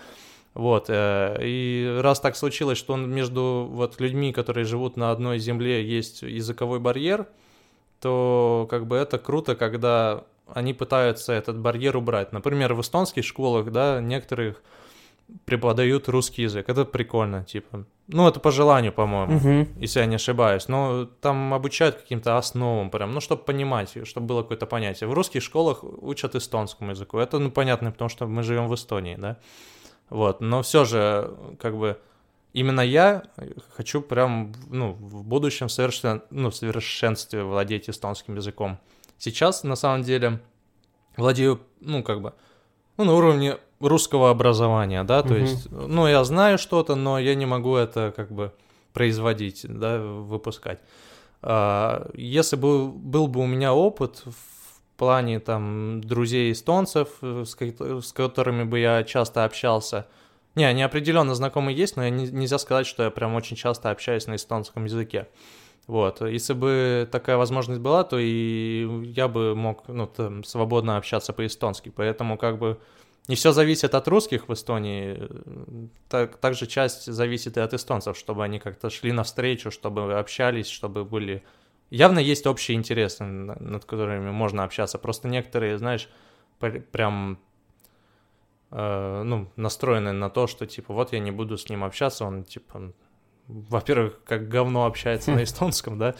[0.52, 5.82] Вот, э, и раз так случилось, что между вот людьми, которые живут на одной земле,
[5.82, 7.28] есть языковой барьер,
[8.01, 12.32] то как бы это круто, когда они пытаются этот барьер убрать.
[12.32, 14.62] Например, в эстонских школах, да, некоторых
[15.44, 16.68] преподают русский язык.
[16.68, 17.85] Это прикольно, типа.
[18.09, 19.68] Ну, это по желанию, по-моему, uh-huh.
[19.78, 20.66] если я не ошибаюсь.
[20.68, 25.09] Но там обучают каким-то основам прям, ну, чтобы понимать, чтобы было какое-то понятие.
[25.09, 27.18] В русских школах учат эстонскому языку.
[27.18, 29.36] Это, ну, понятно, потому что мы живем в Эстонии, да.
[30.09, 31.97] Вот, но все же, как бы,
[32.52, 33.24] именно я
[33.74, 38.78] хочу прям, ну, в будущем совершенно, ну, в совершенстве владеть эстонским языком.
[39.18, 40.40] Сейчас, на самом деле,
[41.16, 42.35] владею, ну, как бы,
[42.97, 45.40] ну, на уровне русского образования, да, то угу.
[45.40, 48.52] есть, ну, я знаю что-то, но я не могу это, как бы,
[48.93, 50.81] производить, да, выпускать.
[51.43, 58.12] А, если бы был бы у меня опыт в плане, там, друзей эстонцев, э, с
[58.12, 60.06] которыми бы я часто общался,
[60.55, 63.90] не, они определенно знакомые есть, но я не, нельзя сказать, что я прям очень часто
[63.90, 65.28] общаюсь на эстонском языке.
[65.86, 71.32] Вот, если бы такая возможность была, то и я бы мог, ну, там, свободно общаться
[71.32, 72.78] по-эстонски, поэтому как бы
[73.28, 75.28] не все зависит от русских в Эстонии,
[76.09, 81.05] так, также часть зависит и от эстонцев, чтобы они как-то шли навстречу, чтобы общались, чтобы
[81.05, 81.43] были...
[81.90, 86.09] Явно есть общие интересы, над которыми можно общаться, просто некоторые, знаешь,
[86.59, 87.40] прям
[88.70, 92.44] э, ну, настроены на то, что, типа, вот я не буду с ним общаться, он,
[92.44, 92.92] типа,
[93.48, 96.14] во-первых, как говно общается на эстонском, да,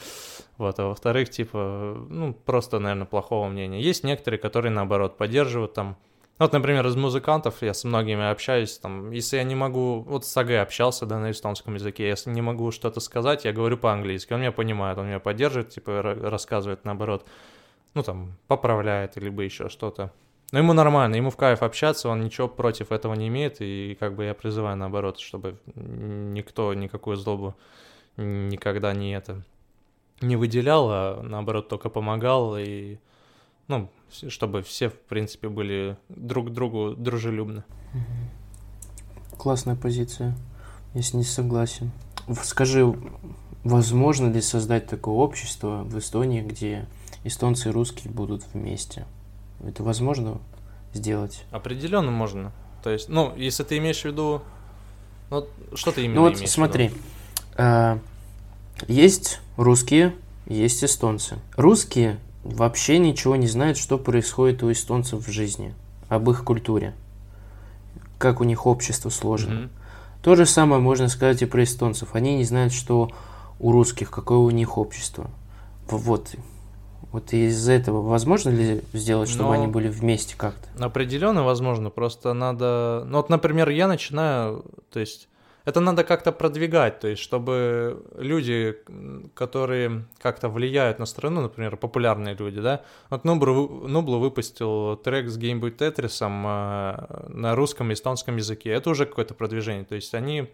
[0.57, 3.81] вот, а во-вторых, типа, ну, просто, наверное, плохого мнения.
[3.81, 5.97] Есть некоторые, которые, наоборот, поддерживают там,
[6.41, 10.35] вот, например, из музыкантов я с многими общаюсь, там, если я не могу, вот с
[10.35, 14.39] АГ общался, да, на эстонском языке, если не могу что-то сказать, я говорю по-английски, он
[14.39, 17.27] меня понимает, он меня поддерживает, типа, рассказывает, наоборот,
[17.93, 20.11] ну, там, поправляет, либо еще что-то.
[20.51, 24.15] Но ему нормально, ему в кайф общаться, он ничего против этого не имеет, и как
[24.15, 27.55] бы я призываю наоборот, чтобы никто никакую злобу
[28.17, 29.43] никогда не это
[30.21, 32.97] не выделял, а наоборот только помогал, и
[33.67, 37.63] ну, чтобы все, в принципе, были друг другу дружелюбны.
[39.37, 40.35] Классная позиция,
[40.93, 41.91] если не согласен.
[42.43, 42.85] Скажи,
[43.63, 46.87] возможно ли создать такое общество в Эстонии, где
[47.23, 49.05] эстонцы и русские будут вместе?
[49.65, 50.39] Это возможно
[50.93, 51.43] сделать?
[51.51, 52.51] Определенно можно.
[52.83, 54.41] То есть, ну, если ты имеешь в виду...
[55.29, 56.91] Ну, что ты именно ну, вот смотри,
[57.55, 57.97] э,
[58.87, 60.13] есть русские,
[60.47, 61.37] есть эстонцы.
[61.55, 65.73] Русские вообще ничего не знают, что происходит у эстонцев в жизни.
[66.09, 66.93] об их культуре,
[68.17, 69.53] как у них общество сложено.
[69.61, 69.69] Мгм.
[70.21, 72.09] То же самое можно сказать и про эстонцев.
[72.15, 73.09] Они не знают, что
[73.59, 75.29] у русских, какое у них общество.
[75.87, 76.35] В- Вот.
[77.11, 80.67] Вот из-за этого возможно ли сделать, чтобы Но- они были вместе как-то?
[80.83, 83.03] Определенно возможно, просто надо...
[83.05, 85.27] Ну вот, например, я начинаю, то есть
[85.65, 88.77] это надо как-то продвигать, то есть чтобы люди,
[89.33, 95.37] которые как-то влияют на страну, например, популярные люди, да, вот Нублу, Нублу выпустил трек с
[95.37, 100.13] Game Boy Tetris э, на русском и эстонском языке, это уже какое-то продвижение, то есть
[100.15, 100.49] они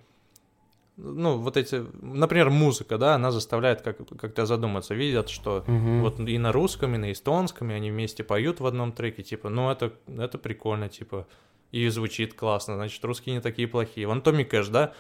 [0.97, 6.01] ну, вот эти, например, музыка, да, она заставляет как- как-то задуматься, видят, что Мгм.
[6.01, 9.49] вот и на русском, и на эстонском, и они вместе поют в одном треке, типа,
[9.49, 11.27] ну это, это прикольно, типа,
[11.71, 14.07] и звучит классно, значит, русские не такие плохие.
[14.07, 14.93] Вон Томми Кэш, да,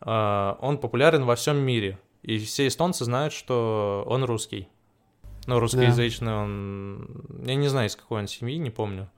[0.00, 4.68] а, он популярен во всем мире, и все эстонцы знают, что он русский.
[5.46, 7.08] Ну, русскоязычный он,
[7.46, 9.08] я не знаю, из какой он семьи, не помню,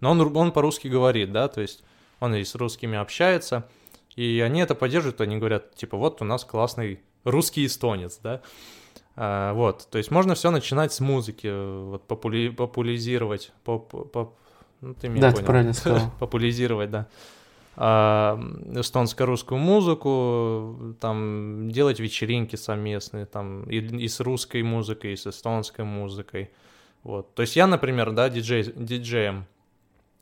[0.00, 1.84] но он, он по-русски говорит, да, то есть
[2.18, 3.68] он и с русскими общается,
[4.16, 8.40] и они это поддерживают, они говорят, типа, вот у нас классный русский эстонец, да,
[9.14, 11.46] а, вот, то есть можно все начинать с музыки,
[11.84, 14.36] вот попули- популяризировать, поп, поп-
[14.80, 15.46] ну, ты меня Да, ты понял.
[15.46, 16.10] правильно сказал.
[16.18, 17.06] популяризировать, да,
[17.76, 18.40] а,
[18.74, 25.84] эстонско-русскую музыку, там делать вечеринки совместные, там и, и с русской музыкой, и с эстонской
[25.84, 26.50] музыкой,
[27.02, 27.34] вот.
[27.34, 29.46] То есть я, например, да, диджей, диджеем,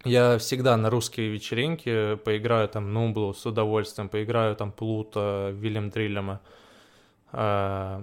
[0.04, 6.40] я всегда на русские вечеринки поиграю там Нублу с удовольствием, поиграю там Плута, Вильям Дриллема.
[7.32, 8.02] А,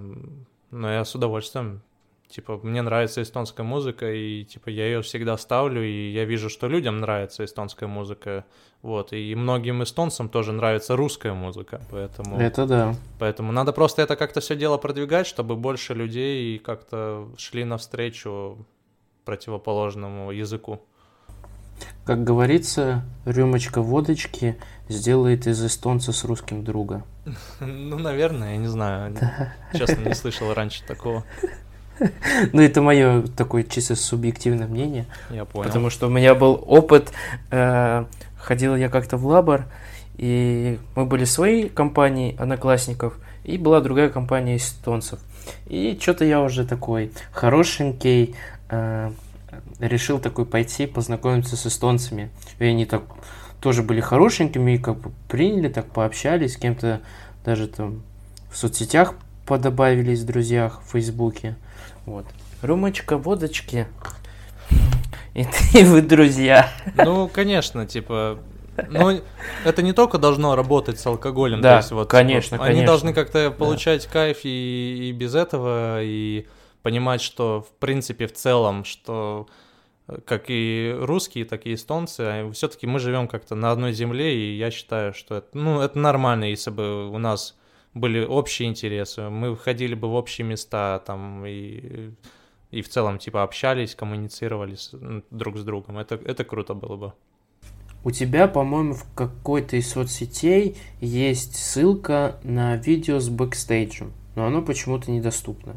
[0.72, 1.82] Но я с удовольствием.
[2.28, 6.70] Типа, мне нравится эстонская музыка, и типа я ее всегда ставлю, и я вижу, что
[6.70, 8.46] людям нравится эстонская музыка.
[8.82, 12.40] Вот, и многим эстонцам тоже нравится русская музыка, поэтому...
[12.40, 12.96] Это да.
[13.20, 18.66] Поэтому надо просто это как-то все дело продвигать, чтобы больше людей как-то шли навстречу
[19.26, 20.80] противоположному языку.
[22.06, 24.58] Как говорится, рюмочка водочки
[24.90, 27.04] сделает из эстонца с русским друга.
[27.60, 29.16] Ну, наверное, я не знаю.
[29.74, 31.24] Честно, не слышал раньше такого.
[32.52, 35.06] Ну, это мое такое чисто субъективное мнение.
[35.30, 35.68] Я понял.
[35.68, 37.12] Потому что у меня был опыт,
[37.52, 38.06] э,
[38.38, 39.66] ходил я как-то в лабор,
[40.16, 45.20] и мы были своей компанией одноклассников, и была другая компания эстонцев.
[45.68, 48.36] И что-то я уже такой хорошенький,
[48.70, 49.12] э,
[49.80, 52.30] решил такой пойти познакомиться с эстонцами.
[52.60, 53.04] И они так
[53.60, 57.02] тоже были хорошенькими, и как бы приняли, так пообщались, с кем-то
[57.46, 58.04] даже там
[58.52, 59.16] в соцсетях
[59.46, 61.56] подобавились в друзьях в Фейсбуке.
[62.06, 62.26] Вот.
[62.62, 63.88] Рюмочка водочки.
[65.34, 66.70] И ты, и вы друзья.
[66.96, 68.40] Ну, конечно, типа...
[68.90, 69.22] Ну,
[69.66, 71.62] это не только должно работать с алкоголем.
[71.62, 72.88] Да, то есть вот, конечно, типа, Они конечно.
[72.88, 76.48] должны как-то получать кайф и, и без этого, и
[76.84, 79.48] понимать, что, в принципе, в целом, что
[80.08, 84.58] э, как и русские, так и эстонцы, все-таки мы живем как-то на одной земле, и
[84.58, 87.58] я считаю, что это, ну, это нормально, если бы у нас
[87.94, 92.12] были общие интересы, мы ходили бы в общие места там и,
[92.72, 94.92] и в целом типа общались, коммуницировали с-
[95.30, 95.98] друг с другом.
[95.98, 97.14] Это, это круто было бы.
[98.04, 104.64] У тебя, по-моему, в какой-то из соцсетей есть ссылка на видео с бэкстейджем, но оно
[104.64, 105.76] почему-то недоступно.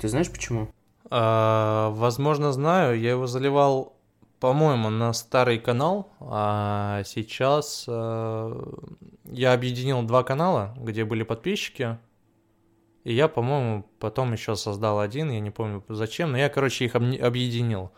[0.00, 0.68] Ты знаешь почему?
[1.10, 3.96] А, возможно, знаю, я его заливал,
[4.40, 8.52] по-моему, на старый канал, а сейчас а,
[9.24, 11.98] я объединил два канала, где были подписчики,
[13.04, 16.96] и я, по-моему, потом еще создал один, я не помню зачем, но я, короче, их
[16.96, 17.92] объединил.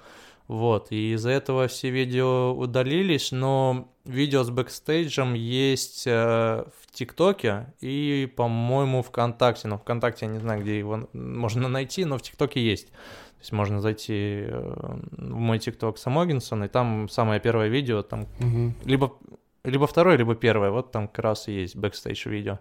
[0.48, 7.74] Вот, и из-за этого все видео удалились, но видео с бэкстейджем есть э, в ТикТоке
[7.82, 9.68] и, по-моему, ВКонтакте.
[9.68, 12.88] Но ВКонтакте я не знаю, где его можно найти, но в ТикТоке есть.
[12.88, 18.26] То есть можно зайти э, в мой ТикТок Самогинсон, и там самое первое видео, там
[18.40, 18.74] Мгм.
[18.86, 19.12] либо,
[19.64, 22.58] либо второе, либо первое, вот там как раз и есть бэкстейдж видео.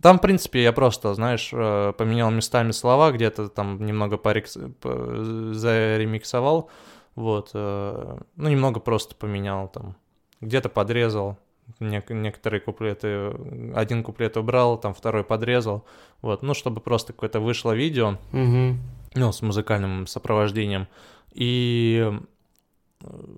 [0.00, 4.56] Там, в принципе, я просто, знаешь, э, поменял местами слова, где-то там немного порекс...
[4.80, 6.70] по- заремиксовал,
[7.14, 9.96] вот, э, ну, немного просто поменял там,
[10.40, 11.36] где-то подрезал,
[11.80, 13.32] нек- некоторые куплеты,
[13.74, 15.84] один куплет убрал, там второй подрезал,
[16.20, 18.80] вот, ну, чтобы просто какое-то вышло видео, Мгм.
[19.14, 20.88] ну, с музыкальным сопровождением.
[21.32, 22.10] И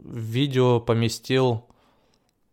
[0.04, 1.64] видео поместил,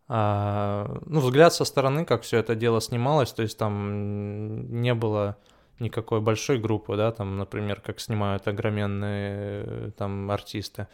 [0.08, 5.36] а, ну, взгляд со стороны, как все это дело снималось, то есть там не было
[5.82, 10.88] никакой большой группы, да, там, например, как снимают огроменные э, там артисты.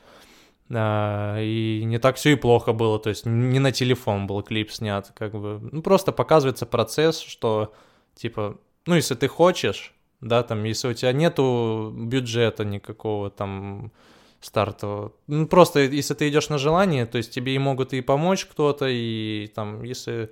[0.70, 4.70] А, и не так все и плохо было, то есть не на телефон был клип
[4.70, 7.72] снят, как бы, ну, просто показывается процесс, что,
[8.14, 13.92] типа, ну, если ты хочешь, да, там, если у тебя нету бюджета никакого, там,
[14.40, 15.12] стартового.
[15.26, 18.86] Ну, просто если ты идешь на желание, то есть тебе и могут и помочь кто-то,
[18.88, 20.30] и там, если...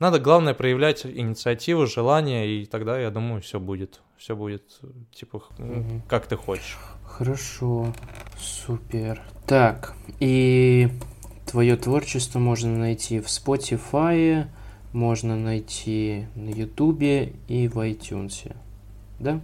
[0.00, 4.00] Надо, главное, проявлять инициативу, желание, и тогда, я думаю, все будет.
[4.16, 4.80] Все будет,
[5.12, 6.02] типа, угу.
[6.08, 6.78] как ты хочешь.
[7.04, 7.92] Хорошо,
[8.38, 9.22] супер.
[9.46, 10.88] Так, и
[11.46, 14.46] твое творчество можно найти в Spotify,
[14.92, 18.54] можно найти на YouTube и в iTunes,
[19.18, 19.40] да?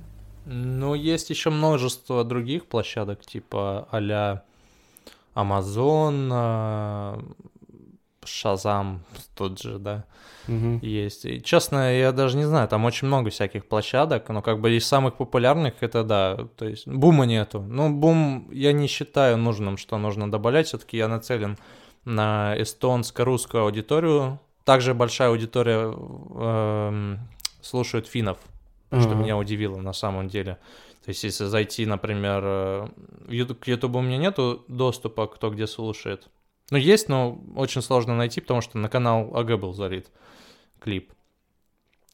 [0.46, 4.44] Ну, есть еще множество других площадок, типа а-ля
[5.34, 7.34] Amazon,
[8.24, 8.98] Shazam
[9.34, 10.04] тот же, да,
[10.48, 10.78] угу.
[10.82, 11.24] есть.
[11.24, 14.86] И, честно, я даже не знаю, там очень много всяких площадок, но как бы из
[14.86, 17.60] самых популярных это, да, то есть бума нету.
[17.60, 21.56] Ну, бум я не считаю нужным, что нужно добавлять, все-таки я нацелен
[22.04, 24.40] на эстонско-русскую аудиторию.
[24.64, 27.16] Также большая аудитория э,
[27.60, 28.38] слушает финнов,
[28.90, 29.02] uh-huh.
[29.02, 30.58] что меня удивило на самом деле.
[31.04, 32.88] То есть, если зайти, например, э,
[33.60, 36.28] к YouTube у меня нету доступа, кто где слушает.
[36.70, 40.10] Ну, есть, но очень сложно найти, потому что на канал АГ был залит
[40.80, 41.12] клип.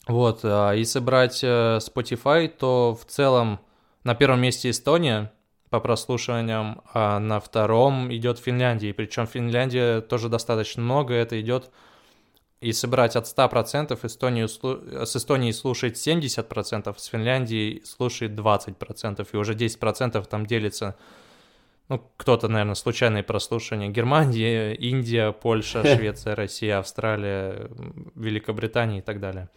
[0.07, 3.59] Вот, а если брать э, Spotify, то в целом
[4.03, 5.31] на первом месте Эстония
[5.69, 8.93] по прослушиваниям, а на втором идет Финляндия.
[8.93, 11.71] Причем Финляндия тоже достаточно много, это идет
[12.61, 19.53] если брать от 100%, Эстонию, с Эстонией слушает 70%, с Финляндией слушает 20%, и уже
[19.53, 20.95] 10% там делится,
[21.91, 23.89] ну, кто-то, наверное, случайные прослушивания.
[23.89, 27.69] Германия, Индия, Польша, Швеция, Россия, Австралия,
[28.15, 29.49] Великобритания и так далее.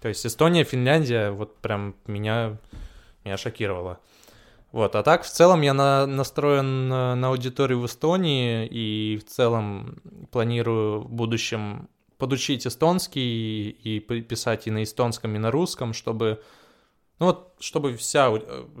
[0.00, 2.58] То есть Эстония, Финляндия, вот прям меня,
[3.24, 4.00] меня шокировало.
[4.72, 9.24] Вот, а так в целом я на, настроен на, на аудиторию в Эстонии и в
[9.24, 10.02] целом
[10.32, 11.88] планирую в будущем
[12.18, 16.42] подучить эстонский и писать и на эстонском, и на русском, чтобы
[17.18, 18.30] ну вот, чтобы вся,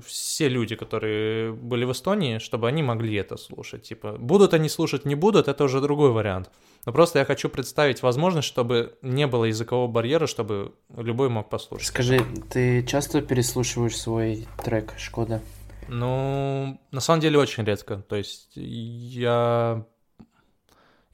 [0.04, 3.82] все люди, которые были в Эстонии, чтобы они могли это слушать.
[3.82, 6.50] Типа, будут они слушать, не будут, это уже другой вариант.
[6.84, 11.88] Но просто я хочу представить возможность, чтобы не было языкового барьера, чтобы любой мог послушать.
[11.88, 15.40] Скажи, ты часто переслушиваешь свой трек «Шкода»?
[15.88, 17.98] Ну, на самом деле очень редко.
[18.08, 19.86] То есть я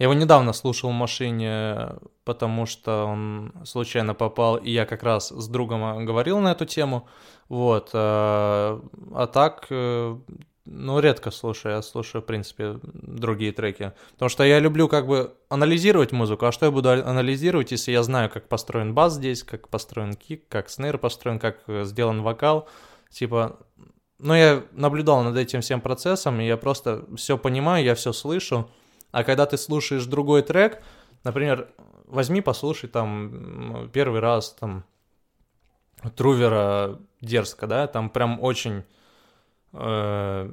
[0.03, 1.91] я его недавно слушал в машине,
[2.25, 7.07] потому что он случайно попал, и я как раз с другом говорил на эту тему.
[7.49, 7.91] Вот.
[7.95, 8.83] А,
[9.15, 10.17] а так, э,
[10.65, 11.77] ну, редко слушаю.
[11.77, 13.93] Я слушаю, в принципе, другие треки.
[14.15, 16.47] Потому что я люблю как бы анализировать музыку.
[16.47, 20.49] А что я буду анализировать, если я знаю, как построен бас здесь, как построен кик,
[20.49, 22.69] как снейр построен, как э, сделан вокал.
[23.09, 23.61] Типа,
[24.19, 28.69] ну, я наблюдал над этим всем процессом, и я просто все понимаю, я все слышу.
[29.13, 30.83] А когда ты слушаешь другой трек,
[31.23, 31.69] например,
[32.07, 34.85] возьми, послушай там первый раз там
[36.17, 38.83] Трувера дерзко, да, там прям очень...
[39.73, 40.51] Э,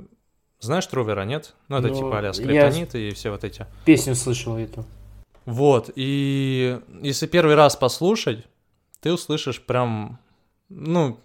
[0.60, 1.56] знаешь Трувера, нет?
[1.70, 3.66] Ну, это ну, типа а скриптонит и все вот эти.
[3.86, 4.86] Песню слышал эту.
[5.46, 8.46] Вот, и если первый раз послушать,
[9.00, 10.20] ты услышишь прям,
[10.68, 11.20] ну,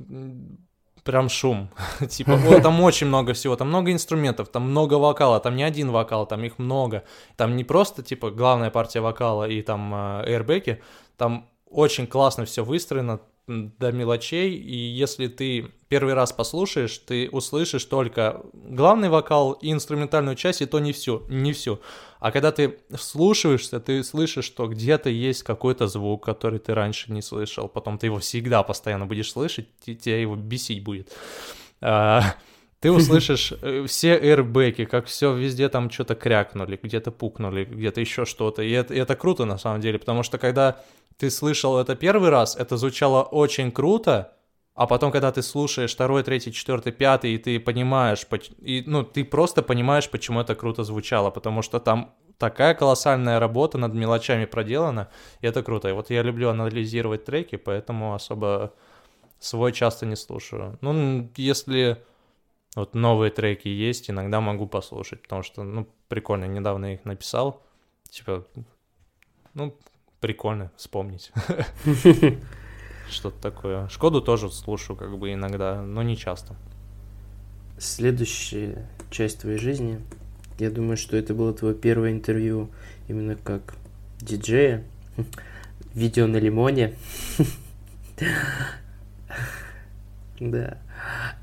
[1.04, 1.70] прям шум.
[2.08, 5.90] типа, о, там очень много всего, там много инструментов, там много вокала, там не один
[5.90, 7.04] вокал, там их много.
[7.36, 10.78] Там не просто, типа, главная партия вокала и там э,
[11.16, 17.84] там очень классно все выстроено, до мелочей, и если ты первый раз послушаешь, ты услышишь
[17.84, 21.80] только главный вокал и инструментальную часть, и то не всю, не всю.
[22.24, 27.20] А когда ты вслушиваешься, ты слышишь, что где-то есть какой-то звук, который ты раньше не
[27.20, 31.12] слышал, потом ты его всегда постоянно будешь слышать, и тебя его бесить будет.
[31.82, 32.22] А,
[32.80, 38.24] ты услышишь э, все эрбеки, как все везде там что-то крякнули, где-то пукнули, где-то еще
[38.24, 38.62] что-то.
[38.62, 40.80] И это, и это круто на самом деле, потому что когда
[41.18, 44.32] ты слышал это первый раз, это звучало очень круто,
[44.74, 48.26] а потом, когда ты слушаешь второй, третий, четвертый, пятый, и ты понимаешь,
[48.58, 53.78] и, ну, ты просто понимаешь, почему это круто звучало, потому что там такая колоссальная работа
[53.78, 55.08] над мелочами проделана,
[55.40, 55.88] и это круто.
[55.88, 58.72] И вот я люблю анализировать треки, поэтому особо
[59.38, 60.76] свой часто не слушаю.
[60.80, 62.02] Ну, если
[62.74, 67.62] вот новые треки есть, иногда могу послушать, потому что, ну, прикольно, недавно их написал,
[68.10, 68.44] типа,
[69.54, 69.76] ну,
[70.18, 71.30] прикольно вспомнить.
[73.14, 73.88] Что-то такое.
[73.88, 76.56] Шкоду тоже слушаю как бы иногда, но не часто.
[77.78, 80.00] Следующая часть твоей жизни.
[80.58, 82.70] Я думаю, что это было твое первое интервью
[83.08, 83.76] именно как
[84.20, 84.84] диджея.
[85.94, 86.94] Видео на лимоне.
[90.40, 90.78] Да.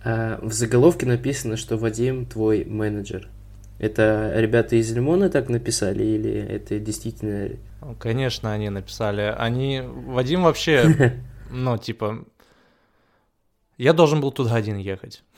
[0.03, 3.29] А, в заголовке написано, что Вадим твой менеджер.
[3.79, 7.51] Это ребята из Лимона так написали или это действительно
[7.99, 9.33] Конечно, они написали.
[9.37, 9.81] Они...
[9.81, 11.13] Вадим вообще,
[11.51, 12.25] ну, типа...
[13.77, 15.23] Я должен был туда один ехать.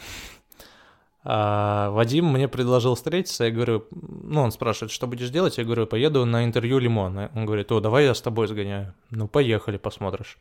[1.26, 5.58] А Вадим мне предложил встретиться, я говорю, ну, он спрашивает, что будешь делать?
[5.58, 7.30] Я говорю, поеду на интервью Лимон.
[7.34, 8.94] Он говорит, о, давай я с тобой сгоняю.
[9.10, 10.38] Ну, поехали, посмотришь.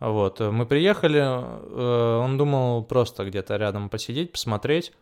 [0.00, 4.92] Вот, мы приехали, э, он думал просто где-то рядом посидеть, посмотреть.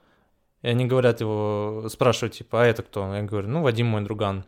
[0.62, 3.14] И они говорят его, спрашивают, типа, а это кто?
[3.14, 4.44] Я говорю, ну, Вадим мой друган.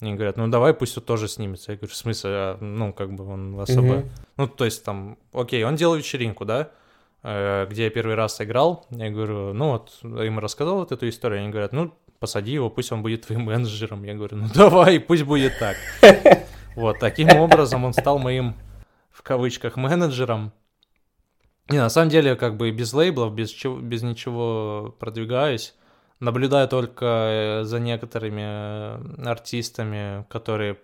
[0.00, 1.72] Они говорят, ну давай пусть он тоже снимется.
[1.72, 3.94] Я говорю, в смысле, а, ну как бы он особо...
[3.94, 4.10] Mm-hmm.
[4.38, 6.70] Ну то есть там, окей, он делал вечеринку, да,
[7.22, 8.86] э, где я первый раз играл.
[8.90, 11.40] Я говорю, ну вот, я им рассказал вот эту историю.
[11.40, 14.04] Они говорят, ну посади его, пусть он будет твоим менеджером.
[14.04, 15.76] Я говорю, ну давай, пусть будет так.
[16.76, 18.54] Вот, таким образом он стал моим,
[19.10, 20.52] в кавычках, менеджером.
[21.68, 25.74] И на самом деле, как бы без лейблов, без, чего, без ничего продвигаюсь.
[26.20, 30.78] Наблюдаю только э, за некоторыми э, артистами, которые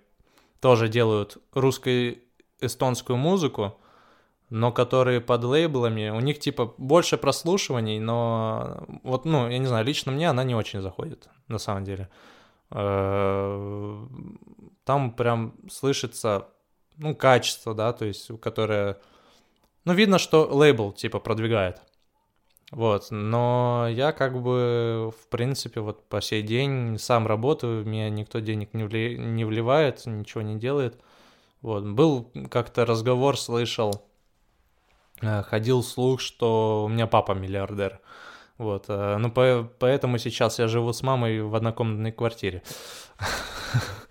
[0.60, 3.78] тоже делают русско-эстонскую музыку,
[4.48, 9.84] но которые под лейблами, у них типа больше прослушиваний, но вот, ну, я не знаю,
[9.84, 12.08] лично мне она не очень заходит, на самом деле.
[12.70, 14.06] Э,
[14.84, 16.48] там прям слышится,
[16.96, 18.98] ну, качество, да, то есть, которое,
[19.84, 21.82] ну, видно, что лейбл, типа, продвигает.
[22.72, 28.40] Вот, но я как бы, в принципе, вот по сей день сам работаю, меня никто
[28.40, 29.16] денег не, вли...
[29.16, 31.01] не вливает, ничего не делает.
[31.62, 34.05] Вот, был как-то разговор, слышал,
[35.22, 38.01] э, ходил слух, что у меня папа миллиардер.
[38.59, 39.70] Вот, э, ну по...
[39.78, 42.64] поэтому сейчас я живу с мамой в однокомнатной квартире.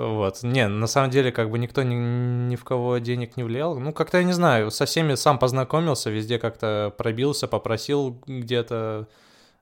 [0.00, 0.42] Вот.
[0.42, 3.78] Не, на самом деле, как бы никто ни, ни в кого денег не влиял.
[3.78, 9.08] Ну, как-то, я не знаю, со всеми сам познакомился, везде как-то пробился, попросил где-то,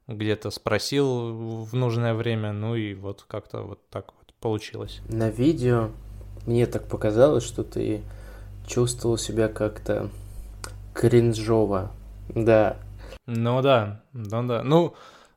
[0.06, 5.00] где-то спросил в нужное время, ну и вот как-то вот так вот получилось.
[5.08, 5.90] На видео
[6.46, 8.02] мне так показалось, что ты
[8.66, 10.08] чувствовал себя как-то
[10.94, 11.90] кринжово.
[12.28, 12.76] Да.
[13.26, 14.62] Ну да, ну да.
[14.62, 14.94] Ну,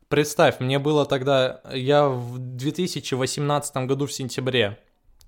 [0.09, 4.77] представь, мне было тогда, я в 2018 году в сентябре,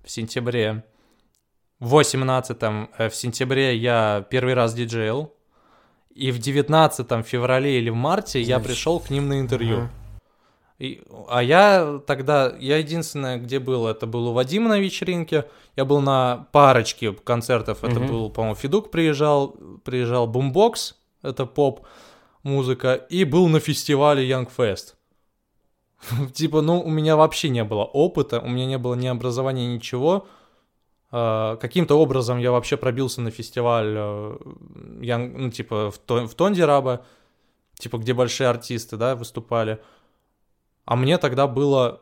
[0.03, 0.83] в сентябре,
[1.79, 5.33] в 18 э, в сентябре я первый раз диджейл,
[6.13, 9.89] и в 19 феврале или в марте Значит, я пришел к ним на интервью.
[10.79, 15.85] И, а я тогда, я единственное, где был, это был у Вадима на вечеринке, я
[15.85, 21.87] был на парочке концертов, это был, по-моему, Федук приезжал, приезжал Бумбокс, это поп,
[22.43, 24.95] музыка, и был на фестивале Young Fest.
[26.33, 30.27] Типа, ну, у меня вообще не было опыта, у меня не было ни образования, ничего.
[31.11, 37.05] А, каким-то образом я вообще пробился на фестиваль, э, ну, типа, в, в Тондираба,
[37.75, 39.81] типа, где большие артисты, да, выступали.
[40.85, 42.01] А мне тогда было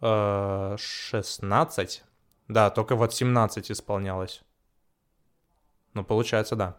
[0.00, 2.08] 16, э,
[2.48, 4.42] да, только вот 17 исполнялось.
[5.94, 6.76] Ну, получается, да.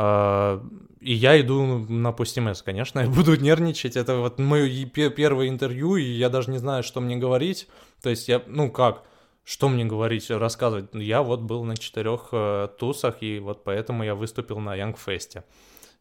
[0.00, 0.64] А,
[1.00, 3.96] и я иду на PostMS, конечно, я буду нервничать.
[3.96, 7.68] Это вот мое первое интервью, и я даже не знаю, что мне говорить.
[8.00, 9.02] То есть я, ну как,
[9.42, 10.90] что мне говорить, рассказывать?
[10.94, 15.42] Я вот был на четырех э, тусах, и вот поэтому я выступил на Fest.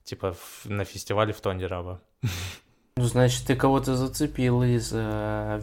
[0.03, 1.99] Типа на фестивале в Тондераво.
[2.98, 5.61] Ну, значит, ты кого-то зацепил из э,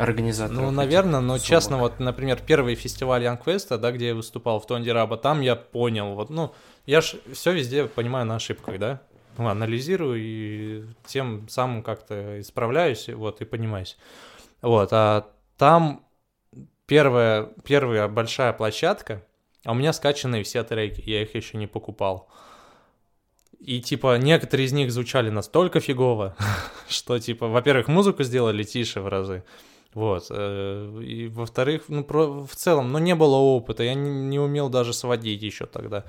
[0.00, 0.62] организаторов.
[0.62, 4.66] Ну, наверное, но честно, вот, например, первый фестиваль Young Fest, да, где я выступал в
[4.66, 6.54] Тондераба, там я понял, вот, ну,
[6.86, 9.02] я ж все везде понимаю на ошибках, да?
[9.36, 13.96] Ну, анализирую и тем самым как-то исправляюсь, вот, и понимаюсь.
[14.62, 16.04] Вот, а там
[16.86, 19.22] первая, первая большая площадка,
[19.64, 22.28] а у меня скачанные все треки, я их еще не покупал.
[23.58, 26.34] И, типа, некоторые из них звучали настолько фигово,
[26.88, 29.44] что, типа, во-первых, музыку сделали тише в разы,
[29.94, 30.26] вот.
[30.30, 34.68] Э, и, во-вторых, ну, про, в целом, ну, не было опыта, я не, не умел
[34.68, 36.04] даже сводить еще тогда.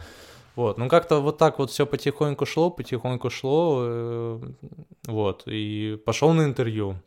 [0.55, 4.39] Вот, ну как-то вот так вот все потихоньку шло, потихоньку шло, э,
[5.07, 6.97] вот, и пошел на интервью.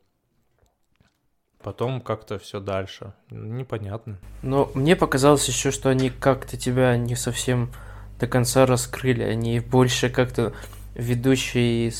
[1.63, 3.15] Потом как-то все дальше.
[3.31, 4.19] Непонятно.
[4.43, 7.73] Но мне показалось еще, что они как-то тебя не совсем
[8.21, 9.23] до конца раскрыли.
[9.23, 10.53] Они больше как-то
[10.95, 11.91] ведущий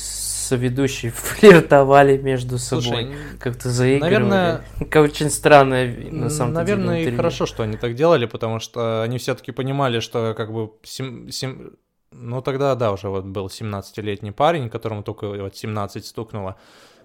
[0.45, 4.13] соведущие флиртовали между собой, Слушай, как-то заигрывали.
[4.13, 4.65] Наверное,
[4.95, 6.95] очень странно на самом наверное, деле.
[6.97, 11.29] Наверное, хорошо, что они так делали, потому что они все-таки понимали, что как бы сем,
[11.29, 11.73] сем...
[12.11, 16.55] ну тогда да уже вот был 17-летний парень, которому только вот 17 стукнуло,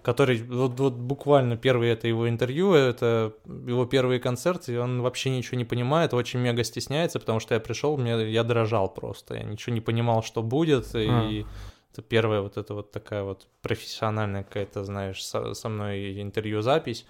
[0.01, 5.29] который вот, вот буквально первое это его интервью, это его первый концерт, и он вообще
[5.29, 9.43] ничего не понимает, очень мега стесняется, потому что я пришел, мне я дрожал просто, я
[9.43, 10.99] ничего не понимал, что будет, а.
[10.99, 11.45] и
[11.91, 17.05] это первая вот эта вот такая вот профессиональная какая-то, знаешь, со, со мной интервью-запись.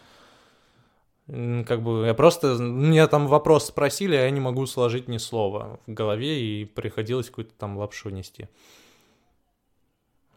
[1.27, 2.55] Как бы я просто...
[2.55, 7.27] Меня там вопрос спросили, а я не могу сложить ни слова в голове, и приходилось
[7.27, 8.49] какую-то там лапшу нести.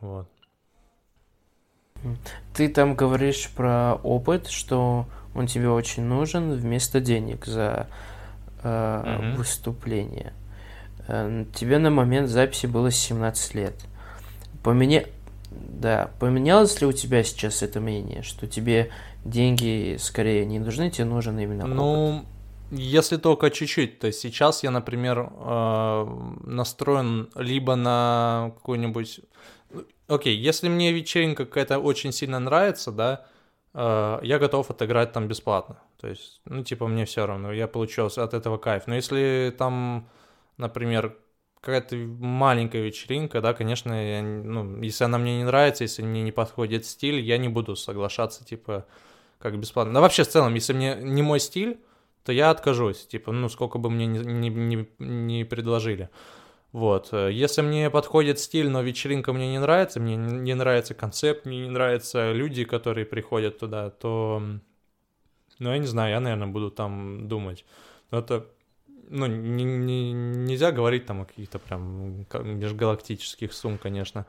[0.01, 0.29] Вот.
[2.53, 7.89] Ты там говоришь про опыт, что он тебе очень нужен вместо денег за
[8.63, 9.37] э, Мгм.
[9.37, 10.35] выступление.
[11.09, 13.75] Э, тебе на момент записи было 17 лет.
[14.65, 15.05] Поменя...
[15.51, 18.91] Да, поменялось ли у тебя сейчас это мнение, что тебе
[19.25, 21.77] деньги скорее не нужны, тебе нужен именно опыт?
[21.77, 22.25] Ну,
[22.71, 24.01] если только чуть-чуть.
[24.01, 26.07] То есть сейчас я, например, э,
[26.45, 29.21] настроен либо на какой-нибудь...
[30.09, 33.27] Окей, если мне вечеринка какая-то очень сильно нравится, да,
[33.75, 35.79] э, я готов отыграть там бесплатно.
[36.01, 38.87] То есть, ну, типа, мне все равно, я получил от этого кайф.
[38.87, 40.09] Но если там,
[40.57, 41.17] например,
[41.65, 46.33] какая-то маленькая вечеринка, да, конечно, я, ну, если она мне не нравится, если мне не
[46.33, 48.87] подходит стиль, я не буду соглашаться, типа,
[49.39, 49.95] как бесплатно.
[49.95, 51.81] Да вообще, в целом, если мне не мой стиль,
[52.25, 56.11] то я откажусь, типа, ну, сколько бы мне не, не, не- не предложили.
[56.73, 57.13] Вот.
[57.13, 61.71] Если мне подходит стиль, но вечеринка мне не нравится, мне не нравится концепт, мне не
[61.71, 64.43] нравятся люди, которые приходят туда, то,
[65.59, 67.65] ну, я не знаю, я, наверное, буду там думать.
[68.11, 68.47] Но это,
[69.09, 74.27] ну, не- не- нельзя говорить там о каких-то прям межгалактических сумм, конечно.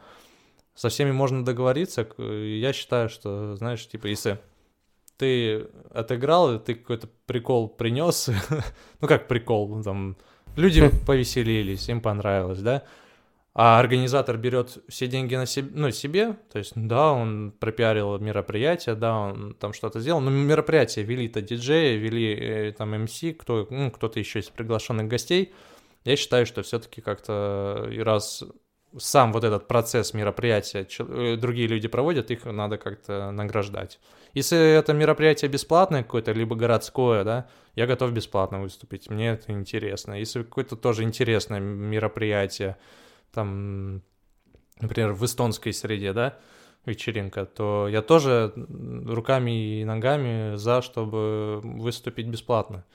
[0.75, 2.07] Со всеми можно договориться.
[2.17, 4.39] Я считаю, что, знаешь, типа, если
[5.17, 8.29] ты отыграл, и ты какой-то прикол принес,
[9.01, 10.17] ну как прикол, там
[10.55, 12.83] люди повеселились, им понравилось, да,
[13.57, 18.95] а организатор берет все деньги на себе, ну, себе, то есть, да, он пропиарил мероприятие,
[18.95, 23.91] да, он там что-то сделал, но мероприятие вели-то диджеи, вели э, там МС, кто, ну,
[23.91, 25.53] кто-то еще из приглашенных гостей,
[26.03, 28.43] я считаю, что все-таки как-то и раз
[28.97, 33.99] сам вот этот процесс мероприятия э, другие люди проводят, их надо как-то награждать.
[34.33, 40.13] Если это мероприятие бесплатное какое-то, либо городское, да, я готов бесплатно выступить, мне это интересно.
[40.13, 42.75] Если какое-то тоже интересное мероприятие,
[43.35, 44.01] там,
[44.79, 46.37] например, в эстонской среде, да,
[46.85, 52.85] вечеринка, то я тоже руками и ногами за, чтобы выступить бесплатно.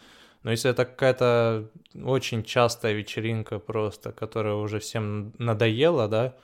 [0.42, 1.68] Но если это какая-то
[2.02, 6.34] очень частая вечеринка просто, которая уже всем надоела, да,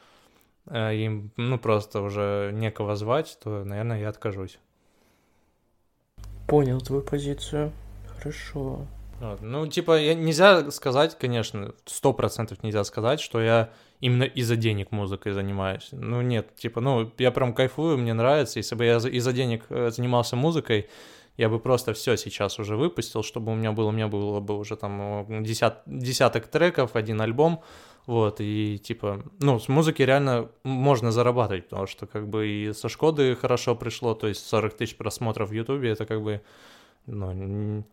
[0.67, 4.59] э, им, ну, просто уже некого звать, то, наверное, я откажусь.
[6.47, 7.73] Понял твою позицию.
[8.19, 8.87] Хорошо.
[9.21, 9.41] Вот.
[9.41, 13.71] Ну, типа, я, нельзя сказать, конечно, сто процентов нельзя сказать, что я
[14.01, 15.89] именно из-за денег музыкой занимаюсь.
[15.93, 18.59] Ну, нет, типа, ну, я прям кайфую, мне нравится.
[18.59, 20.89] Если бы я за- из-за денег э, занимался музыкой,
[21.37, 24.59] я бы просто все сейчас уже выпустил, чтобы у меня было, у меня было бы
[24.59, 27.63] уже там десят, десяток треков, один альбом,
[28.07, 32.89] вот, и типа, ну, с музыки реально можно зарабатывать, потому что как бы и со
[32.89, 36.41] Шкоды хорошо пришло, то есть 40 тысяч просмотров в Ютубе, это как бы,
[37.07, 37.85] ну,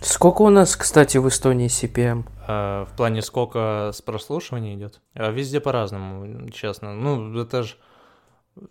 [0.00, 2.24] Сколько у нас, кстати, в Эстонии CPM?
[2.46, 5.00] А, в плане сколько с прослушивания идет?
[5.14, 6.94] А везде по-разному, честно.
[6.94, 7.74] Ну, это же...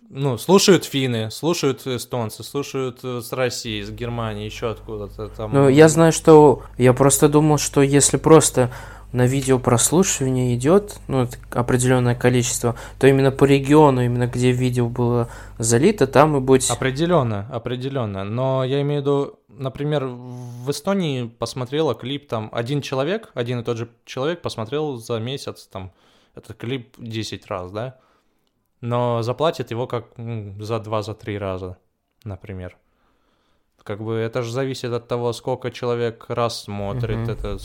[0.10, 5.54] Ну, слушают финны, слушают эстонцы, слушают э, с России, с Германии, еще откуда-то там.
[5.54, 6.64] Ну, я знаю, что...
[6.78, 8.72] Я просто думал, что если просто
[9.12, 15.30] на видео прослушивание идет, ну, определенное количество, то именно по региону, именно где видео было
[15.58, 16.70] залито, там и будет...
[16.70, 18.24] Определенно, определенно.
[18.24, 23.64] Но я имею в виду, например, в Эстонии посмотрела клип там один человек, один и
[23.64, 25.92] тот же человек посмотрел за месяц там
[26.36, 28.00] этот клип 10 раз, да?
[28.82, 30.06] Но заплатит его как
[30.60, 31.78] за два, за три раза,
[32.24, 32.78] например.
[33.84, 37.30] Как бы это же зависит от того, сколько человек раз смотрит, Мгм.
[37.30, 37.58] это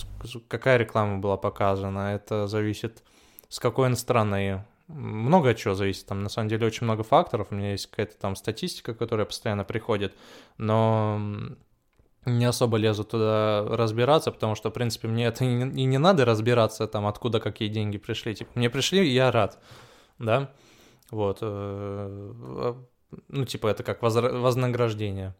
[0.49, 3.03] какая реклама была показана, это зависит
[3.49, 4.65] с какой он страны.
[4.89, 8.37] Много чего зависит, там на самом деле очень много факторов, у меня есть какая-то там
[8.37, 10.15] статистика, которая постоянно приходит,
[10.59, 11.21] но
[12.27, 16.87] не особо лезу туда разбираться, потому что, в принципе, мне это и не, надо разбираться,
[16.87, 18.35] там, откуда какие деньги пришли.
[18.35, 19.59] Типа, мне пришли, и я рад,
[20.19, 20.51] да,
[21.11, 22.77] вот, э, а,
[23.29, 25.35] ну, типа, это как вознаграждение.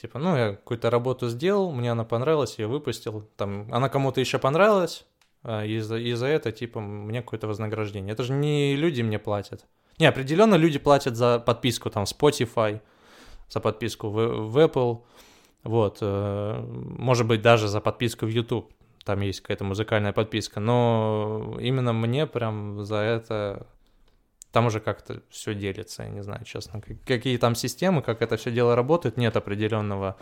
[0.00, 4.38] Типа, ну, я какую-то работу сделал, мне она понравилась, я выпустил, там, она кому-то еще
[4.38, 5.04] понравилась,
[5.42, 8.12] а, и за, и за это, типа, мне какое-то вознаграждение.
[8.12, 9.66] Это же не люди мне платят.
[9.98, 12.80] Не, определенно люди платят за подписку, там, Spotify,
[13.48, 15.02] за подписку в, в Apple,
[15.64, 16.64] вот, э,
[16.96, 18.72] может быть, даже за подписку в YouTube,
[19.04, 23.66] там есть какая-то музыкальная подписка, но именно мне прям за это
[24.52, 26.80] там уже как-то все делится, я не знаю, честно.
[26.80, 30.16] Как- Какие там системы, как это все дело работает, нет определенного,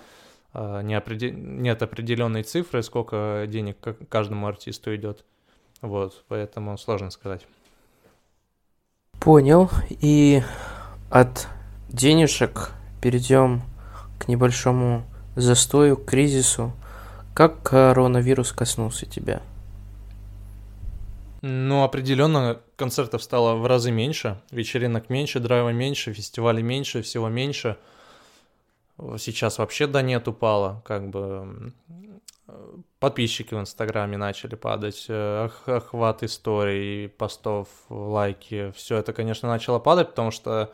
[0.52, 5.24] опреде- нет определенной цифры, сколько денег ка- каждому артисту идет.
[5.80, 7.46] Вот, поэтому сложно сказать.
[9.20, 9.70] Понял.
[9.90, 10.42] И
[11.10, 11.48] от
[11.88, 13.62] денежек перейдем
[14.18, 15.04] к небольшому
[15.36, 16.72] застою, к кризису.
[17.34, 19.42] Как коронавирус коснулся тебя?
[21.42, 27.76] Ну, определенно концертов стало в разы меньше, вечеринок меньше, драйва меньше, фестивалей меньше, всего меньше.
[29.18, 31.72] Сейчас вообще да нет упало, как бы
[32.98, 40.10] подписчики в Инстаграме начали падать, э, охват историй, постов, лайки, все это, конечно, начало падать,
[40.10, 40.72] потому что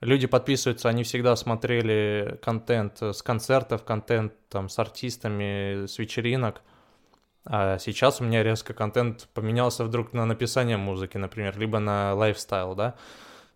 [0.00, 6.62] люди подписываются, они всегда смотрели контент с концертов, контент там с артистами, с вечеринок,
[7.44, 12.74] а сейчас у меня резко контент поменялся вдруг на написание музыки, например, либо на лайфстайл,
[12.74, 12.94] да,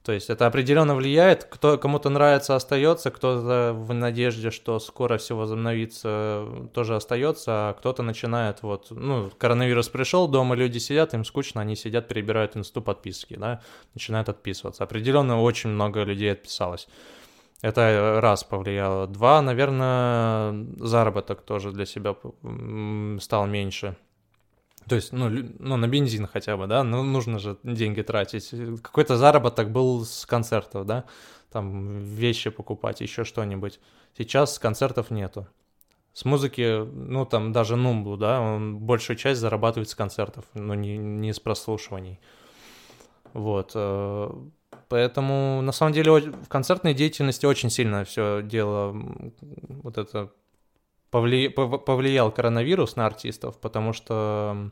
[0.05, 5.35] то есть это определенно влияет, кто кому-то нравится, остается, кто-то в надежде, что скоро все
[5.35, 11.63] возобновится, тоже остается, а кто-то начинает вот, ну, коронавирус пришел, дома люди сидят, им скучно,
[11.63, 13.63] они сидят, перебирают инсту подписки, да,
[13.95, 14.85] начинают отписываться.
[14.85, 16.87] Определенно очень много людей отписалось.
[17.63, 19.07] Это раз повлияло.
[19.07, 22.15] Два, наверное, заработок тоже для себя
[23.21, 23.97] стал меньше.
[24.89, 28.51] То есть, ну, ну, на бензин хотя бы, да, ну, нужно же деньги тратить.
[28.83, 31.05] Какой-то заработок был с концертов, да,
[31.51, 33.81] там вещи покупать, еще что-нибудь.
[34.17, 35.47] Сейчас концертов нету.
[36.13, 40.97] С музыки, ну, там даже Нумблу, да, он большую часть зарабатывает с концертов, но не,
[40.99, 42.21] не с прослушиваний.
[43.33, 43.73] Вот.
[44.89, 48.95] Поэтому, на самом деле, в концертной деятельности очень сильно все дело,
[49.83, 50.31] вот это
[51.11, 51.49] повли...
[51.49, 54.71] повлиял коронавирус на артистов, потому что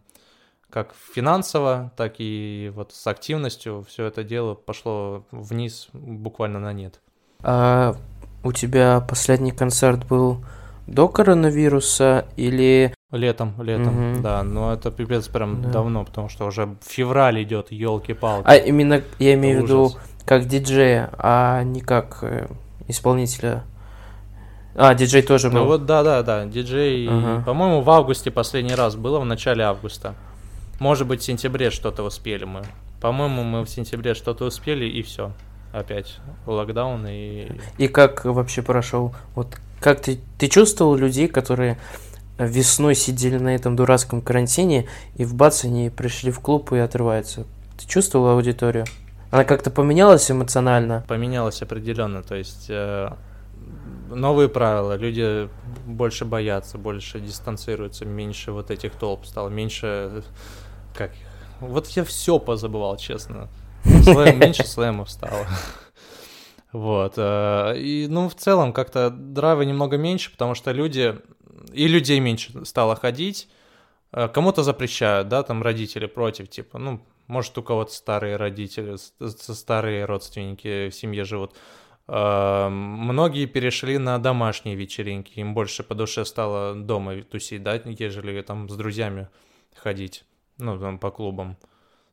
[0.70, 7.00] как финансово, так и вот с активностью все это дело пошло вниз буквально на нет.
[7.40, 7.94] А
[8.42, 10.44] у тебя последний концерт был
[10.86, 14.22] до коронавируса или Летом, летом, угу.
[14.22, 14.42] да.
[14.42, 15.68] Но это пипец прям да.
[15.68, 18.46] давно, потому что уже февраль идет, елки-палки.
[18.46, 19.92] А именно я имею в виду
[20.24, 22.48] как диджея, а не как э,
[22.88, 23.64] исполнителя
[24.74, 25.60] а, диджей тоже ну был.
[25.60, 27.42] Ну вот, да, да, да, диджей, ага.
[27.44, 30.14] по-моему, в августе последний раз было, в начале августа.
[30.80, 32.62] Может быть, в сентябре что-то успели мы.
[33.00, 35.32] По-моему, мы в сентябре что-то успели, и все.
[35.72, 37.48] Опять локдаун и...
[37.78, 39.14] И как вообще прошел?
[39.34, 41.78] Вот как ты, ты чувствовал людей, которые
[42.38, 47.46] весной сидели на этом дурацком карантине, и в бац они пришли в клуб и отрываются?
[47.78, 48.84] Ты чувствовал аудиторию?
[49.30, 51.04] Она как-то поменялась эмоционально?
[51.08, 52.66] Поменялась определенно, то есть...
[52.68, 53.12] Э
[54.10, 55.48] новые правила, люди
[55.86, 60.22] больше боятся, больше дистанцируются, меньше вот этих толп стало, меньше
[60.94, 61.12] как
[61.62, 63.48] вот я все позабывал, честно.
[63.84, 65.46] Слэм, меньше слэмов стало.
[66.72, 67.14] Вот.
[67.16, 71.16] Э, и, ну, в целом, как-то драйва немного меньше, потому что люди...
[71.72, 73.48] И людей меньше стало ходить.
[74.12, 78.96] Э, кому-то запрещают, да, там родители против, типа, ну, может, у кого-то старые родители,
[79.54, 81.54] старые родственники в семье живут.
[82.08, 88.42] Эм, многие перешли на домашние вечеринки, им больше по душе стало дома тусить, да, ежели
[88.42, 89.28] там с друзьями
[89.74, 90.24] ходить,
[90.58, 91.56] ну, там, по клубам.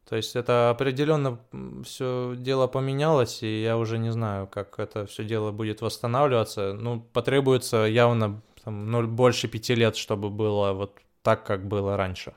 [0.07, 1.39] То есть это определенно
[1.83, 6.73] все дело поменялось, и я уже не знаю, как это все дело будет восстанавливаться.
[6.73, 12.33] Ну, потребуется явно там, ну, больше пяти лет, чтобы было вот так, как было раньше.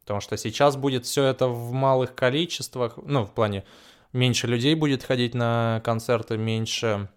[0.00, 3.64] Потому что сейчас будет все это в малых количествах, ну, в плане
[4.12, 7.08] меньше людей будет ходить на концерты, меньше,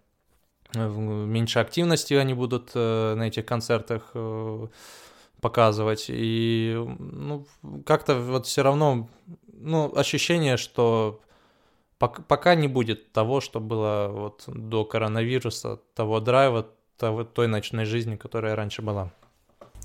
[0.74, 4.68] э, меньше активности они будут э, на этих концертах э,
[5.42, 6.06] показывать.
[6.10, 7.46] И ну,
[7.86, 9.08] как-то вот все равно
[9.54, 11.22] ну, ощущение, что
[12.00, 16.68] пока не будет того, что было вот до коронавируса, того драйва,
[16.98, 19.12] того, той ночной жизни, которая раньше была.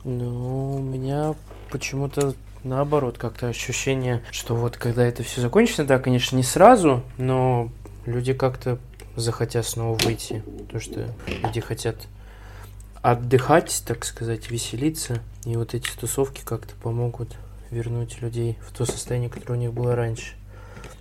[0.04, 1.34] Ну, у меня
[1.70, 2.34] почему-то
[2.64, 7.70] наоборот, как-то ощущение, что вот когда это все закончится, да, конечно, не сразу, но
[8.06, 8.78] люди как-то
[9.16, 10.42] захотят снова выйти.
[10.70, 11.96] То, что люди хотят
[13.02, 15.20] отдыхать, так сказать, веселиться.
[15.44, 17.36] И вот эти тусовки как-то помогут
[17.70, 20.34] вернуть людей в то состояние, которое у них было раньше.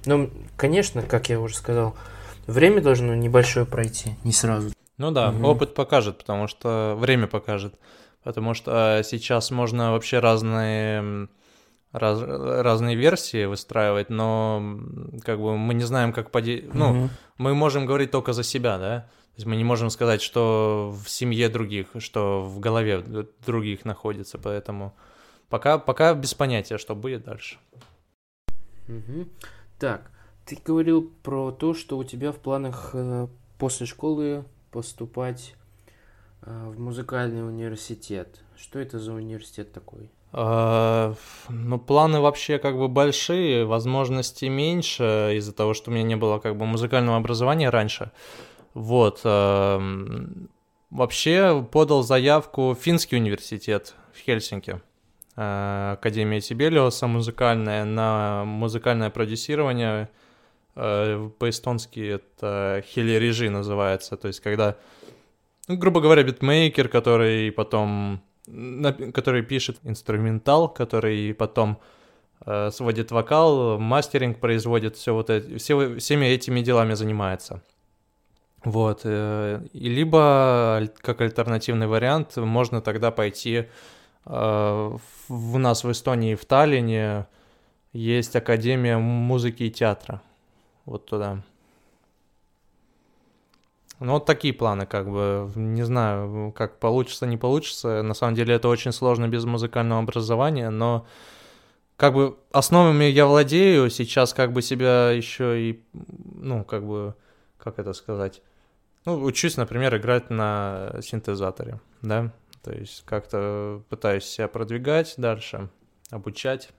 [0.05, 1.95] Но, конечно, как я уже сказал,
[2.47, 4.71] время должно небольшое пройти, не сразу.
[5.01, 5.47] Ну да, угу.
[5.47, 7.73] опыт покажет, потому что время покажет.
[8.23, 11.27] Потому что а, сейчас можно вообще разные
[11.91, 14.79] раз, разные версии выстраивать, но
[15.23, 16.57] как бы мы не знаем, как поди...
[16.57, 16.71] Mm-hmm.
[16.73, 17.09] Ну,
[17.39, 18.99] мы можем говорить только за себя, да?
[18.99, 23.03] То есть мы не можем сказать, что в семье других, что в голове
[23.43, 24.93] других находится, поэтому
[25.49, 27.57] пока, пока без понятия, что будет дальше.
[28.87, 29.27] Угу.
[29.79, 30.11] Так,
[30.45, 35.55] ты говорил про то, что у тебя в планах э, после школы поступать
[36.41, 38.41] э, в музыкальный университет.
[38.55, 40.09] Что это за университет такой?
[40.33, 41.13] А,
[41.49, 46.39] ну, планы вообще как бы большие, возможностей меньше из-за того, что у меня не было
[46.39, 48.11] как бы музыкального образования раньше.
[48.73, 49.21] Вот.
[50.91, 54.81] Вообще подал заявку в финский университет в Хельсинки.
[55.37, 60.09] э, Академия Сибелиоса музыкальная на музыкальное продюсирование.
[60.75, 64.77] Э, по-эстонски это хилережи называется, то есть когда,
[65.67, 68.21] ну, грубо говоря, битмейкер, который потом,
[69.13, 71.77] который пишет инструментал, который потом
[72.45, 77.61] э, сводит вокал, мастеринг производит, все вот это, все, всеми этими делами занимается.
[78.63, 83.65] Вот, э, и либо как альтернативный вариант можно тогда пойти
[84.25, 87.25] э, в нас в Эстонии, в Таллине
[87.91, 90.21] есть Академия музыки и театра,
[90.85, 91.43] вот туда.
[93.99, 98.01] Ну, вот такие планы, как бы, не знаю, как получится, не получится.
[98.01, 101.05] На самом деле это очень сложно без музыкального образования, но
[101.97, 107.13] как бы основами я владею, сейчас как бы себя еще и, ну, как бы,
[107.59, 108.41] как это сказать,
[109.05, 112.33] ну, учусь, например, играть на синтезаторе, да,
[112.63, 115.69] то есть как-то пытаюсь себя продвигать дальше,
[116.09, 116.69] обучать.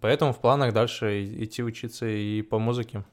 [0.00, 3.04] Поэтому в планах дальше идти учиться и по музыке.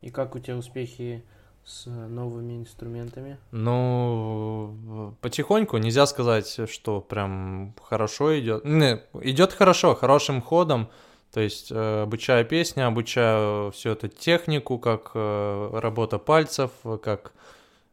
[0.00, 1.22] И как у тебя успехи
[1.64, 3.38] с новыми инструментами?
[3.52, 8.64] Ну, потихоньку, нельзя сказать, что прям хорошо идет.
[8.64, 10.88] Не, идет хорошо, хорошим ходом.
[11.32, 17.32] То есть э, обучаю песни, обучаю всю эту технику, как э, работа пальцев, как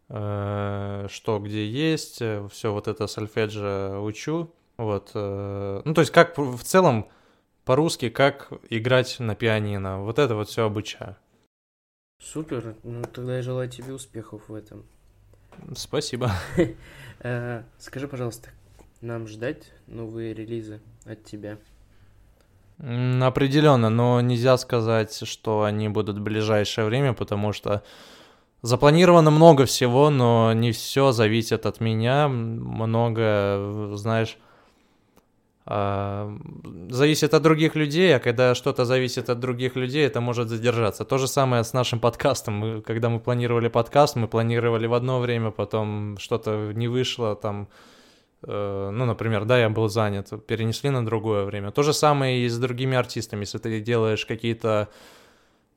[0.10, 2.16] э, что где есть,
[2.52, 4.52] все вот это сольфеджио учу.
[4.78, 7.08] Вот, ну то есть как в целом
[7.68, 10.00] по-русски, как играть на пианино.
[10.00, 11.18] Вот это вот все обучаю.
[12.24, 12.76] Супер.
[12.84, 14.86] Ну, тогда я желаю тебе успехов в этом.
[15.76, 16.32] Спасибо.
[17.20, 18.52] Э, скажи, пожалуйста,
[19.02, 21.58] нам ждать новые релизы от тебя?
[22.78, 27.82] Определенно, но нельзя сказать, что они будут в ближайшее время, потому что
[28.62, 32.28] запланировано много всего, но не все зависит от меня.
[32.28, 34.38] Много, знаешь,
[35.70, 41.04] зависит от других людей, а когда что-то зависит от других людей, это может задержаться.
[41.04, 42.54] То же самое с нашим подкастом.
[42.54, 47.68] Мы, когда мы планировали подкаст, мы планировали в одно время, потом что-то не вышло, там,
[48.44, 51.72] э, ну, например, да, я был занят, перенесли на другое время.
[51.72, 53.42] То же самое и с другими артистами.
[53.42, 54.88] Если ты делаешь какие-то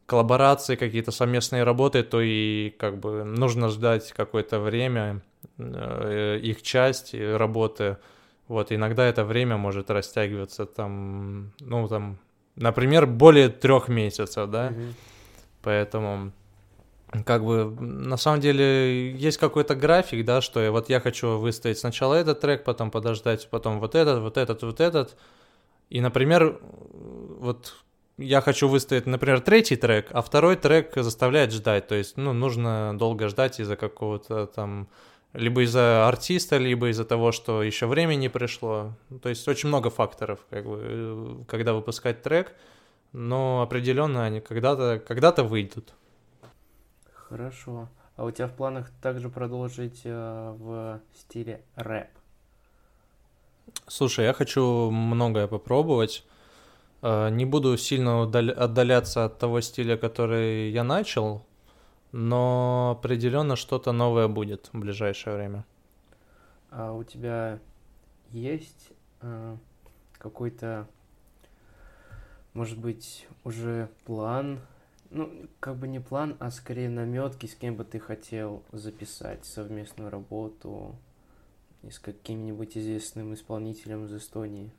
[0.07, 5.21] коллаборации, какие-то совместные работы, то и как бы нужно ждать какое-то время,
[5.59, 7.97] э, их часть работы,
[8.51, 12.19] вот, иногда это время может растягиваться там, ну, там,
[12.57, 14.95] например, более трех месяцев, да, Мгм.
[15.63, 16.33] поэтому
[17.25, 21.79] как бы на самом деле есть какой-то график, да, что я, вот я хочу выставить
[21.79, 25.17] сначала этот трек, потом подождать, потом вот этот, вот этот, вот этот.
[25.89, 27.75] И, например, вот
[28.19, 31.87] я хочу выставить, например, третий трек, а второй трек заставляет ждать.
[31.87, 34.89] То есть, ну, нужно долго ждать из-за какого-то там
[35.33, 38.93] либо из-за артиста, либо из-за того, что еще время не пришло.
[39.23, 42.55] То есть очень много факторов, как бы, э, когда выпускать трек,
[43.13, 45.93] но определенно они когда-то когда выйдут.
[47.13, 47.89] Хорошо.
[48.17, 52.09] А у тебя в планах также продолжить э, в стиле рэп?
[53.87, 56.25] Слушай, я хочу многое попробовать.
[57.03, 61.47] Э, Не буду сильно отдаляться от того стиля, который я начал,
[62.13, 65.65] но определенно что-то новое будет в ближайшее время.
[66.71, 67.59] А у тебя
[68.31, 69.57] есть э,
[70.19, 70.87] какой-то,
[72.55, 74.61] может быть, уже план?
[75.11, 80.11] Ну, как бы не план, а скорее наметки, с кем бы ты хотел записать совместную
[80.11, 80.95] работу
[81.83, 84.71] и с каким-нибудь известным исполнителем из Эстонии.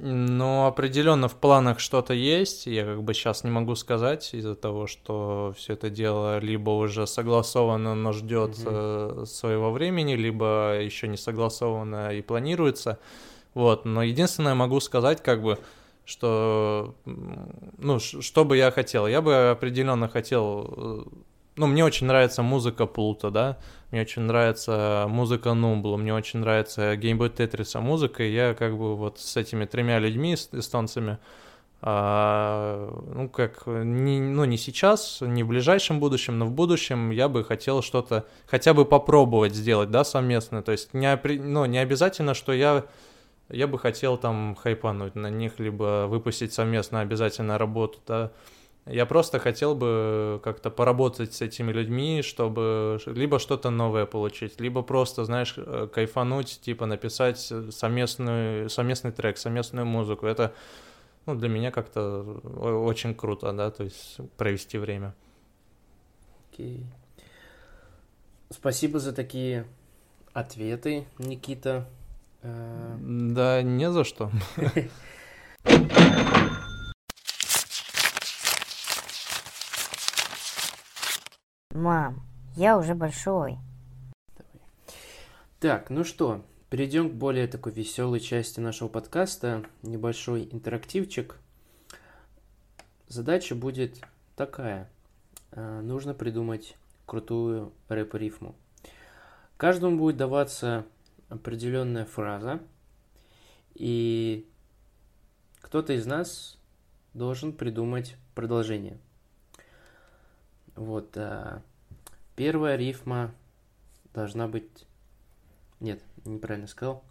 [0.00, 2.66] Ну, определенно в планах что-то есть.
[2.66, 7.06] Я как бы сейчас не могу сказать из-за того, что все это дело либо уже
[7.06, 8.68] согласовано, но ждет Мгм.
[8.70, 12.98] э, своего времени, либо еще не согласовано и планируется.
[13.54, 13.84] Вот.
[13.84, 15.58] Но единственное могу сказать, как бы,
[16.04, 16.94] что,
[17.78, 19.06] ну, что бы я хотел.
[19.06, 21.02] Я бы определенно хотел, э,
[21.56, 23.58] ну, мне очень нравится музыка Плута, да,
[23.90, 28.96] мне очень нравится музыка Нумбла, мне очень нравится геймбой Тетриса музыка, и я как бы
[28.96, 31.18] вот с этими тремя людьми, эстонцами,
[31.80, 37.28] а, ну, как, не, ну, не сейчас, не в ближайшем будущем, но в будущем я
[37.28, 42.34] бы хотел что-то хотя бы попробовать сделать, да, совместно, то есть не, ну, не обязательно,
[42.34, 42.84] что я
[43.50, 48.32] я бы хотел там хайпануть на них, либо выпустить совместно обязательно работу, да.
[48.86, 54.82] Я просто хотел бы как-то поработать с этими людьми, чтобы либо что-то новое получить, либо
[54.82, 60.26] просто, знаешь, э, кайфануть, типа написать совместную, совместный трек, совместную музыку.
[60.26, 60.52] Это
[61.24, 65.14] ну, для меня как-то очень круто, да, то есть провести время.
[66.52, 66.84] Окей.
[68.50, 69.66] Спасибо за такие
[70.34, 71.88] ответы, Никита.
[72.42, 74.30] Э, Да не за что.
[81.74, 82.22] Мам,
[82.54, 83.58] я уже большой.
[85.58, 89.64] Так, ну что, перейдем к более такой веселой части нашего подкаста.
[89.82, 91.36] Небольшой интерактивчик.
[93.08, 94.00] Задача будет
[94.36, 94.88] такая.
[95.50, 96.76] Э, Нужно придумать
[97.06, 98.54] крутую рэп-рифму.
[99.56, 100.86] Каждому будет даваться
[101.28, 102.60] определенная фраза,
[103.74, 104.48] и
[105.60, 106.56] кто-то из нас
[107.14, 109.00] должен придумать продолжение.
[110.76, 111.16] Вот.
[111.16, 111.62] а,
[112.36, 113.32] Первая рифма
[114.12, 114.86] должна быть...
[115.80, 117.02] Нет, неправильно сказал.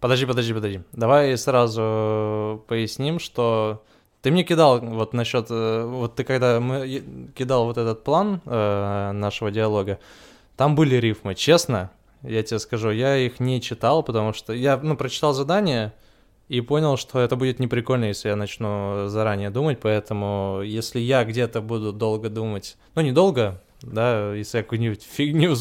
[0.00, 0.82] Подожди, подожди, подожди.
[0.92, 3.84] Давай сразу поясним, что
[4.22, 9.12] ты мне кидал вот насчет, э, вот ты когда мы кидал вот этот план э,
[9.12, 9.98] нашего диалога,
[10.56, 11.34] там были рифмы.
[11.34, 11.90] Честно,
[12.22, 15.92] я тебе скажу, я их не читал, потому что я, ну, прочитал задание
[16.48, 21.60] и понял, что это будет неприкольно, если я начну заранее думать, поэтому если я где-то
[21.60, 25.54] буду долго думать, ну, не долго, да, если я какую-нибудь фигню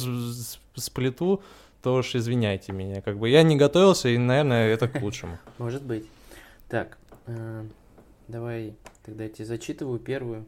[0.75, 1.43] сплету,
[1.81, 3.01] то уж извиняйте меня.
[3.01, 5.37] Как бы я не готовился, и, наверное, это к лучшему.
[5.57, 6.05] Может быть.
[6.69, 6.97] Так,
[7.27, 7.65] э,
[8.27, 10.45] давай тогда я тебе зачитываю первую.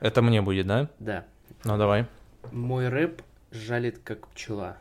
[0.00, 0.90] Это мне будет, да?
[0.98, 1.24] Да.
[1.64, 2.06] Ну, давай.
[2.52, 4.76] Мой рэп жалит как пчела.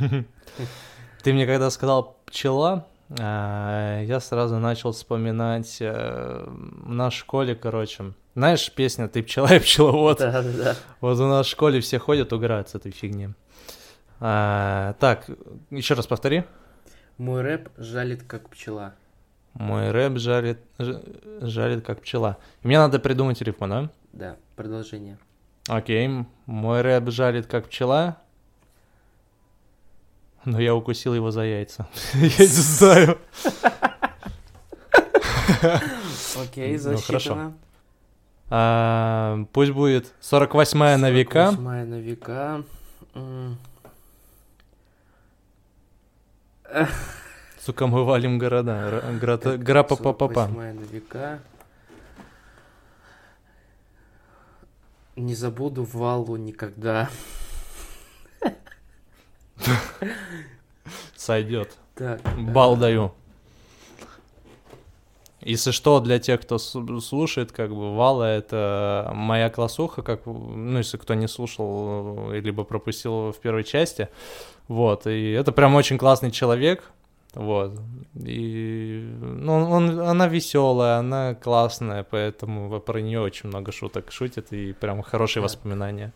[1.22, 2.86] Ты мне когда сказал пчела,
[3.18, 8.12] а, я сразу начал вспоминать э, в нашей школе, короче.
[8.34, 10.18] Знаешь, песня «Ты пчела, я пчеловод».
[10.18, 10.76] Да, да, да.
[11.00, 13.30] Вот у нас в школе все ходят, угорают с этой фигни.
[14.20, 15.28] А, так,
[15.70, 16.44] еще раз повтори.
[17.18, 18.94] Мой рэп жалит как пчела.
[19.54, 22.38] Мой рэп жарит, жарит как пчела.
[22.62, 23.90] И мне надо придумать рифму, да?
[24.12, 25.18] Да, продолжение.
[25.68, 26.08] Окей,
[26.46, 28.18] мой рэп жарит как пчела,
[30.44, 31.86] но я укусил его за яйца.
[32.14, 33.18] Я не знаю.
[36.42, 36.96] Окей, Ну, хорошо.
[37.12, 37.54] засчитано.
[38.50, 41.52] А, Пусть будет 48-я на века.
[41.52, 42.62] 48 на века.
[47.60, 48.72] Сука, мы валим города.
[48.88, 51.38] Р- грата- Гра па па па па 48 на века.
[55.16, 57.10] Не забуду Валу никогда.
[61.16, 61.76] Сойдет.
[61.94, 62.20] Так.
[62.38, 63.12] Бал даю.
[65.42, 70.98] Если что, для тех, кто слушает, как бы Вала это моя классуха, как ну если
[70.98, 74.08] кто не слушал э, либо пропустил в первой части,
[74.68, 76.84] вот и это прям очень классный человек,
[77.32, 77.72] вот
[78.16, 84.74] и ну он она веселая, она классная, поэтому про нее очень много шуток шутит и
[84.74, 85.44] прям хорошие Да.
[85.44, 86.12] воспоминания.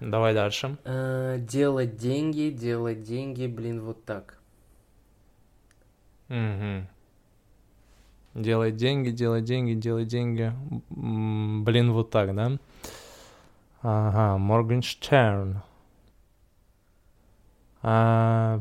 [0.00, 0.78] Давай дальше.
[0.84, 4.38] Э, Делать деньги, делать деньги, блин, вот так.
[6.28, 6.88] Мгм.
[8.34, 10.52] Делать деньги, делать деньги, делать деньги.
[10.90, 12.58] Блин, вот так, да?
[13.82, 15.62] Ага, Моргенштерн.
[17.82, 18.60] А,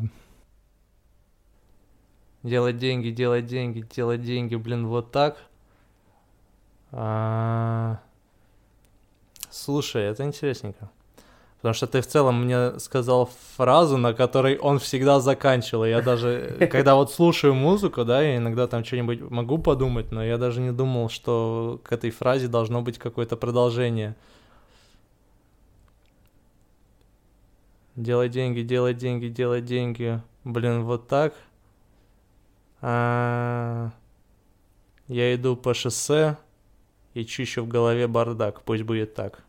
[2.41, 5.37] Делать деньги, делать деньги, делать деньги, блин, вот так.
[6.91, 7.99] А,
[9.49, 10.89] Слушай, это интересненько.
[11.61, 15.83] Потому что ты в целом мне сказал фразу, на которой он всегда заканчивал.
[15.83, 20.37] Я даже, когда вот слушаю музыку, да, я иногда там что-нибудь могу подумать, но я
[20.37, 24.15] даже не думал, что к этой фразе должно быть какое-то продолжение.
[27.97, 30.21] Делай деньги, делай деньги, делай деньги.
[30.45, 31.33] Блин, вот так.
[32.81, 33.91] А,
[35.09, 36.37] Я иду по шоссе
[37.13, 38.61] и чищу в голове бардак.
[38.61, 39.43] Пусть будет так.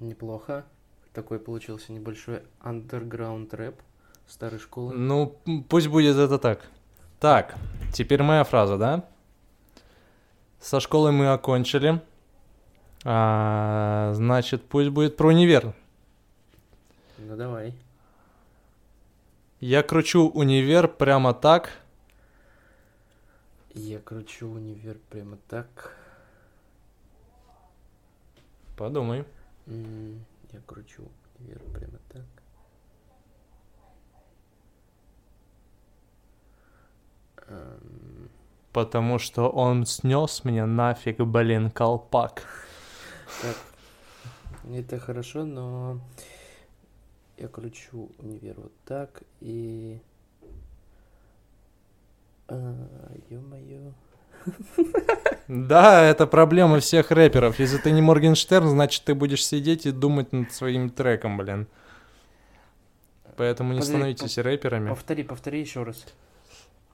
[0.00, 0.64] Неплохо.
[1.12, 3.80] Такой получился небольшой андерграунд рэп
[4.26, 4.94] старой школы.
[4.94, 5.36] Ну,
[5.68, 6.66] пусть будет это так.
[7.20, 7.54] Так,
[7.92, 9.04] теперь моя фраза, да?
[10.58, 12.00] Со школы мы окончили.
[13.04, 15.74] А, значит, пусть будет про универ.
[17.18, 17.74] Ну давай.
[19.60, 21.70] Я кручу универ прямо так.
[23.74, 25.96] Я кручу универ прямо так.
[28.76, 29.24] Подумай.
[29.66, 32.26] М, Я кручу универ прямо так.
[37.48, 38.30] Эм,
[38.72, 42.42] Потому что он снес мне нафиг, блин, колпак.
[43.42, 43.56] Так,
[44.70, 46.00] это хорошо, но
[47.36, 50.00] я кручу универ вот так и...
[52.48, 53.92] А, ё-моё.
[55.48, 57.58] Да, это проблема всех рэперов.
[57.58, 61.66] Если ты не Моргенштерн, значит, ты будешь сидеть и думать над своим треком, блин.
[63.36, 64.88] поэтому не Подожди, становитесь рэперами.
[64.88, 66.06] Повтори, повтори еще раз.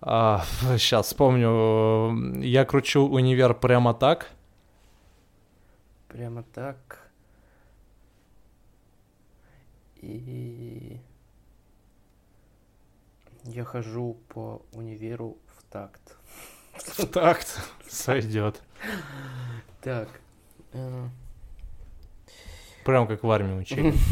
[0.00, 0.44] А,
[0.78, 2.40] сейчас вспомню.
[2.40, 4.30] Я кручу универ прямо так.
[6.08, 6.98] Прямо так.
[10.00, 11.00] И
[13.44, 16.17] я хожу по универу в такт.
[16.86, 17.60] В такт.
[17.88, 18.60] Сойдет.
[19.80, 20.08] Так.
[20.72, 21.08] э,
[22.84, 23.94] Прям как в армии учили.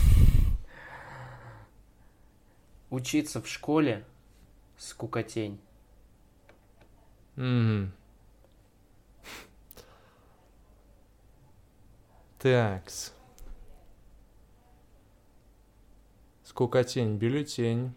[2.90, 4.04] Учиться в школе
[4.76, 5.60] скукотень.
[7.36, 7.92] Мгм.
[12.38, 13.12] Такс.
[16.44, 17.92] Скукотень, бюллетень.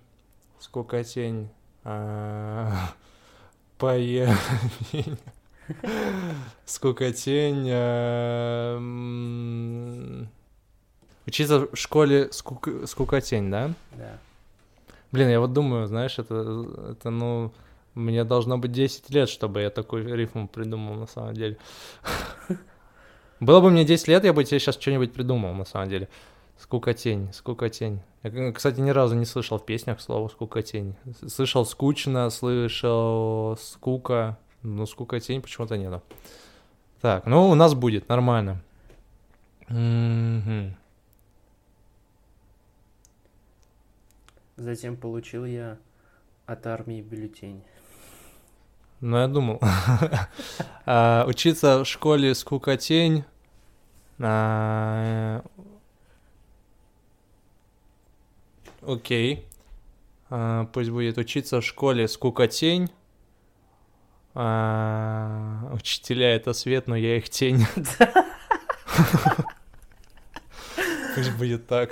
[0.59, 1.49] Скукотень.
[1.83, 2.87] а, Поединь.
[2.87, 3.08] Скукотень.
[7.71, 10.27] А, м,
[11.25, 13.71] Учиться в школе скук- скукотень, да?
[13.97, 14.17] Да.
[15.11, 17.51] Блин, я вот думаю, знаешь, это, это ну,
[17.93, 21.57] мне должно быть 10 лет, чтобы я такой рифм придумал на самом деле.
[23.39, 26.09] Было бы мне 10 лет, я бы тебе сейчас что-нибудь придумал на самом деле.
[26.59, 28.01] Скукотень, скукотень.
[28.21, 30.93] Я, кстати, ни разу не слышал в песнях слово скукотень.
[31.27, 36.03] Слышал скучно, слышал скука, но скукотень почему-то нету.
[36.99, 38.61] Так, ну у нас будет, нормально.
[39.69, 40.75] Мгм.
[44.57, 45.77] Затем получил я
[46.45, 47.63] от армии бюллетень.
[48.99, 49.61] Ну, я думал.
[50.85, 53.23] А, Учиться в школе скукотень.
[54.19, 55.43] А,
[58.81, 59.45] Окей.
[60.29, 62.89] А, Пусть будет учиться в школе скукотень.
[64.35, 67.65] А, Учителя это свет, но я их тень.
[71.15, 71.91] Пусть будет так.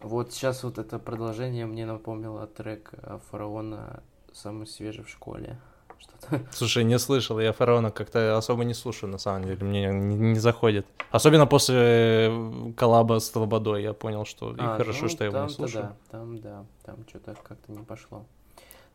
[0.00, 5.58] Вот сейчас вот это продолжение мне напомнило трек э, фараона самый свежий в школе.
[6.00, 6.42] Что-то.
[6.52, 10.38] Слушай, не слышал, я фараона как-то особо не слушаю, на самом деле, мне не, не
[10.38, 10.86] заходит.
[11.10, 15.30] Особенно после э, коллаба с Лободой я понял, что и А, хорошо, ну, что я
[15.30, 15.84] его не слушаю.
[15.84, 18.24] Да, там да, там что-то как-то не пошло.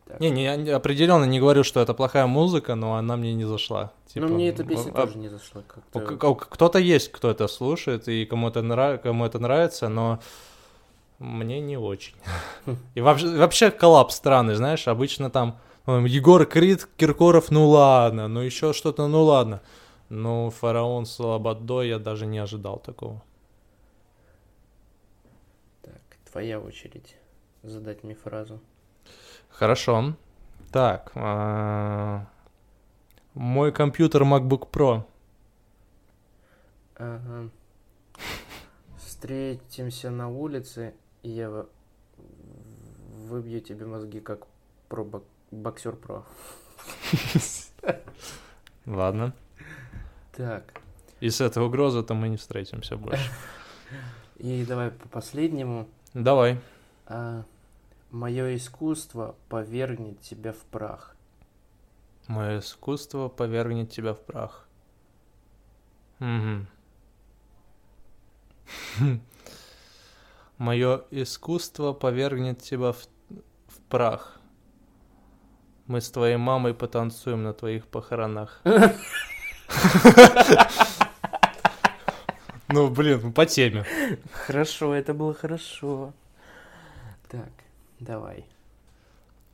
[0.06, 0.20] Так.
[0.20, 3.92] Не, не, я определенно не говорю, что это плохая музыка, но она мне не зашла.
[4.06, 6.34] Типа, Но мне эта песня а- тоже не зашла а- как-то.
[6.34, 9.00] к- Кто-то есть, кто это слушает, и кому это, нрав...
[9.02, 10.20] кому это нравится, но
[11.18, 12.14] мне не очень.
[12.94, 18.72] И вообще, вообще коллапс странный, знаешь, обычно там Егор Крид, Киркоров, ну ладно, ну еще
[18.72, 19.62] что-то, ну ладно.
[20.08, 23.22] Ну, Фараон с Лободой я даже не ожидал такого.
[25.82, 26.00] Так,
[26.30, 27.16] твоя очередь
[27.62, 28.60] задать мне фразу.
[29.48, 30.14] Хорошо.
[30.72, 31.12] Так.
[31.14, 32.26] а,
[33.34, 35.04] Мой компьютер MacBook Pro.
[36.96, 37.50] Ага.
[38.98, 41.66] Встретимся на улице, и я
[43.28, 44.46] выбью тебе мозги, как
[44.88, 46.24] про бок- боксер про.
[48.86, 49.32] Ладно.
[50.36, 50.80] Так,
[51.20, 53.30] И с этой угрозы то мы не встретимся больше.
[54.38, 55.88] и давай по последнему.
[56.14, 56.60] Давай.
[58.10, 61.16] мое искусство повергнет тебя в прах.
[62.28, 64.66] Мое искусство повергнет тебя в прах.
[66.18, 66.66] Мгм.
[70.58, 73.06] Мое искусство повергнет тебя в,
[73.68, 74.40] в прах.
[75.86, 78.60] Мы с твоей мамой потанцуем на твоих похоронах.
[82.68, 83.84] Ну, блин, по теме.
[84.32, 86.12] Хорошо, это было хорошо.
[87.28, 87.48] Так,
[88.00, 88.44] давай.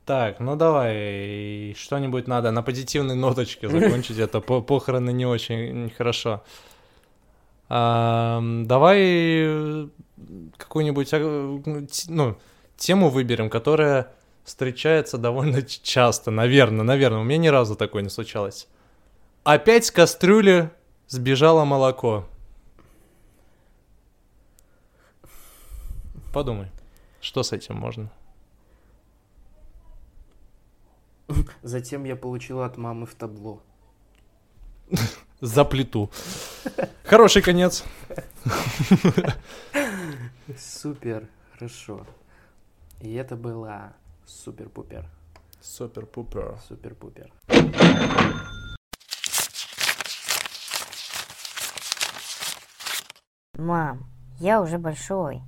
[0.05, 6.43] Так, ну давай, что-нибудь надо на позитивной ноточке закончить, это по похороны не очень хорошо.
[7.69, 8.97] Давай
[10.57, 12.35] какую-нибудь, э, т- ну,
[12.77, 14.11] тему выберем, которая
[14.43, 18.67] встречается довольно часто, наверное, наверное, у меня ни разу такое не случалось.
[19.43, 20.69] Опять с кастрюли
[21.07, 22.25] сбежало молоко.
[26.33, 26.71] Подумай,
[27.21, 28.09] что с этим можно?
[31.61, 33.61] Затем я получила от мамы в табло.
[35.41, 36.09] За плиту.
[37.03, 37.83] Хороший конец.
[40.57, 42.05] Супер, хорошо.
[43.01, 43.93] И это была
[44.25, 45.09] супер-пупер.
[45.61, 46.57] Супер-пупер.
[46.67, 47.31] Супер-пупер.
[53.57, 54.05] Мам,
[54.39, 55.41] я уже большой.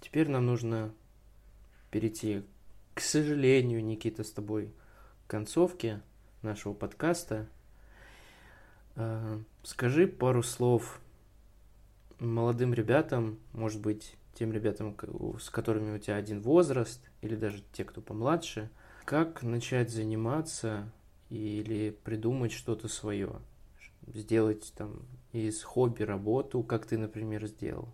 [0.00, 0.92] Теперь нам нужно
[1.90, 2.44] перейти,
[2.94, 4.72] к сожалению, Никита, с тобой
[5.26, 6.00] к концовке
[6.42, 7.46] нашего подкаста.
[8.96, 11.00] А, Скажи пару слов
[12.18, 14.96] молодым ребятам, может быть, тем ребятам,
[15.40, 18.70] с которыми у тебя один возраст, или даже те, кто помладше,
[19.04, 20.90] как начать заниматься
[21.30, 23.32] или придумать что-то свое,
[24.06, 25.02] сделать там
[25.32, 27.88] из хобби работу, как ты, например, сделал.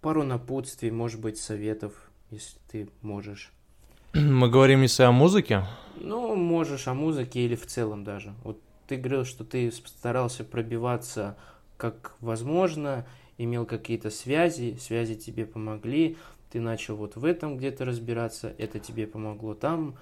[0.00, 3.52] Пару напутствий, может быть, советов, если ты можешь.
[4.14, 5.64] Мы говорим если о музыке?
[5.96, 8.34] Ну, можешь о музыке или в целом даже.
[8.42, 11.36] Вот ты говорил, что ты старался пробиваться
[11.82, 13.04] как возможно,
[13.44, 16.16] имел какие-то связи, связи тебе помогли,
[16.50, 19.94] ты начал вот в этом где-то разбираться, это тебе помогло там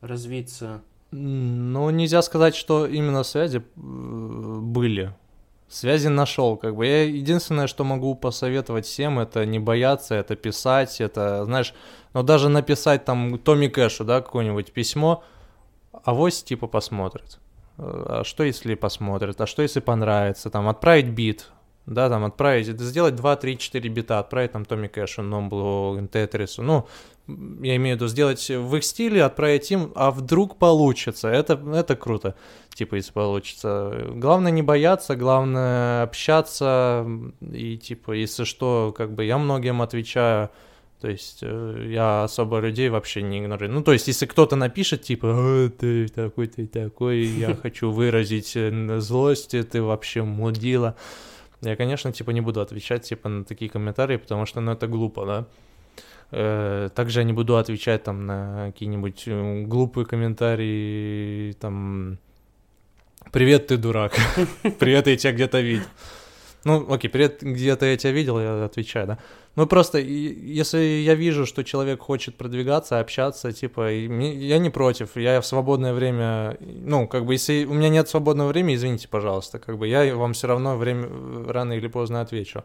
[0.00, 0.82] развиться.
[1.10, 5.14] Ну, нельзя сказать, что именно связи э, были.
[5.68, 6.86] Связи нашел, как бы.
[6.86, 11.74] Я единственное, что могу посоветовать всем, это не бояться, это писать, это, знаешь,
[12.12, 15.24] но ну, даже написать там Томми Кэшу, да, какое-нибудь письмо,
[16.04, 17.38] авось типа посмотрит.
[17.78, 21.50] Э, а что если посмотрит, а что если понравится, там, отправить бит,
[21.86, 26.86] да, там, отправить, сделать 2, 3, 4 бита, отправить там Томми Кэшу, Номблу, Тетрису, ну,
[27.28, 31.96] я имею в виду, сделать в их стиле, отправить им, а вдруг получится, это, это
[31.96, 32.34] круто,
[32.74, 34.06] типа, если получится.
[34.14, 37.06] Главное не бояться, главное общаться,
[37.40, 40.50] и, типа, если что, как бы, я многим отвечаю,
[41.00, 43.74] то есть э, я особо людей вообще не игнорирую.
[43.74, 48.52] Ну, то есть, если кто-то напишет, типа, «А, ты такой, ты такой, я хочу выразить
[48.56, 50.96] э, злость, ты вообще мудила,
[51.62, 55.26] я, конечно, типа, не буду отвечать, типа, на такие комментарии, потому что, ну, это глупо,
[55.26, 55.46] да.
[56.32, 62.18] Э, также я не буду отвечать там на какие-нибудь э, глупые комментарии, там,
[63.32, 64.12] привет, ты дурак,
[64.78, 65.86] привет, я тебя где-то видел.
[66.66, 69.18] Ну, окей, привет, где-то я тебя видел, я отвечаю, да.
[69.54, 75.40] Ну, просто, если я вижу, что человек хочет продвигаться, общаться, типа, я не против, я
[75.40, 79.78] в свободное время, ну, как бы, если у меня нет свободного времени, извините, пожалуйста, как
[79.78, 81.08] бы, я вам все равно время,
[81.46, 82.64] рано или поздно отвечу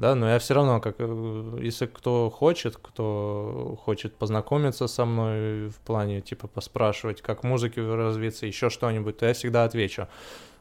[0.00, 5.68] да, но я все равно, как э, если кто хочет, кто хочет познакомиться со мной
[5.68, 10.08] в плане, типа, поспрашивать, как музыке развиться, еще что-нибудь, то я всегда отвечу.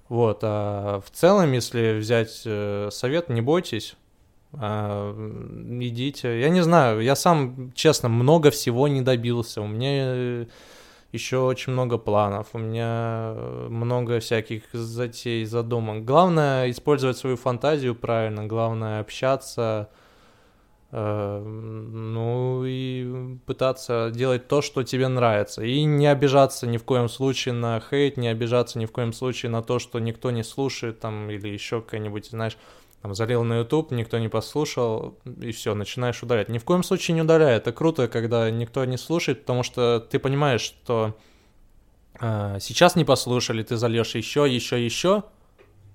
[0.09, 3.95] Вот, а в целом, если взять э, совет, не бойтесь,
[4.53, 5.13] а,
[5.81, 6.39] идите.
[6.39, 9.61] Я не знаю, я сам, честно, много всего не добился.
[9.61, 10.47] У меня
[11.11, 13.33] еще очень много планов, у меня
[13.69, 16.05] много всяких затей, задумок.
[16.05, 19.95] Главное использовать свою фантазию правильно, главное общаться, э,
[20.91, 25.63] ну и пытаться делать то, что тебе нравится.
[25.63, 29.51] И не обижаться ни в коем случае на хейт, не обижаться ни в коем случае
[29.51, 32.57] на то, что никто не слушает там или еще какая-нибудь, знаешь,
[33.01, 36.49] там, залил на YouTube, никто не послушал, и все, начинаешь удалять.
[36.49, 37.55] Ни в коем случае не удаляй.
[37.55, 41.15] Это круто, когда никто не слушает, потому что ты понимаешь, что
[42.19, 45.23] э, сейчас не послушали, ты зальешь еще, еще, еще,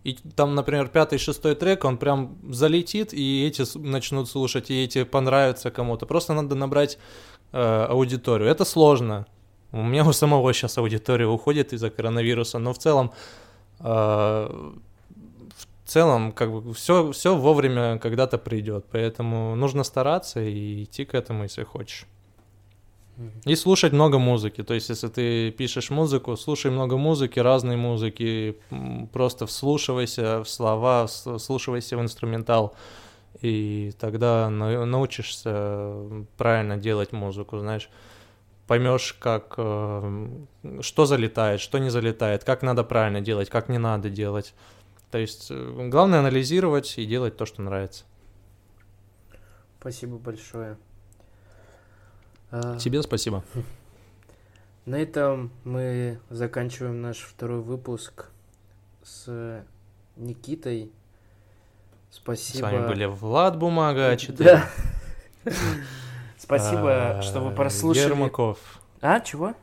[0.05, 5.05] и там, например, пятый, шестой трек, он прям залетит, и эти начнут слушать, и эти
[5.05, 6.05] понравятся кому-то.
[6.05, 6.99] Просто надо набрать
[7.53, 8.49] э, аудиторию.
[8.49, 9.27] Это сложно.
[9.73, 13.13] У меня у самого сейчас аудитория уходит из-за коронавируса, но в целом
[13.81, 13.85] э,
[15.85, 18.85] в целом, как бы все, все вовремя когда-то придет.
[18.91, 22.07] Поэтому нужно стараться и идти к этому, если хочешь.
[23.45, 24.63] И слушать много музыки.
[24.63, 28.57] То есть, если ты пишешь музыку, слушай много музыки, разной музыки,
[29.13, 32.75] просто вслушивайся в слова, вслушивайся в инструментал.
[33.41, 35.93] И тогда научишься
[36.37, 37.89] правильно делать музыку, знаешь.
[38.67, 40.29] Поймешь, как э,
[40.81, 44.55] что залетает, что не залетает, как надо правильно делать, как не надо делать.
[45.11, 48.05] То есть э, главное анализировать и делать то, что нравится.
[49.79, 50.79] Спасибо большое.
[52.57, 53.43] А, Тебе спасибо.
[54.87, 58.31] На этом мы заканчиваем наш второй выпуск
[59.03, 59.65] с
[60.15, 60.93] Никитой.
[62.11, 62.59] Спасибо.
[62.59, 64.45] С вами были Влад Бумага 4.
[64.45, 64.71] Да.
[66.39, 68.05] Спасибо, что вы прослушали.
[68.05, 68.59] Ермаков.
[69.01, 69.55] А, чего?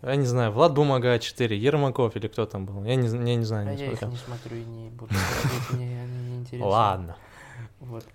[0.00, 2.82] Я не знаю, Влад Бумага 4, Ермаков или кто там был.
[2.84, 3.68] Я не, я не знаю.
[3.68, 6.66] А я их не смотрю и не буду смотреть, мне они не интересны.
[6.66, 7.16] Ладно.
[7.80, 8.06] Вот.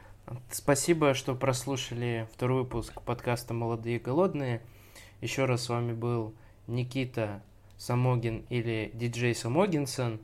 [0.52, 4.62] Спасибо, что прослушали второй выпуск подкаста «Молодые голодные».
[5.22, 6.34] Еще раз с вами был
[6.68, 7.42] Никита
[7.78, 10.20] Самогин или диджей Самогинсон.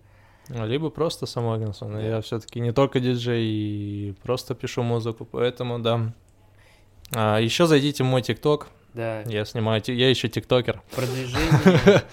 [0.50, 2.00] Либо просто Самогинсон.
[2.00, 6.14] Я все-таки не только диджей, и просто пишу музыку, поэтому да.
[7.14, 9.22] А, еще зайдите в мой ТикТок, да.
[9.24, 10.82] Я снимаю, я еще тиктокер.
[10.96, 12.04] Продвижение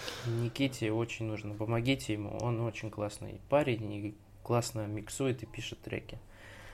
[0.43, 1.55] Никите очень нужно.
[1.55, 2.37] Помогите ему.
[2.43, 6.19] Он очень классный парень и классно миксует и пишет треки.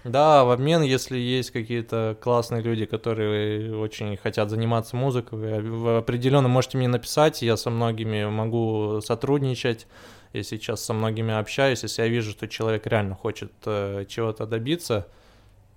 [0.04, 6.48] Да, в обмен, если есть какие-то классные люди, которые очень хотят заниматься музыкой, вы определенно
[6.48, 9.86] можете мне написать, я со многими могу сотрудничать,
[10.32, 15.06] я сейчас со многими общаюсь, если я вижу, что человек реально хочет э, чего-то добиться,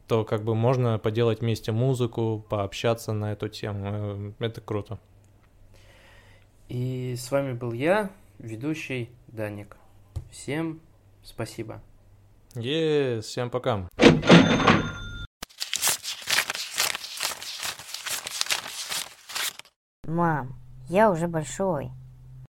[0.07, 4.33] то как бы можно поделать вместе музыку, пообщаться на эту тему.
[4.39, 4.99] Э, это круто.
[6.69, 8.09] И с вами был я,
[8.39, 9.75] ведущий Даник.
[10.31, 10.79] Всем
[11.23, 11.81] спасибо.
[12.55, 13.87] Е, всем пока.
[20.13, 20.53] Мам,
[20.89, 21.91] я уже большой.